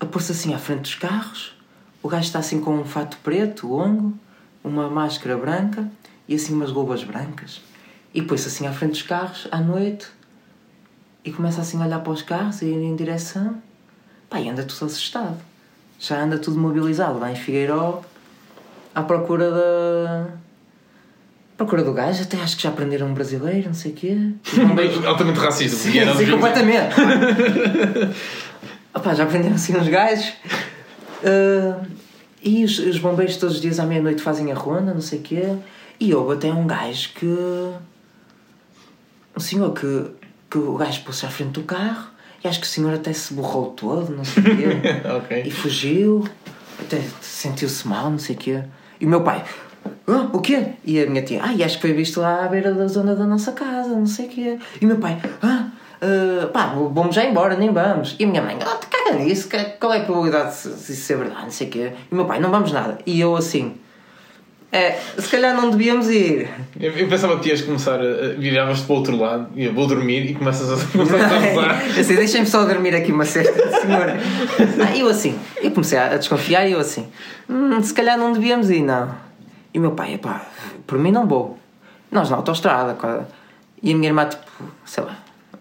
a 0.00 0.06
pôr-se 0.06 0.32
assim 0.32 0.54
à 0.54 0.58
frente 0.58 0.80
dos 0.82 0.94
carros. 0.94 1.54
O 2.02 2.08
gajo 2.08 2.24
está 2.24 2.38
assim 2.38 2.60
com 2.60 2.74
um 2.76 2.84
fato 2.84 3.16
preto, 3.22 3.66
longo, 3.66 4.14
uma 4.62 4.88
máscara 4.88 5.36
branca 5.36 5.88
e 6.28 6.34
assim 6.34 6.52
umas 6.54 6.70
luvas 6.70 7.02
brancas. 7.02 7.60
E 8.14 8.22
pôs-se 8.22 8.48
assim 8.48 8.66
à 8.66 8.72
frente 8.72 8.92
dos 8.92 9.02
carros, 9.02 9.48
à 9.50 9.58
noite, 9.60 10.06
e 11.24 11.32
começa 11.32 11.60
assim 11.60 11.80
a 11.82 11.86
olhar 11.86 12.00
para 12.00 12.12
os 12.12 12.22
carros 12.22 12.62
e 12.62 12.66
ir 12.66 12.74
em 12.82 12.94
direção. 12.96 13.56
Pá, 14.30 14.40
e 14.40 14.48
anda 14.48 14.62
tudo 14.62 14.86
assustado. 14.86 15.36
Já 15.98 16.20
anda 16.22 16.38
tudo 16.38 16.58
mobilizado 16.58 17.18
lá 17.18 17.30
em 17.32 17.36
Figueiró, 17.36 18.02
à 18.94 19.02
procura 19.02 19.50
da. 19.50 20.26
Procura 21.56 21.82
do 21.82 21.92
gajo, 21.94 22.22
até 22.22 22.36
acho 22.42 22.54
que 22.56 22.62
já 22.64 22.70
prenderam 22.70 23.06
um 23.08 23.14
brasileiro, 23.14 23.68
não 23.68 23.74
sei 23.74 23.90
o 23.92 23.94
quê. 23.94 24.16
Os 24.46 24.58
bombeiros- 24.58 25.04
Altamente 25.06 25.38
racista. 25.40 25.76
Sim, 25.76 25.92
sim, 26.16 26.30
completamente. 26.30 26.94
Opá, 28.96 29.14
já 29.14 29.24
aprenderam 29.24 29.56
assim 29.56 29.76
uns 29.76 29.88
gajos. 29.88 30.32
Ah, 31.24 31.84
e 32.42 32.64
os, 32.64 32.78
os 32.78 32.98
bombeiros 32.98 33.36
todos 33.36 33.56
os 33.56 33.60
dias 33.60 33.78
à 33.78 33.84
meia-noite 33.84 34.22
fazem 34.22 34.52
a 34.52 34.54
ronda, 34.54 34.94
não 34.94 35.00
sei 35.00 35.18
o 35.18 35.22
quê. 35.22 35.54
E 35.98 36.14
houve 36.14 36.34
até 36.34 36.52
um 36.52 36.66
gajo 36.66 37.10
que. 37.14 37.26
Um 39.36 39.40
senhor 39.40 39.72
que, 39.74 40.06
que 40.50 40.56
o 40.56 40.76
gajo 40.76 41.02
pôs-se 41.02 41.26
à 41.26 41.28
frente 41.28 41.52
do 41.52 41.62
carro 41.62 42.08
e 42.42 42.48
acho 42.48 42.60
que 42.60 42.66
o 42.66 42.70
senhor 42.70 42.94
até 42.94 43.12
se 43.12 43.34
borrou 43.34 43.72
todo, 43.72 44.14
não 44.14 44.24
sei 44.24 44.42
o 44.42 44.56
quê. 44.56 44.66
Ok. 45.16 45.42
E 45.44 45.50
fugiu, 45.50 46.26
até 46.80 47.02
sentiu-se 47.20 47.86
mal, 47.86 48.10
não 48.10 48.18
sei 48.18 48.34
o 48.34 48.38
quê. 48.38 48.62
E 49.00 49.04
o 49.04 49.08
meu 49.08 49.22
pai, 49.22 49.44
ah, 50.06 50.30
o 50.32 50.40
quê? 50.40 50.74
E 50.84 51.00
a 51.00 51.06
minha 51.06 51.22
tia, 51.22 51.42
ah, 51.42 51.64
acho 51.64 51.76
que 51.76 51.82
foi 51.82 51.92
visto 51.92 52.20
lá 52.20 52.44
à 52.44 52.48
beira 52.48 52.72
da 52.72 52.86
zona 52.86 53.14
da 53.14 53.26
nossa 53.26 53.52
casa, 53.52 53.90
não 53.90 54.06
sei 54.06 54.26
o 54.26 54.28
quê. 54.28 54.58
E 54.80 54.84
o 54.84 54.88
meu 54.88 54.98
pai, 54.98 55.20
ah, 55.42 55.55
ah, 56.06 56.46
pá, 56.48 56.66
vamos 56.92 57.14
já 57.14 57.24
embora, 57.24 57.56
nem 57.56 57.72
vamos. 57.72 58.14
E 58.18 58.24
a 58.24 58.26
minha 58.26 58.42
mãe, 58.42 58.56
ah, 58.60 58.76
te 58.76 58.86
caga 58.86 59.16
nisso, 59.18 59.48
que- 59.48 59.58
qual 59.80 59.92
é 59.92 59.98
a 59.98 60.04
probabilidade 60.04 60.54
de 60.62 60.68
isso 60.92 60.94
ser 60.94 61.16
verdade, 61.16 61.42
não 61.44 61.50
sei 61.50 61.66
o 61.66 61.70
quê. 61.70 61.92
E 62.10 62.14
o 62.14 62.16
meu 62.16 62.24
pai, 62.24 62.38
não 62.40 62.50
vamos 62.50 62.72
nada. 62.72 62.98
E 63.06 63.20
eu 63.20 63.34
assim, 63.36 63.74
é, 64.72 64.98
se 65.16 65.28
calhar 65.28 65.54
não 65.54 65.70
devíamos 65.70 66.08
ir. 66.10 66.48
Eu, 66.78 66.92
eu 66.92 67.08
pensava 67.08 67.38
que 67.38 67.48
ias 67.48 67.62
começar 67.62 67.98
a. 68.00 68.34
Viravas-te 68.36 68.84
para 68.84 68.92
o 68.94 68.96
outro 68.96 69.16
lado, 69.16 69.48
e 69.54 69.64
eu 69.64 69.72
vou 69.72 69.86
dormir 69.86 70.30
e 70.30 70.34
começas 70.34 70.70
a, 70.70 70.86
começas 70.92 71.20
a 71.20 71.26
rezar. 71.38 71.82
Assim, 71.98 72.14
deixem-me 72.16 72.46
só 72.46 72.64
dormir 72.64 72.94
aqui 72.94 73.12
uma 73.12 73.24
cesta, 73.24 73.80
senhora. 73.80 74.16
Ah, 74.86 74.96
eu 74.96 75.08
assim, 75.08 75.38
eu 75.62 75.70
comecei 75.70 75.98
a 75.98 76.16
desconfiar 76.16 76.66
e 76.68 76.72
eu 76.72 76.80
assim, 76.80 77.06
hum, 77.48 77.82
se 77.82 77.94
calhar 77.94 78.18
não 78.18 78.32
devíamos 78.32 78.68
ir, 78.70 78.82
não. 78.82 79.14
E 79.72 79.78
o 79.78 79.80
meu 79.82 79.92
pai, 79.92 80.14
epá, 80.14 80.44
por 80.86 80.98
mim 80.98 81.12
não 81.12 81.26
vou. 81.26 81.58
Nós 82.10 82.28
na 82.30 82.36
autostrada, 82.36 82.96
e 83.82 83.92
a 83.92 83.96
minha 83.96 84.08
irmã, 84.08 84.26
tipo, 84.26 84.42
sei 84.84 85.04
lá, 85.04 85.16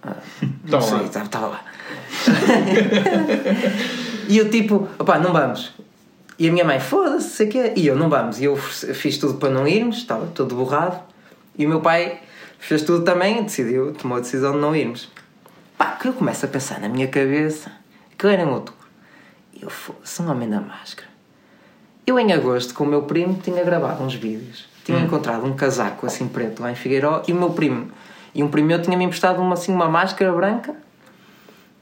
não 0.05 0.15
Estava 0.65 0.85
lá. 0.85 0.97
sei, 0.99 1.07
estava- 1.07 1.25
estava 1.25 1.47
lá. 1.47 1.61
e 4.27 4.37
eu 4.37 4.49
tipo, 4.49 4.87
opá, 4.99 5.19
não 5.19 5.31
vamos. 5.33 5.73
E 6.37 6.49
a 6.49 6.51
minha 6.51 6.65
mãe, 6.65 6.79
foda-se, 6.79 7.29
sei 7.29 7.47
o 7.47 7.49
quê. 7.49 7.73
E 7.75 7.87
eu, 7.87 7.95
não 7.95 8.09
vamos. 8.09 8.39
E 8.41 8.45
eu 8.45 8.55
fiz 8.57 9.17
tudo 9.17 9.35
para 9.35 9.49
não 9.49 9.67
irmos, 9.67 9.97
estava 9.97 10.25
todo 10.27 10.55
borrado. 10.55 10.99
E 11.57 11.65
o 11.65 11.69
meu 11.69 11.79
pai 11.81 12.19
fez 12.59 12.81
tudo 12.81 13.05
também, 13.05 13.43
decidiu, 13.43 13.93
tomou 13.93 14.17
a 14.17 14.21
decisão 14.21 14.53
de 14.53 14.59
não 14.59 14.75
irmos. 14.75 15.09
Pá, 15.77 15.91
que 15.91 16.07
eu 16.07 16.13
começo 16.13 16.45
a 16.45 16.49
pensar 16.49 16.79
na 16.79 16.89
minha 16.89 17.07
cabeça 17.07 17.71
que 18.17 18.25
eu 18.25 18.29
era 18.29 18.41
em 18.43 18.47
outubro. 18.47 18.73
Eu 19.61 19.69
fosse 19.69 20.21
um 20.21 20.29
homem 20.29 20.49
da 20.49 20.59
máscara. 20.59 21.07
Eu 22.05 22.19
em 22.19 22.33
agosto, 22.33 22.73
com 22.73 22.83
o 22.83 22.87
meu 22.87 23.03
primo, 23.03 23.39
tinha 23.41 23.63
gravado 23.63 24.03
uns 24.03 24.13
vídeos. 24.15 24.67
Tinha 24.83 24.99
encontrado 24.99 25.45
um 25.45 25.55
casaco 25.55 26.05
assim 26.05 26.27
preto 26.27 26.61
lá 26.61 26.71
em 26.71 26.75
Figueiró 26.75 27.23
e 27.27 27.33
o 27.33 27.35
meu 27.35 27.49
primo 27.51 27.89
e 28.35 28.43
um 28.43 28.47
primo 28.49 28.67
meu 28.67 28.81
tinha-me 28.81 29.03
emprestado 29.05 29.41
uma, 29.41 29.53
assim, 29.53 29.71
uma 29.73 29.87
máscara 29.89 30.31
branca. 30.33 30.75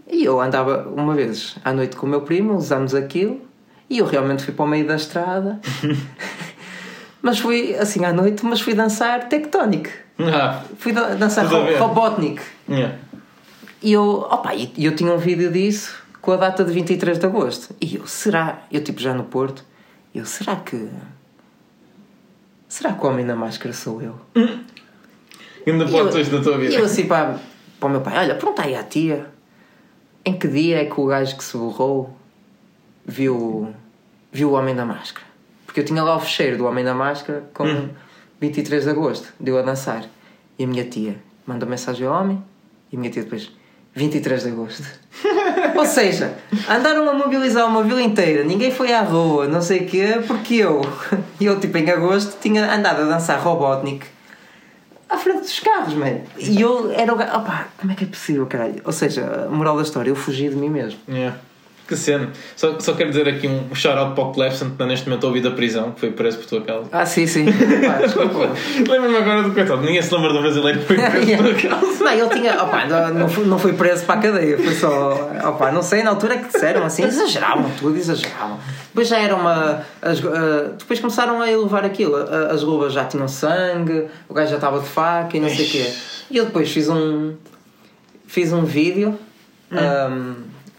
E 0.08 0.24
eu 0.24 0.40
andava 0.40 0.88
uma 0.96 1.14
vez 1.16 1.56
à 1.66 1.74
noite 1.74 1.96
com 1.96 2.06
o 2.06 2.10
meu 2.10 2.22
primo, 2.22 2.56
usámos 2.56 2.94
aquilo 2.96 3.42
e 3.90 3.98
eu 3.98 4.06
realmente 4.06 4.44
fui 4.44 4.54
para 4.54 4.64
o 4.64 4.68
meio 4.68 4.86
da 4.88 4.96
estrada. 4.96 5.60
mas 7.22 7.40
fui 7.40 7.76
assim 7.76 8.06
à 8.06 8.14
noite, 8.14 8.46
mas 8.46 8.62
fui 8.62 8.74
dançar 8.74 9.28
Tectonic. 9.28 9.90
Ah, 10.20 10.62
Fui 10.78 10.92
da- 10.92 11.16
dançar 11.16 11.46
ro. 11.48 11.58
Robotnik. 11.80 12.42
yeah. 12.70 12.96
E 13.82 13.92
eu, 13.92 14.28
opa, 14.30 14.54
e 14.54 14.72
eu 14.78 14.96
tinha 14.96 15.12
um 15.12 15.18
vídeo 15.18 15.52
disso 15.52 15.96
com 16.22 16.32
a 16.32 16.38
data 16.38 16.64
de 16.64 16.72
23 16.72 17.18
de 17.20 17.26
agosto. 17.26 17.76
E 17.82 17.96
eu, 17.96 18.06
será? 18.08 18.60
Eu, 18.72 18.82
tipo, 18.84 19.02
já 19.02 19.14
no 19.14 19.24
Porto, 19.24 19.66
eu, 20.14 20.26
será 20.26 20.56
que. 20.56 20.88
Será 22.68 22.94
que 22.94 23.06
o 23.06 23.10
homem 23.10 23.26
na 23.26 23.36
máscara 23.36 23.74
sou 23.74 24.02
eu? 24.02 24.16
Ainda 25.66 25.86
E 25.86 26.10
twist 26.12 26.32
da 26.32 26.42
tua 26.42 26.56
E 26.56 26.58
vida. 26.60 26.74
eu 26.76 26.86
assim 26.86 27.06
para, 27.06 27.40
para 27.80 27.88
o 27.88 27.92
meu 27.92 28.02
pai: 28.02 28.18
olha, 28.18 28.36
pergunta 28.36 28.62
aí 28.64 28.76
à 28.76 28.84
tia 28.84 29.28
em 30.26 30.38
que 30.38 30.48
dia 30.48 30.82
é 30.82 30.86
que 30.86 31.00
o 31.00 31.06
gajo 31.06 31.36
que 31.38 31.44
se 31.44 31.58
borrou 31.58 32.16
viu, 33.06 33.74
viu 34.32 34.50
o 34.50 34.54
homem 34.54 34.76
da 34.76 34.86
máscara? 34.86 35.26
Porque 35.66 35.80
eu 35.80 35.86
tinha 35.86 36.04
lá 36.04 36.16
o 36.16 36.20
fecheiro 36.20 36.58
do 36.58 36.66
homem 36.66 36.84
da 36.84 36.94
máscara 36.94 37.44
com 37.54 37.64
Hum. 37.66 37.90
23 38.40 38.84
de 38.84 38.90
agosto, 38.90 39.34
deu 39.40 39.58
a 39.58 39.62
dançar. 39.62 40.04
E 40.60 40.64
a 40.64 40.68
minha 40.68 40.84
tia 40.86 41.16
manda 41.48 41.66
mensagem 41.66 42.06
ao 42.06 42.22
homem 42.22 42.44
e 42.92 42.96
a 42.96 43.00
minha 43.00 43.12
tia 43.12 43.24
depois: 43.24 43.52
23 43.96 44.44
de 44.44 44.50
agosto. 44.50 44.84
Ou 45.76 45.86
seja, 45.86 46.36
andaram 46.70 47.10
a 47.10 47.14
mobilizar 47.14 47.66
uma 47.68 47.84
vila 47.84 48.02
inteira, 48.02 48.44
ninguém 48.44 48.72
foi 48.72 48.94
à 48.94 49.02
rua, 49.02 49.48
não 49.48 49.62
sei 49.62 49.80
o 49.82 49.86
quê, 49.88 50.22
porque 50.28 50.56
eu, 50.56 50.82
eu 51.42 51.60
tipo 51.60 51.78
em 51.78 51.90
agosto, 51.90 52.38
tinha 52.42 52.72
andado 52.74 53.02
a 53.02 53.06
dançar 53.06 53.40
Robotnik 53.40 54.06
à 55.14 55.18
frente 55.18 55.42
dos 55.42 55.60
carros, 55.60 55.94
mano. 55.94 56.22
E 56.38 56.60
eu 56.60 56.92
era 56.92 57.14
o 57.14 57.16
gajo. 57.16 57.38
Opá, 57.38 57.68
como 57.80 57.92
é 57.92 57.96
que 57.96 58.04
é 58.04 58.08
possível, 58.08 58.46
caralho? 58.46 58.82
Ou 58.84 58.92
seja, 58.92 59.48
moral 59.50 59.78
da 59.78 59.84
história, 59.84 60.10
eu 60.10 60.16
fugi 60.16 60.50
de 60.50 60.56
mim 60.56 60.70
mesmo. 60.70 61.00
Yeah. 61.08 61.38
Que 61.88 61.98
cena. 61.98 62.30
Só, 62.56 62.80
só 62.80 62.94
quero 62.94 63.10
dizer 63.10 63.28
aqui 63.28 63.46
um 63.48 63.76
shout-out 63.76 64.16
para 64.16 64.24
o 64.24 64.32
Clefson, 64.32 64.70
que 64.78 64.84
neste 64.86 65.08
momento 65.10 65.26
a 65.26 65.28
ouvir 65.28 65.42
da 65.42 65.52
prisão, 65.52 65.92
que 65.92 66.00
foi 66.00 66.12
preso 66.12 66.38
por 66.38 66.46
tua 66.48 66.62
causa. 66.62 66.88
Ah, 66.92 67.06
sim, 67.06 67.28
sim. 67.28 67.46
Lembro-me 68.90 69.18
agora 69.18 69.44
do 69.44 69.52
coitado, 69.54 69.82
ninguém 69.82 70.02
se 70.02 70.14
lembra 70.14 70.32
do 70.34 70.40
brasileiro 70.42 70.80
que 70.80 70.86
foi 70.86 70.96
preso 70.98 71.38
por 71.38 71.62
tua 71.62 71.70
causa. 71.70 72.04
Não, 72.04 72.12
ele 72.12 72.30
tinha. 72.30 72.64
Opa, 72.64 72.86
não, 73.14 73.28
fui, 73.30 73.46
não 73.46 73.60
fui 73.60 73.74
preso 73.74 74.06
para 74.06 74.20
a 74.20 74.24
cadeia, 74.24 74.58
foi 74.58 74.74
só. 74.74 75.30
Opa, 75.50 75.72
não 75.72 75.82
sei, 75.82 76.04
na 76.04 76.12
altura 76.12 76.36
é 76.36 76.38
que 76.38 76.52
disseram 76.54 76.84
assim, 76.86 77.04
exageravam 77.04 77.70
tudo, 77.78 77.98
exageravam. 77.98 78.58
Depois 78.88 79.08
já 79.08 79.20
era 79.20 79.36
uma. 79.36 79.84
as- 80.02 80.24
ah, 80.26 80.72
depois 80.78 81.00
começaram 81.00 81.42
a 81.42 81.50
elevar 81.52 81.84
aquilo, 81.86 82.16
as 82.16 82.62
luvas 82.62 82.94
já 82.94 83.06
tinham 83.06 83.28
sangue, 83.28 84.06
o 84.30 84.34
gajo 84.34 84.50
já 84.52 84.56
estava 84.56 84.80
de 84.80 84.88
faca 84.88 85.36
e 85.36 85.40
não 85.40 85.50
sei 85.50 85.66
o 85.66 85.70
quê. 85.70 85.94
E 86.32 86.38
eu 86.38 86.46
depois 86.46 86.72
fiz 86.72 86.88
um. 86.90 87.34
Fiz 88.26 88.52
um 88.52 88.64
vídeo 88.66 89.18
ahm, 89.72 90.34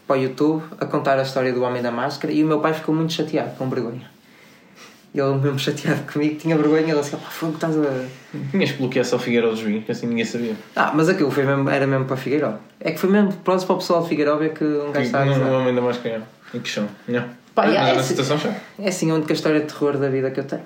para 0.06 0.16
o 0.16 0.22
YouTube 0.22 0.62
a 0.80 0.86
contar 0.86 1.18
a 1.18 1.22
história 1.22 1.52
do 1.52 1.62
Homem 1.62 1.82
da 1.82 1.90
Máscara 1.90 2.32
e 2.32 2.42
o 2.44 2.46
meu 2.46 2.60
pai 2.60 2.74
ficou 2.74 2.94
muito 2.94 3.12
chateado, 3.12 3.56
com 3.56 3.68
vergonha. 3.68 4.12
Ele 5.14 5.34
mesmo 5.36 5.58
chateado 5.58 6.02
comigo, 6.12 6.36
tinha 6.36 6.56
vergonha, 6.56 6.90
ele 6.90 6.98
assim, 6.98 7.16
pá, 7.16 7.28
foi 7.30 7.48
que 7.50 7.54
estás 7.54 7.76
a. 7.78 8.04
Tinhas 8.50 8.72
que 8.72 8.78
bloquear 8.78 9.04
só 9.04 9.18
Figueiredo 9.18 9.52
dos 9.52 9.60
Vinhos, 9.62 9.84
que 9.84 9.92
assim 9.92 10.06
ninguém 10.08 10.24
sabia. 10.24 10.54
Ah, 10.74 10.90
mas 10.94 11.08
aquilo 11.08 11.30
foi 11.30 11.44
mesmo, 11.44 11.68
era 11.70 11.86
mesmo 11.86 12.04
para 12.04 12.16
Figueiró. 12.16 12.54
É 12.80 12.90
que 12.90 12.98
foi 12.98 13.10
mesmo 13.10 13.32
próximo 13.32 13.68
para 13.68 13.74
o 13.76 13.78
pessoal 13.78 14.02
de 14.02 14.08
Figueiró 14.08 14.36
ver 14.36 14.52
que 14.52 14.64
um 14.64 14.90
gajo 14.90 15.06
está 15.06 15.22
a 15.22 15.24
Não, 15.24 15.38
não 15.38 15.60
homem 15.60 15.74
da 15.74 15.80
máscara. 15.80 16.22
E 16.52 16.58
que 16.58 16.68
chão. 16.68 16.88
Yeah. 17.08 17.30
Pá, 17.54 17.66
é 17.66 17.78
assim- 17.92 18.02
situação 18.02 18.38
chata. 18.38 18.56
É 18.78 18.88
assim 18.88 19.10
a 19.10 19.14
única 19.14 19.32
história 19.32 19.60
de 19.60 19.66
terror 19.66 19.96
da 19.96 20.08
vida 20.08 20.30
que 20.32 20.40
eu 20.40 20.44
tenho. 20.44 20.62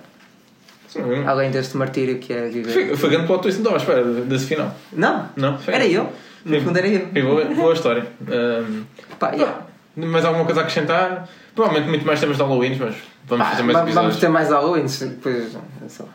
Sim, 0.89 1.01
Além 1.27 1.51
deste 1.51 1.77
martírio 1.77 2.19
que 2.19 2.33
é 2.33 2.49
viver. 2.49 2.73
Foi, 2.73 2.97
foi 2.97 3.11
grande 3.11 3.27
plot 3.27 3.43
twist, 3.43 3.61
não 3.61 3.77
estava 3.77 3.95
à 3.95 4.01
espera 4.03 4.23
desse 4.25 4.47
final. 4.47 4.75
Não, 4.95 5.29
Não? 5.37 5.59
Foi, 5.59 5.75
era 5.75 5.87
eu. 5.87 6.11
No 6.47 6.59
fundo 6.62 6.79
era 6.79 6.89
eu. 6.89 7.07
Foi 7.12 7.23
boa, 7.23 7.45
boa 7.45 7.75
história. 7.75 8.07
Ahm, 8.27 8.85
Pá, 9.19 9.31
yeah. 9.33 9.62
mais 9.97 10.25
alguma 10.25 10.45
coisa 10.45 10.61
a 10.61 10.62
acrescentar? 10.64 11.29
Provavelmente 11.55 11.89
muito 11.89 12.07
mais 12.07 12.21
temas 12.21 12.37
de 12.37 12.43
Halloween, 12.43 12.77
mas 12.79 12.95
vamos 13.27 13.45
Pá, 13.45 13.51
fazer 13.51 13.62
mais 13.64 13.79
episódios. 13.79 13.95
vamos 13.95 14.16
ter 14.19 14.29
mais 14.29 14.49
Halloween, 14.51 14.83
depois, 14.87 15.53
sei 15.89 16.05
lá, 16.07 16.12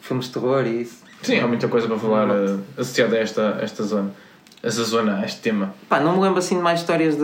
filmes 0.00 0.26
de 0.26 0.32
terror 0.32 0.66
e 0.66 0.82
isso. 0.82 0.98
Sim, 1.22 1.38
há 1.40 1.46
muita 1.46 1.68
coisa 1.68 1.86
para 1.86 1.98
falar 1.98 2.28
eh, 2.30 2.56
associada 2.78 3.16
a 3.16 3.20
esta, 3.20 3.56
a 3.58 3.62
esta 3.62 3.82
zona. 3.82 4.10
Essa 4.62 4.84
zona, 4.84 5.20
a 5.20 5.24
este 5.24 5.40
tema. 5.40 5.74
Pá, 5.88 6.00
não 6.00 6.16
me 6.16 6.22
lembro 6.22 6.38
assim 6.38 6.56
de 6.56 6.62
mais 6.62 6.80
histórias 6.80 7.16
de, 7.16 7.22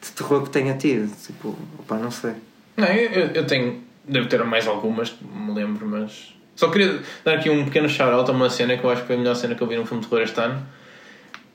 de 0.00 0.12
terror 0.16 0.42
que 0.44 0.50
tenha 0.50 0.74
tido. 0.74 1.10
Tipo, 1.24 1.56
pá, 1.86 1.96
não 1.96 2.10
sei. 2.10 2.32
Não, 2.76 2.86
eu, 2.86 3.10
eu- 3.10 3.30
eu 3.34 3.46
tenho. 3.46 3.82
Devo 4.04 4.26
ter 4.28 4.42
mais 4.44 4.66
algumas, 4.66 5.14
me 5.20 5.52
lembro, 5.54 5.86
mas. 5.86 6.34
Só 6.56 6.68
queria 6.70 7.00
dar 7.24 7.34
aqui 7.34 7.50
um 7.50 7.64
pequeno 7.64 7.88
shout-out 7.88 8.28
a 8.30 8.32
uma 8.32 8.48
cena 8.50 8.76
que 8.76 8.82
eu 8.84 8.90
acho 8.90 9.02
que 9.02 9.06
foi 9.08 9.16
a 9.16 9.18
melhor 9.18 9.34
cena 9.36 9.54
que 9.54 9.62
eu 9.62 9.66
vi 9.66 9.76
num 9.76 9.84
filme 9.86 10.02
de 10.02 10.08
terror 10.08 10.22
este 10.24 10.40
ano. 10.40 10.60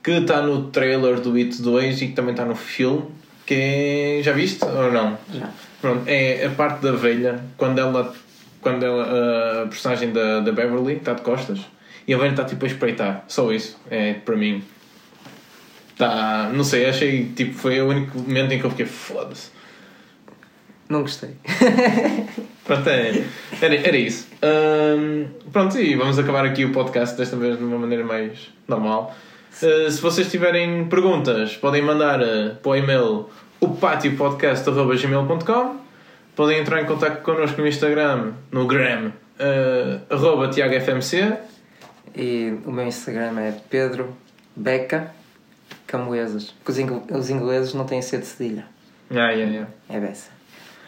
Que 0.04 0.10
está 0.12 0.42
no 0.42 0.70
trailer 0.70 1.18
do 1.18 1.34
It 1.36 1.62
2 1.62 2.02
e 2.02 2.06
que 2.08 2.12
também 2.12 2.32
está 2.32 2.44
no 2.44 2.54
filme. 2.54 3.06
que 3.46 3.54
é. 3.54 4.20
Já 4.22 4.32
viste 4.32 4.62
ou 4.64 4.92
não? 4.92 5.18
Já. 5.32 5.50
Pronto, 5.80 6.04
é 6.06 6.46
a 6.46 6.50
parte 6.50 6.82
da 6.82 6.92
velha, 6.92 7.42
quando 7.56 7.78
ela. 7.78 8.14
Quando 8.60 8.84
ela, 8.84 9.62
a 9.62 9.66
personagem 9.66 10.12
da, 10.12 10.40
da 10.40 10.52
Beverly 10.52 10.94
está 10.94 11.12
de 11.12 11.20
costas 11.22 11.60
e 12.06 12.14
a 12.14 12.18
velha 12.18 12.30
está 12.30 12.44
tipo 12.44 12.64
a 12.64 12.68
espreitar. 12.68 13.24
Só 13.28 13.50
isso. 13.50 13.78
É 13.90 14.14
para 14.14 14.36
mim. 14.36 14.62
Tá, 15.96 16.50
não 16.52 16.64
sei, 16.64 16.86
achei 16.86 17.32
tipo. 17.34 17.54
Foi 17.54 17.80
o 17.80 17.88
único 17.88 18.18
momento 18.18 18.52
em 18.52 18.58
que 18.58 18.64
eu 18.64 18.70
fiquei 18.70 18.86
foda-se. 18.86 19.50
Não 20.88 21.00
gostei. 21.00 21.30
Pronto, 22.64 22.88
é, 22.88 23.24
era, 23.60 23.74
era 23.74 23.96
isso. 23.96 24.26
Hum, 24.42 25.26
pronto, 25.52 25.78
e 25.78 25.94
vamos 25.96 26.18
acabar 26.18 26.46
aqui 26.46 26.64
o 26.64 26.72
podcast 26.72 27.14
desta 27.16 27.36
vez 27.36 27.58
de 27.58 27.64
uma 27.64 27.78
maneira 27.78 28.04
mais 28.04 28.50
normal. 28.66 29.14
Uh, 29.62 29.90
se 29.90 30.00
vocês 30.00 30.30
tiverem 30.30 30.84
perguntas, 30.86 31.56
podem 31.56 31.82
mandar 31.82 32.20
uh, 32.20 32.54
para 32.62 32.70
o 32.70 32.76
e-mail 32.76 33.28
o 33.60 33.68
patiopodcast.gmail.com 33.68 35.76
Podem 36.36 36.58
entrar 36.60 36.82
em 36.82 36.86
contato 36.86 37.22
connosco 37.22 37.60
no 37.60 37.66
Instagram, 37.68 38.32
no 38.50 38.66
gram, 38.66 39.12
uh, 39.38 40.00
arroba 40.12 40.48
TiagoFMC. 40.48 41.32
E 42.16 42.58
o 42.66 42.72
meu 42.72 42.84
Instagram 42.86 43.38
é 43.40 43.52
Pedro 43.70 44.12
Beca 44.56 45.12
Camoesas. 45.86 46.46
Porque 46.50 46.72
os, 46.72 46.78
ingl- 46.80 47.02
os 47.16 47.30
ingleses 47.30 47.72
não 47.74 47.84
têm 47.84 48.02
C 48.02 48.18
de 48.18 48.26
cedilha. 48.26 48.64
Ah, 49.10 49.30
yeah, 49.30 49.44
yeah. 49.44 49.70
É 49.88 50.00
dessa. 50.00 50.30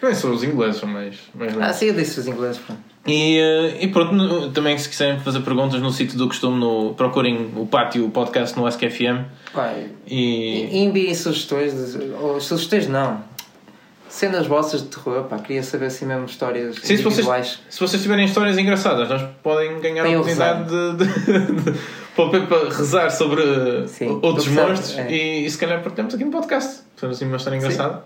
Não 0.02 0.12
são 0.14 0.32
os 0.32 0.42
ingleses, 0.42 0.80
são 0.80 0.88
mais, 0.88 1.20
mais 1.34 1.56
Ah, 1.58 1.72
sim, 1.72 1.86
eu 1.86 1.94
disse 1.94 2.18
os 2.18 2.26
ingleses, 2.26 2.58
pronto. 2.58 2.80
E, 3.06 3.38
eh, 3.38 3.78
e 3.84 3.88
pronto, 3.88 4.50
também 4.50 4.76
se 4.76 4.88
quiserem 4.88 5.20
fazer 5.20 5.40
perguntas 5.40 5.80
no 5.80 5.90
sítio 5.92 6.18
do 6.18 6.26
costume, 6.26 6.58
no, 6.58 6.94
procurem 6.94 7.52
o 7.56 7.66
Pátio 7.66 8.08
Podcast 8.10 8.58
no 8.58 8.66
SKFM. 8.68 9.24
Vai. 9.54 9.86
E, 10.06 10.68
E 10.72 10.78
enviem 10.78 11.14
sugestões, 11.14 11.72
ou 12.20 12.40
sugestões 12.40 12.88
não. 12.88 13.22
Cenas 14.08 14.46
vossas 14.46 14.82
de 14.82 14.88
terror, 14.88 15.24
pá, 15.24 15.38
queria 15.38 15.62
saber 15.62 15.86
assim 15.86 16.06
mesmo 16.06 16.24
histórias 16.24 16.76
Sim, 16.76 16.80
se 16.96 17.02
vocês, 17.02 17.04
individuais. 17.18 17.58
se 17.68 17.80
vocês 17.80 18.00
tiverem 18.00 18.24
histórias 18.24 18.56
engraçadas, 18.56 19.08
nós 19.08 19.22
podem 19.42 19.78
ganhar 19.80 20.04
Tem 20.04 20.14
a 20.14 20.18
o 20.18 20.20
oportunidade 20.22 20.70
de, 20.70 21.04
de, 21.04 21.62
de- 21.72 21.78
para, 22.14 22.70
rezar 22.74 23.10
sobre 23.10 23.42
Sim, 23.88 24.18
outros 24.22 24.48
monstros 24.48 24.96
é. 24.98 25.10
e, 25.12 25.44
e 25.44 25.50
se 25.50 25.58
calhar 25.58 25.82
partilhamos 25.82 26.14
aqui 26.14 26.24
no 26.24 26.30
podcast. 26.30 26.80
Sendo 26.96 27.12
assim 27.12 27.26
uma 27.26 27.36
história 27.36 27.58
engraçada. 27.58 28.04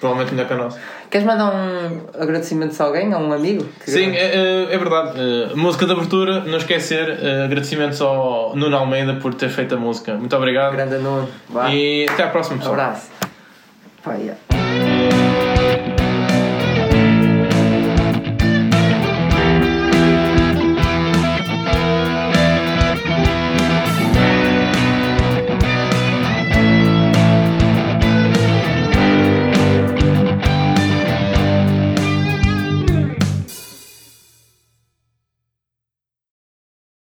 Provavelmente 0.00 0.32
melhor 0.34 0.48
que 0.48 0.54
a 0.54 0.56
nossa. 0.56 0.80
Queres 1.10 1.26
mandar 1.26 1.52
um 1.54 2.00
agradecimento 2.18 2.80
a 2.80 2.84
alguém, 2.86 3.12
a 3.12 3.18
um 3.18 3.32
amigo? 3.32 3.68
Sim, 3.84 4.16
é, 4.16 4.34
é- 4.70 4.74
é 4.74 4.78
verdade. 4.78 5.12
Eh, 5.20 5.54
música 5.54 5.84
de 5.84 5.92
abertura, 5.92 6.40
não 6.40 6.56
esquecer. 6.56 7.18
eh, 7.22 7.44
agradecimentos 7.44 8.00
ao 8.00 8.56
Nuno 8.56 8.76
Almeida 8.76 9.14
por 9.16 9.34
ter 9.34 9.50
feito 9.50 9.74
a 9.74 9.78
música. 9.78 10.14
Muito 10.14 10.34
obrigado. 10.34 10.72
Grande 10.72 10.96
Nuno. 10.96 11.28
Vá. 11.50 11.68
E 11.70 12.06
até 12.08 12.22
à 12.24 12.28
próxima, 12.28 12.56
pessoal. 12.56 12.74
Abraço. 12.74 13.10
Pá, 14.02 14.14
yeah. 14.14 14.69